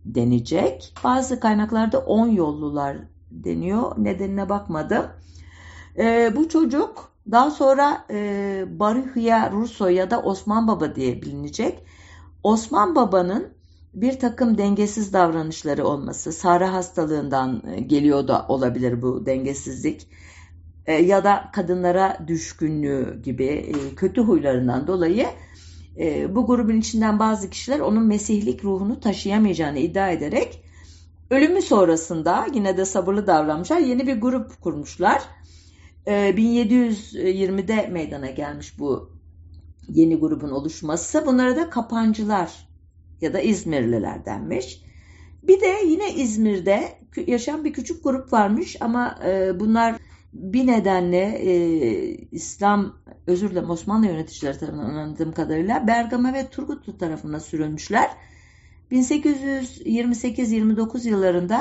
denecek. 0.04 0.94
Bazı 1.04 1.40
kaynaklarda 1.40 1.98
10 1.98 2.28
yollular 2.28 2.96
deniyor. 3.30 3.92
Nedenine 3.98 4.48
bakmadım. 4.48 5.06
E, 5.98 6.32
bu 6.36 6.48
çocuk 6.48 7.12
Daha 7.30 7.50
sonra 7.50 8.04
e, 8.10 8.64
Barıhya 8.68 9.50
Russo 9.52 9.88
ya 9.88 10.10
da 10.10 10.22
Osman 10.22 10.68
Baba 10.68 10.94
diye 10.94 11.22
bilinecek. 11.22 11.84
Osman 12.42 12.94
Baba'nın 12.94 13.58
bir 13.94 14.18
takım 14.18 14.58
dengesiz 14.58 15.12
davranışları 15.12 15.86
olması, 15.86 16.32
sarı 16.32 16.64
hastalığından 16.64 17.62
e, 17.66 17.80
geliyor 17.80 18.28
da 18.28 18.46
olabilir 18.48 19.02
bu 19.02 19.26
dengesizlik 19.26 20.08
e, 20.86 20.92
ya 20.92 21.24
da 21.24 21.50
kadınlara 21.52 22.18
düşkünlüğü 22.26 23.22
gibi 23.22 23.44
e, 23.44 23.94
kötü 23.94 24.20
huylarından 24.20 24.86
dolayı 24.86 25.26
bu 26.28 26.46
grubun 26.46 26.76
içinden 26.76 27.18
bazı 27.18 27.50
kişiler 27.50 27.80
onun 27.80 28.06
mesihlik 28.06 28.64
ruhunu 28.64 29.00
taşıyamayacağını 29.00 29.78
iddia 29.78 30.10
ederek 30.10 30.64
ölümü 31.30 31.62
sonrasında 31.62 32.46
yine 32.54 32.76
de 32.76 32.84
sabırlı 32.84 33.26
davranmışlar. 33.26 33.78
Yeni 33.78 34.06
bir 34.06 34.20
grup 34.20 34.60
kurmuşlar. 34.62 35.22
1720'de 36.06 37.86
meydana 37.86 38.30
gelmiş 38.30 38.78
bu 38.78 39.17
yeni 39.88 40.16
grubun 40.16 40.50
oluşması. 40.50 41.26
Bunlara 41.26 41.56
da 41.56 41.70
kapancılar 41.70 42.68
ya 43.20 43.32
da 43.32 43.40
İzmirliler 43.40 44.24
denmiş. 44.24 44.82
Bir 45.42 45.60
de 45.60 45.74
yine 45.86 46.14
İzmir'de 46.14 46.98
yaşayan 47.26 47.64
bir 47.64 47.72
küçük 47.72 48.04
grup 48.04 48.32
varmış 48.32 48.76
ama 48.80 49.18
e, 49.26 49.60
bunlar 49.60 49.96
bir 50.32 50.66
nedenle 50.66 51.22
e, 51.22 51.52
İslam, 52.32 52.96
özür 53.26 53.50
dilerim 53.50 53.70
Osmanlı 53.70 54.06
yöneticileri 54.06 54.58
tarafından 54.58 54.84
anladığım 54.84 55.32
kadarıyla 55.32 55.86
Bergama 55.86 56.32
ve 56.32 56.48
Turgutlu 56.48 56.98
tarafına 56.98 57.40
sürülmüşler. 57.40 58.10
1828-29 58.92 61.08
yıllarında 61.08 61.60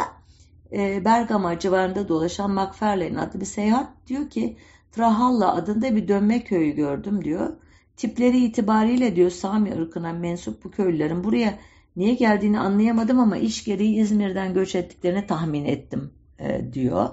e, 0.71 1.05
Bergama 1.05 1.59
civarında 1.59 2.07
dolaşan 2.07 2.51
McFarlane 2.51 3.19
adlı 3.19 3.39
bir 3.39 3.45
seyahat 3.45 3.89
diyor 4.07 4.30
ki 4.30 4.57
Trahalla 4.91 5.55
adında 5.55 5.95
bir 5.95 6.07
dönme 6.07 6.43
köyü 6.43 6.75
gördüm 6.75 7.23
diyor. 7.23 7.53
Tipleri 7.98 8.45
itibariyle 8.45 9.16
diyor 9.16 9.30
Sami 9.30 9.76
ırkına 9.76 10.14
mensup 10.14 10.64
bu 10.64 10.72
köylülerin 10.72 11.24
buraya 11.24 11.54
niye 11.95 12.14
geldiğini 12.14 12.60
anlayamadım 12.60 13.20
ama 13.20 13.38
iş 13.38 13.64
gereği 13.64 13.95
İzmir'den 13.95 14.54
göç 14.54 14.76
ettiklerini 14.76 15.28
tahmin 15.28 15.66
ettim 15.66 16.12
e, 16.39 16.74
diyor. 16.74 17.10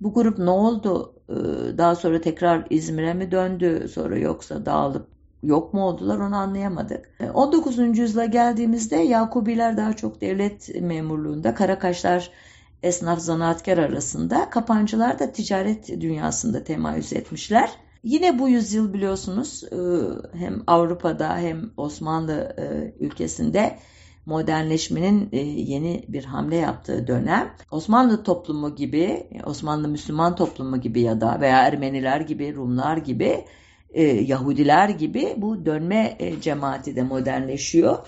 Bu 0.00 0.14
grup 0.14 0.38
ne 0.38 0.50
oldu? 0.50 1.14
E, 1.28 1.34
daha 1.78 1.94
sonra 1.94 2.20
tekrar 2.20 2.66
İzmir'e 2.70 3.14
mi 3.14 3.30
döndü 3.30 3.88
sonra 3.94 4.18
yoksa 4.18 4.66
dağılıp 4.66 5.06
yok 5.42 5.74
mu 5.74 5.82
oldular 5.82 6.18
onu 6.18 6.36
anlayamadık. 6.36 7.10
19. 7.34 7.78
E, 7.78 7.82
yüzyıla 7.82 8.24
geldiğimizde 8.24 8.96
Yakubiler 8.96 9.76
daha 9.76 9.96
çok 9.96 10.20
devlet 10.20 10.80
memurluğunda, 10.80 11.54
Karakaşlar 11.54 12.30
esnaf 12.82 13.20
zanaatkar 13.20 13.78
arasında, 13.78 14.50
Kapancılar 14.50 15.18
da 15.18 15.32
ticaret 15.32 15.88
dünyasında 15.88 16.64
temayüz 16.64 17.12
etmişler. 17.12 17.70
Yine 18.02 18.38
bu 18.38 18.48
yüzyıl 18.48 18.92
biliyorsunuz 18.92 19.64
e, 19.64 19.78
hem 20.38 20.62
Avrupa'da 20.66 21.38
hem 21.38 21.70
Osmanlı 21.76 22.56
e, 22.58 22.94
ülkesinde 23.04 23.78
modernleşmenin 24.26 25.28
e, 25.32 25.38
yeni 25.40 26.04
bir 26.08 26.24
hamle 26.24 26.56
yaptığı 26.56 27.06
dönem 27.06 27.54
Osmanlı 27.70 28.22
toplumu 28.22 28.74
gibi, 28.74 29.26
Osmanlı 29.46 29.88
Müslüman 29.88 30.36
toplumu 30.36 30.80
gibi 30.80 31.00
ya 31.00 31.20
da 31.20 31.40
veya 31.40 31.62
Ermeniler 31.62 32.20
gibi, 32.20 32.54
Rumlar 32.54 32.96
gibi, 32.96 33.44
Yahudiler 34.24 34.88
gibi 34.88 35.34
bu 35.36 35.66
dönme 35.66 36.18
cemaati 36.42 36.96
de 36.96 37.02
modernleşiyor. 37.02 38.06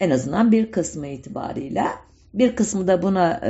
En 0.00 0.10
azından 0.10 0.52
bir 0.52 0.70
kısmı 0.72 1.06
itibarıyla. 1.06 1.88
Bir 2.34 2.56
kısmı 2.56 2.88
da 2.88 3.02
buna 3.02 3.40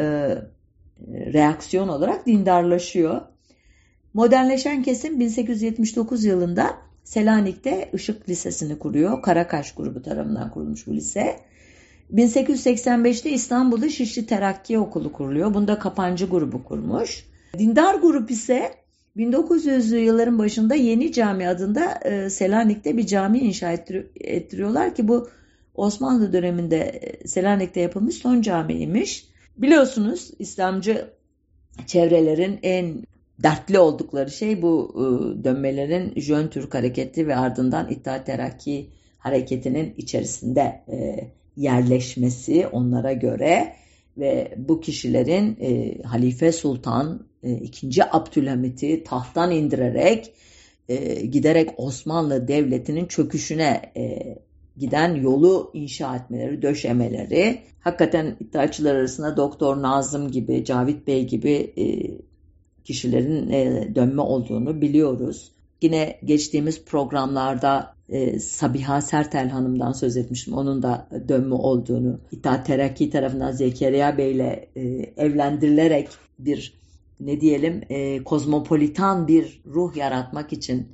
reaksiyon 1.09 1.89
olarak 1.89 2.27
dindarlaşıyor. 2.27 3.21
Modernleşen 4.17 4.83
kesim 4.83 5.21
1879 5.21 6.25
yılında 6.25 6.77
Selanik'te 7.05 7.91
Işık 7.93 8.29
Lisesi'ni 8.29 8.79
kuruyor. 8.79 9.23
Karakaş 9.23 9.75
grubu 9.75 10.03
tarafından 10.03 10.51
kurulmuş 10.51 10.87
bu 10.87 10.95
lise. 10.95 11.37
1885'te 12.15 13.31
İstanbul'da 13.31 13.89
Şişli 13.89 14.27
Terakki 14.27 14.79
Okulu 14.79 15.13
kuruluyor. 15.13 15.55
Bunda 15.55 15.79
Kapancı 15.79 16.27
grubu 16.27 16.65
kurmuş. 16.65 17.25
Dindar 17.59 17.95
grup 17.95 18.31
ise 18.31 18.71
1900'lü 19.17 19.97
yılların 19.97 20.39
başında 20.39 20.75
Yeni 20.75 21.13
Cami 21.13 21.49
adında 21.49 21.95
e, 22.05 22.31
Selanik'te 22.31 22.97
bir 22.97 23.07
cami 23.07 23.39
inşa 23.39 23.73
ettiriyorlar 24.21 24.95
ki 24.95 25.09
bu 25.09 25.29
Osmanlı 25.75 26.33
döneminde 26.33 26.79
e, 26.79 27.29
Selanik'te 27.29 27.81
yapılmış 27.81 28.15
son 28.15 28.43
camiymiş. 28.43 29.29
Biliyorsunuz 29.57 30.31
İslamcı 30.39 31.11
çevrelerin 31.87 32.59
en 32.63 33.07
dertli 33.43 33.79
oldukları 33.79 34.31
şey 34.31 34.63
bu 34.63 34.95
e, 34.95 35.45
dönmelerin 35.45 36.21
Jön 36.21 36.49
Türk 36.49 36.75
hareketi 36.75 37.27
ve 37.27 37.37
ardından 37.37 37.91
İttihat 37.91 38.27
Terakki 38.27 38.91
hareketinin 39.19 39.95
içerisinde 39.97 40.61
e, 40.89 41.31
yerleşmesi 41.57 42.67
onlara 42.67 43.13
göre 43.13 43.73
ve 44.19 44.55
bu 44.57 44.81
kişilerin 44.81 45.57
e, 45.61 46.03
Halife 46.03 46.53
Sultan 46.53 47.27
e, 47.43 47.53
2. 47.53 48.05
Abdülhamit'i 48.05 49.05
tahttan 49.05 49.51
indirerek 49.51 50.33
giderek 51.33 51.71
Osmanlı 51.77 52.49
Devleti'nin 52.49 53.07
çöküşüne 53.07 53.93
giden 54.77 55.15
yolu 55.15 55.71
inşa 55.75 56.17
etmeleri, 56.17 56.63
döşemeleri, 56.63 57.59
hakikaten 57.81 58.37
iddiaçılar 58.41 58.95
arasında 58.95 59.37
Doktor 59.37 59.83
Nazım 59.83 60.31
gibi, 60.31 60.65
Cavit 60.65 61.07
Bey 61.07 61.27
gibi 61.27 61.73
e, 61.79 61.85
kişilerin 62.87 63.51
e, 63.51 63.95
dönme 63.95 64.23
olduğunu 64.23 64.81
biliyoruz. 64.81 65.53
Yine 65.83 66.19
geçtiğimiz 66.25 66.85
programlarda 66.85 67.95
e, 68.09 68.39
Sabiha 68.39 69.03
Sertel 69.03 69.49
Hanım'dan 69.49 69.93
söz 69.93 70.17
etmiştim. 70.17 70.55
Onun 70.55 70.83
da 70.83 71.09
dönme 71.29 71.55
olduğunu. 71.55 72.21
İttihat 72.33 72.67
Terakki 72.67 73.11
tarafından 73.11 73.53
Zekeriya 73.53 74.19
Bey 74.19 74.33
ile 74.33 74.69
e, 74.77 74.83
evlendirilerek 75.17 76.09
bir 76.39 76.75
ne 77.21 77.41
diyelim 77.41 77.83
kozmopolitan 78.25 79.29
bir 79.29 79.63
ruh 79.67 79.97
yaratmak 79.97 80.53
için 80.53 80.89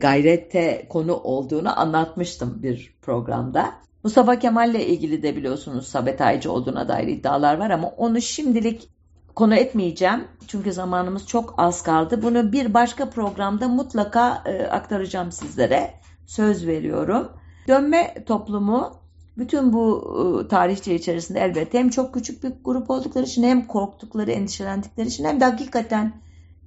gayrette 0.00 0.86
konu 0.88 1.14
olduğunu 1.16 1.80
anlatmıştım 1.80 2.62
bir 2.62 2.94
programda. 3.02 3.72
Mustafa 4.04 4.38
Kemal 4.38 4.70
ile 4.70 4.86
ilgili 4.86 5.22
de 5.22 5.36
biliyorsunuz 5.36 5.86
sabetaycı 5.86 6.52
olduğuna 6.52 6.88
dair 6.88 7.08
iddialar 7.08 7.58
var 7.58 7.70
ama 7.70 7.88
onu 7.88 8.20
şimdilik 8.20 8.88
konu 9.36 9.54
etmeyeceğim. 9.54 10.24
Çünkü 10.46 10.72
zamanımız 10.72 11.26
çok 11.26 11.54
az 11.58 11.82
kaldı. 11.82 12.22
Bunu 12.22 12.52
bir 12.52 12.74
başka 12.74 13.10
programda 13.10 13.68
mutlaka 13.68 14.42
e, 14.46 14.66
aktaracağım 14.66 15.32
sizlere. 15.32 15.94
Söz 16.26 16.66
veriyorum. 16.66 17.28
Dönme 17.68 18.14
toplumu 18.26 18.92
bütün 19.38 19.72
bu 19.72 20.44
e, 20.44 20.48
tarihçe 20.48 20.94
içerisinde 20.94 21.40
elbette 21.40 21.78
hem 21.78 21.90
çok 21.90 22.14
küçük 22.14 22.44
bir 22.44 22.52
grup 22.64 22.90
oldukları 22.90 23.24
için 23.24 23.42
hem 23.42 23.66
korktukları, 23.66 24.30
endişelendikleri 24.30 25.08
için 25.08 25.24
hem 25.24 25.40
de 25.40 25.44
hakikaten 25.44 26.12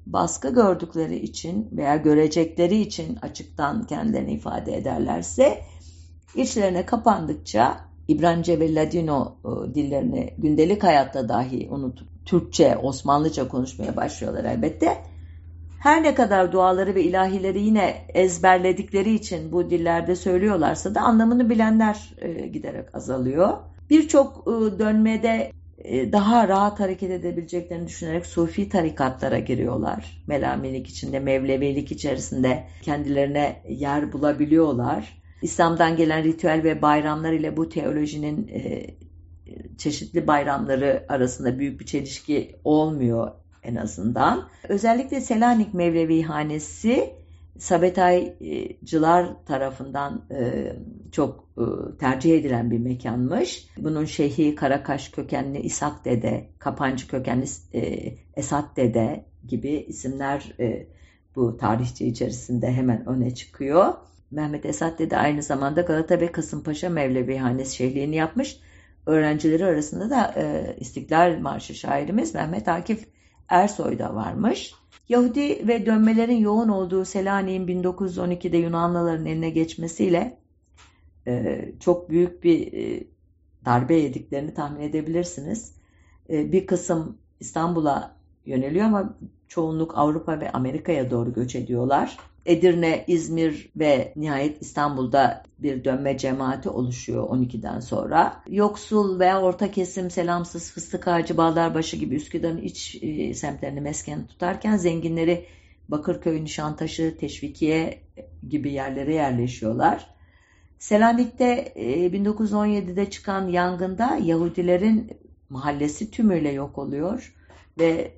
baskı 0.06 0.54
gördükleri 0.54 1.20
için 1.20 1.70
veya 1.72 1.96
görecekleri 1.96 2.82
için 2.82 3.16
açıktan 3.22 3.84
kendilerini 3.84 4.32
ifade 4.32 4.78
ederlerse 4.78 5.62
içlerine 6.36 6.86
kapandıkça 6.86 7.78
İbranice 8.08 8.60
ve 8.60 8.76
Ladino 8.76 9.36
e, 9.46 9.76
dillerini 9.76 10.34
gündelik 10.38 10.84
hayatta 10.84 11.30
dahi 11.30 11.68
unutup 11.72 12.19
Türkçe, 12.30 12.78
Osmanlıca 12.78 13.48
konuşmaya 13.48 13.96
başlıyorlar 13.96 14.44
elbette. 14.44 14.98
Her 15.80 16.04
ne 16.04 16.16
kadar 16.16 16.52
duaları 16.52 16.96
ve 16.96 17.04
ilahileri 17.04 17.62
yine 17.62 18.06
ezberledikleri 18.14 19.14
için 19.14 19.52
bu 19.52 19.70
dillerde 19.70 20.16
söylüyorlarsa 20.16 20.96
da 20.96 21.02
anlamını 21.02 21.50
bilenler 21.50 22.14
e, 22.22 22.48
giderek 22.48 22.96
azalıyor. 22.96 23.58
Birçok 23.90 24.48
e, 24.48 24.80
dönmede 24.80 25.52
e, 25.78 26.12
daha 26.12 26.48
rahat 26.48 26.80
hareket 26.80 27.12
edebileceklerini 27.12 27.88
düşünerek 27.88 28.26
sufi 28.26 28.70
tarikatlara 28.70 29.40
giriyorlar. 29.40 30.24
Melamilik 30.28 30.88
içinde, 30.88 31.20
Mevlevilik 31.20 31.92
içerisinde 31.92 32.64
kendilerine 32.82 33.64
yer 33.70 34.14
bulabiliyorlar. 34.14 35.22
İslam'dan 35.42 35.98
gelen 35.98 36.24
ritüel 36.24 36.64
ve 36.64 36.82
bayramlar 36.82 37.32
ile 37.32 37.58
bu 37.58 37.70
teolojinin 37.70 38.48
e, 38.48 38.86
çeşitli 39.78 40.28
bayramları 40.28 41.06
arasında 41.10 41.60
büyük 41.60 41.80
bir 41.80 41.86
çelişki 41.86 42.56
olmuyor 42.64 43.32
en 43.64 43.76
azından. 43.76 44.48
Özellikle 44.70 45.22
Selanik 45.22 45.74
Mevlevi 45.74 46.24
Hanesi 46.24 47.20
Sabetaycılar 47.60 49.46
tarafından 49.46 50.26
e, 50.32 50.74
çok 51.12 51.50
e, 51.58 51.64
tercih 51.98 52.40
edilen 52.40 52.72
bir 52.72 52.80
mekanmış. 52.80 53.68
Bunun 53.78 54.06
şeyhi 54.06 54.56
Karakaş 54.56 55.10
kökenli 55.10 55.60
İshak 55.60 56.06
Dede, 56.06 56.50
Kapancı 56.60 57.08
kökenli 57.08 57.46
e, 57.74 58.14
Esat 58.36 58.78
Dede 58.78 59.26
gibi 59.48 59.70
isimler 59.70 60.56
bu 61.36 61.58
tarihçi 61.58 62.08
içerisinde 62.08 62.72
hemen 62.72 63.10
öne 63.10 63.36
çıkıyor. 63.36 63.94
Mehmet 64.32 64.66
Esat 64.66 65.00
Dede 65.00 65.18
aynı 65.18 65.44
zamanda 65.44 65.82
Galata 65.82 66.20
ve 66.20 66.32
Kasımpaşa 66.32 66.90
Mevlevi 66.90 67.38
Hanesi 67.38 67.76
şeyhliğini 67.76 68.16
yapmış 68.16 68.60
öğrencileri 69.10 69.66
arasında 69.66 70.10
da 70.10 70.34
e, 70.38 70.76
İstiklal 70.80 71.40
Marşı 71.40 71.76
şairimiz 71.76 72.36
Mehmet 72.36 72.68
Akif 72.68 73.08
Ersoy 73.50 74.00
da 74.00 74.16
varmış. 74.16 74.74
Yahudi 75.10 75.68
ve 75.68 75.86
dönmelerin 75.86 76.38
yoğun 76.38 76.70
olduğu 76.70 77.06
Selanik'in 77.06 77.68
1912'de 77.68 78.58
Yunanlıların 78.58 79.26
eline 79.26 79.50
geçmesiyle 79.50 80.38
e, 81.28 81.66
çok 81.80 82.10
büyük 82.10 82.44
bir 82.44 82.74
e, 82.74 83.04
darbe 83.66 83.96
yediklerini 83.96 84.54
tahmin 84.54 84.82
edebilirsiniz. 84.82 85.74
E, 86.30 86.52
bir 86.52 86.68
kısım 86.68 87.18
İstanbul'a 87.40 88.16
yöneliyor 88.46 88.86
ama 88.86 89.18
çoğunluk 89.48 89.98
Avrupa 89.98 90.40
ve 90.40 90.52
Amerika'ya 90.52 91.12
doğru 91.12 91.34
göç 91.34 91.56
ediyorlar. 91.56 92.18
Edirne, 92.50 93.04
İzmir 93.08 93.70
ve 93.76 94.14
nihayet 94.16 94.62
İstanbul'da 94.62 95.44
bir 95.60 95.84
dönme 95.84 96.18
cemaati 96.18 96.70
oluşuyor 96.70 97.30
12'den 97.30 97.80
sonra. 97.80 98.44
Yoksul 98.48 99.20
veya 99.20 99.42
orta 99.42 99.72
kesim 99.72 100.12
Selamsız, 100.12 100.72
Fıstık 100.72 101.08
Ağacı, 101.08 101.38
Baldarbaşı 101.38 101.98
gibi 101.98 102.16
Üsküdar'ın 102.16 102.62
iç 102.62 102.98
e, 103.02 103.34
semtlerini 103.34 103.82
mesken 103.82 104.28
tutarken 104.28 104.78
zenginleri 104.78 105.46
Bakırköy, 105.90 106.44
Nişantaşı, 106.44 107.18
Teşvikiye 107.20 108.02
gibi 108.50 108.72
yerlere 108.72 109.14
yerleşiyorlar. 109.14 110.08
Selanik'te 110.80 111.74
1917'de 111.76 113.02
e, 113.02 113.10
çıkan 113.10 113.48
yangında 113.48 114.20
Yahudilerin 114.24 115.12
mahallesi 115.50 116.12
tümüyle 116.12 116.52
yok 116.52 116.78
oluyor 116.78 117.36
ve 117.80 118.14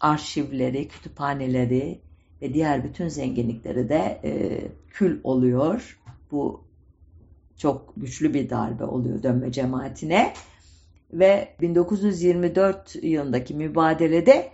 arşivleri, 0.00 0.88
kütüphaneleri 0.88 2.05
ve 2.42 2.54
diğer 2.54 2.84
bütün 2.84 3.08
zenginlikleri 3.08 3.88
de 3.88 4.20
e, 4.24 4.62
kül 4.90 5.20
oluyor. 5.24 6.00
Bu 6.30 6.64
çok 7.56 7.92
güçlü 7.96 8.34
bir 8.34 8.50
darbe 8.50 8.84
oluyor 8.84 9.22
dönme 9.22 9.52
cemaatine 9.52 10.32
ve 11.12 11.48
1924 11.60 12.96
yılındaki 13.02 13.54
mübadelede 13.54 14.50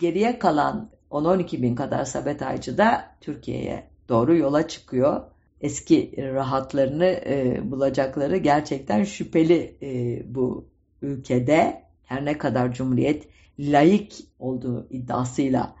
geriye 0.00 0.38
kalan 0.38 0.90
10-12 1.10 1.62
bin 1.62 1.74
kadar 1.74 2.04
sabetaycı 2.04 2.78
da 2.78 3.04
Türkiye'ye 3.20 3.88
doğru 4.08 4.36
yola 4.36 4.68
çıkıyor. 4.68 5.22
Eski 5.60 6.14
rahatlarını 6.18 7.04
e, 7.04 7.60
bulacakları 7.70 8.36
gerçekten 8.36 9.04
şüpheli 9.04 9.76
e, 9.82 10.22
bu 10.34 10.64
ülkede. 11.02 11.82
Her 12.04 12.24
ne 12.24 12.38
kadar 12.38 12.72
Cumhuriyet 12.72 13.28
laik 13.58 14.24
olduğu 14.38 14.86
iddiasıyla 14.90 15.76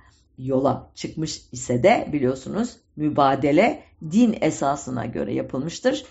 yola 0.46 0.90
çıkmış 0.94 1.42
ise 1.52 1.82
de 1.82 2.08
biliyorsunuz 2.12 2.76
mübadele 2.96 3.82
din 4.10 4.36
esasına 4.40 5.06
göre 5.06 5.34
yapılmıştır. 5.34 6.04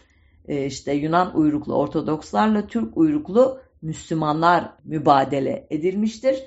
Ee, 0.47 0.65
işte 0.65 0.93
Yunan 0.93 1.37
uyruklu 1.37 1.75
Ortodokslarla 1.75 2.67
Türk 2.67 2.97
uyruklu 2.97 3.59
Müslümanlar 3.81 4.73
mübadele 4.83 5.67
edilmiştir. 5.69 6.43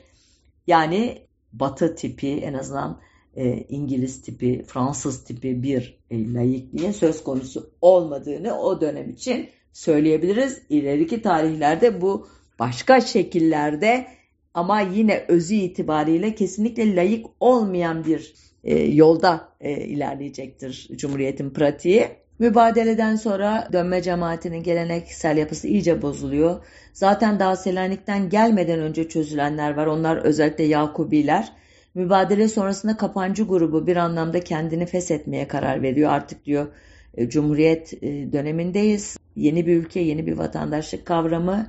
Yani 0.67 1.23
Batı 1.53 1.95
tipi 1.95 2.29
en 2.29 2.55
azından 2.55 3.01
e, 3.37 3.59
İngiliz 3.69 4.23
tipi, 4.23 4.63
Fransız 4.67 5.25
tipi 5.25 5.63
bir 5.63 5.99
e, 6.11 6.33
laikliğin 6.33 6.93
söz 6.93 7.25
konusu 7.25 7.71
olmadığını 7.81 8.59
o 8.61 8.81
dönem 8.81 9.11
için 9.11 9.49
söyleyebiliriz. 9.73 10.63
İleriki 10.69 11.23
tarihlerde 11.23 12.01
bu 12.01 12.29
başka 12.59 13.01
şekillerde 13.01 14.07
ama 14.55 14.81
yine 14.81 15.25
özü 15.29 15.55
itibariyle 15.55 16.35
kesinlikle 16.35 16.97
layık 16.97 17.27
olmayan 17.41 18.05
bir 18.05 18.35
e, 18.65 18.83
yolda 18.83 19.49
e, 19.61 19.73
ilerleyecektir 19.73 20.89
Cumhuriyet'in 20.97 21.51
pratiği. 21.51 22.09
Mübadeleden 22.39 23.17
sonra 23.17 23.69
dönme 23.73 24.03
cemaatinin 24.03 24.63
geleneksel 24.63 25.37
yapısı 25.37 25.69
iyice 25.69 26.03
bozuluyor. 26.03 26.65
Zaten 26.93 27.39
daha 27.39 27.57
Selanik'ten 27.57 28.29
gelmeden 28.29 28.81
önce 28.81 29.09
çözülenler 29.09 29.75
var. 29.75 29.87
Onlar 29.87 30.17
özellikle 30.17 30.65
Yakubiler. 30.65 31.53
Mübadele 31.95 32.49
sonrasında 32.49 32.97
kapancı 32.97 33.43
grubu 33.43 33.87
bir 33.87 33.97
anlamda 33.97 34.41
kendini 34.41 34.87
feshetmeye 34.87 35.49
karar 35.49 35.83
veriyor. 35.83 36.11
Artık 36.11 36.45
diyor 36.45 36.67
e, 37.15 37.29
Cumhuriyet 37.29 37.93
e, 38.03 38.33
dönemindeyiz. 38.33 39.17
Yeni 39.37 39.67
bir 39.67 39.77
ülke, 39.77 40.01
yeni 40.01 40.27
bir 40.27 40.39
vatandaşlık 40.39 41.07
kavramı. 41.07 41.67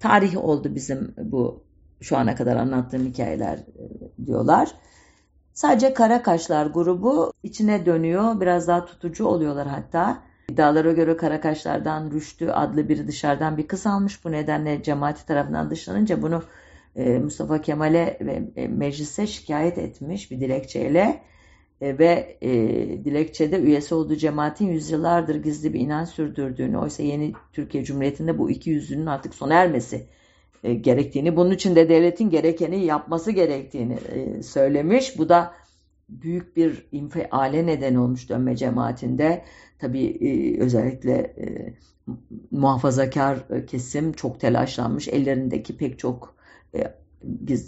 Tarih 0.00 0.44
oldu 0.44 0.74
bizim 0.74 1.14
bu 1.16 1.67
şu 2.00 2.16
ana 2.16 2.34
kadar 2.34 2.56
anlattığım 2.56 3.06
hikayeler 3.06 3.56
e, 3.58 4.26
diyorlar. 4.26 4.68
Sadece 5.54 5.94
Karakaşlar 5.94 6.66
grubu 6.66 7.32
içine 7.42 7.86
dönüyor. 7.86 8.40
Biraz 8.40 8.68
daha 8.68 8.84
tutucu 8.84 9.26
oluyorlar 9.26 9.66
hatta. 9.68 10.22
İddialara 10.48 10.92
göre 10.92 11.16
Karakaşlardan 11.16 12.10
Rüştü 12.10 12.48
adlı 12.48 12.88
biri 12.88 13.08
dışarıdan 13.08 13.56
bir 13.56 13.66
kız 13.66 13.86
almış. 13.86 14.24
Bu 14.24 14.32
nedenle 14.32 14.82
cemaati 14.82 15.26
tarafından 15.26 15.70
dışlanınca 15.70 16.22
bunu 16.22 16.42
e, 16.96 17.18
Mustafa 17.18 17.60
Kemal'e 17.60 18.18
ve 18.20 18.42
e, 18.56 18.68
meclise 18.68 19.26
şikayet 19.26 19.78
etmiş 19.78 20.30
bir 20.30 20.40
dilekçeyle. 20.40 21.22
Ve 21.82 22.38
dilekçede 23.04 23.60
üyesi 23.60 23.94
olduğu 23.94 24.16
cemaatin 24.16 24.66
yüzyıllardır 24.66 25.34
gizli 25.34 25.74
bir 25.74 25.80
inanç 25.80 26.08
sürdürdüğünü, 26.08 26.78
oysa 26.78 27.02
yeni 27.02 27.32
Türkiye 27.52 27.84
Cumhuriyeti'nde 27.84 28.38
bu 28.38 28.50
iki 28.50 28.70
yüzünün 28.70 29.06
artık 29.06 29.34
sona 29.34 29.54
ermesi 29.54 30.06
e, 30.64 30.74
gerektiğini, 30.74 31.36
bunun 31.36 31.50
için 31.50 31.76
de 31.76 31.88
devletin 31.88 32.30
gerekeni 32.30 32.84
yapması 32.84 33.30
gerektiğini 33.30 33.94
e, 33.94 34.42
söylemiş. 34.42 35.18
Bu 35.18 35.28
da 35.28 35.52
büyük 36.08 36.56
bir 36.56 36.86
infiale 36.92 37.66
neden 37.66 37.94
olmuş 37.94 38.28
dönme 38.28 38.56
cemaatinde. 38.56 39.44
Tabii 39.78 40.06
e, 40.06 40.60
özellikle 40.60 41.34
muhafazakar 42.50 43.66
kesim 43.66 44.12
çok 44.12 44.40
telaşlanmış. 44.40 45.08
Ellerindeki 45.08 45.76
pek 45.76 45.98
çok 45.98 46.34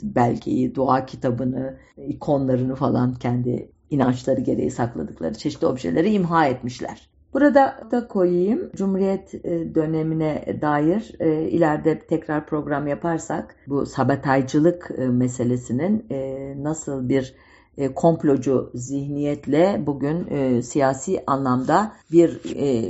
belgeyi, 0.03 0.74
dua 0.74 1.07
kitabını, 1.07 1.78
ikonlarını 1.97 2.74
falan 2.74 3.14
kendi 3.14 3.70
inançları 3.91 4.41
gereği 4.41 4.70
sakladıkları 4.70 5.34
çeşitli 5.34 5.66
objeleri 5.66 6.12
imha 6.12 6.47
etmişler. 6.47 7.10
Burada 7.33 7.89
da 7.91 8.09
koyayım 8.09 8.70
Cumhuriyet 8.76 9.35
e, 9.35 9.74
dönemine 9.74 10.59
dair 10.61 11.12
e, 11.20 11.49
ileride 11.49 11.99
tekrar 11.99 12.47
program 12.47 12.87
yaparsak 12.87 13.57
bu 13.66 13.87
sabataycılık 13.87 14.91
e, 14.99 15.09
meselesinin 15.09 16.07
nasıl 16.64 17.09
bir 17.09 17.35
komplocu 17.95 18.70
zihniyetle 18.74 19.83
bugün 19.87 20.61
siyasi 20.61 21.22
anlamda 21.26 21.93
bir 22.12 22.39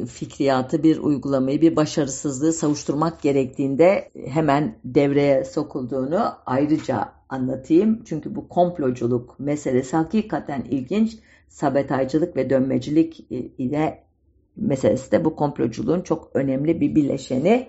fikriyatı, 0.07 0.83
bir 0.83 0.99
uygulamayı, 0.99 1.61
bir 1.61 1.77
başarısızlığı 1.77 2.53
savuşturmak 2.53 3.23
gerektiğinde 3.23 4.11
hemen 4.27 4.75
devreye 4.85 5.45
sokulduğunu 5.45 6.33
ayrıca 6.47 7.13
anlatayım. 7.29 8.03
Çünkü 8.05 8.37
bu 8.37 8.49
komploculuk 8.49 9.41
meselesi 9.41 9.97
hakikaten 9.97 10.63
ilginç. 10.71 11.19
Sabetaycılık 11.49 12.37
ve 12.37 12.51
dönmecilik 12.51 13.27
ile 13.59 14.05
meselesi 14.57 15.13
de 15.13 15.25
bu 15.25 15.37
komploculuğun 15.37 16.01
çok 16.01 16.31
önemli 16.35 16.81
bir 16.81 16.95
bileşeni. 16.95 17.69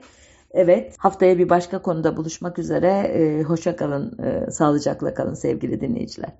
Evet 0.52 0.96
haftaya 0.98 1.38
bir 1.38 1.50
başka 1.50 1.82
konuda 1.82 2.18
buluşmak 2.18 2.60
üzere. 2.60 2.88
Ee, 2.88 3.44
hoşça 3.44 3.76
kalın, 3.76 4.18
e, 4.24 4.52
sağlıcakla 4.52 5.14
kalın 5.14 5.34
sevgili 5.34 5.82
dinleyiciler. 5.82 6.32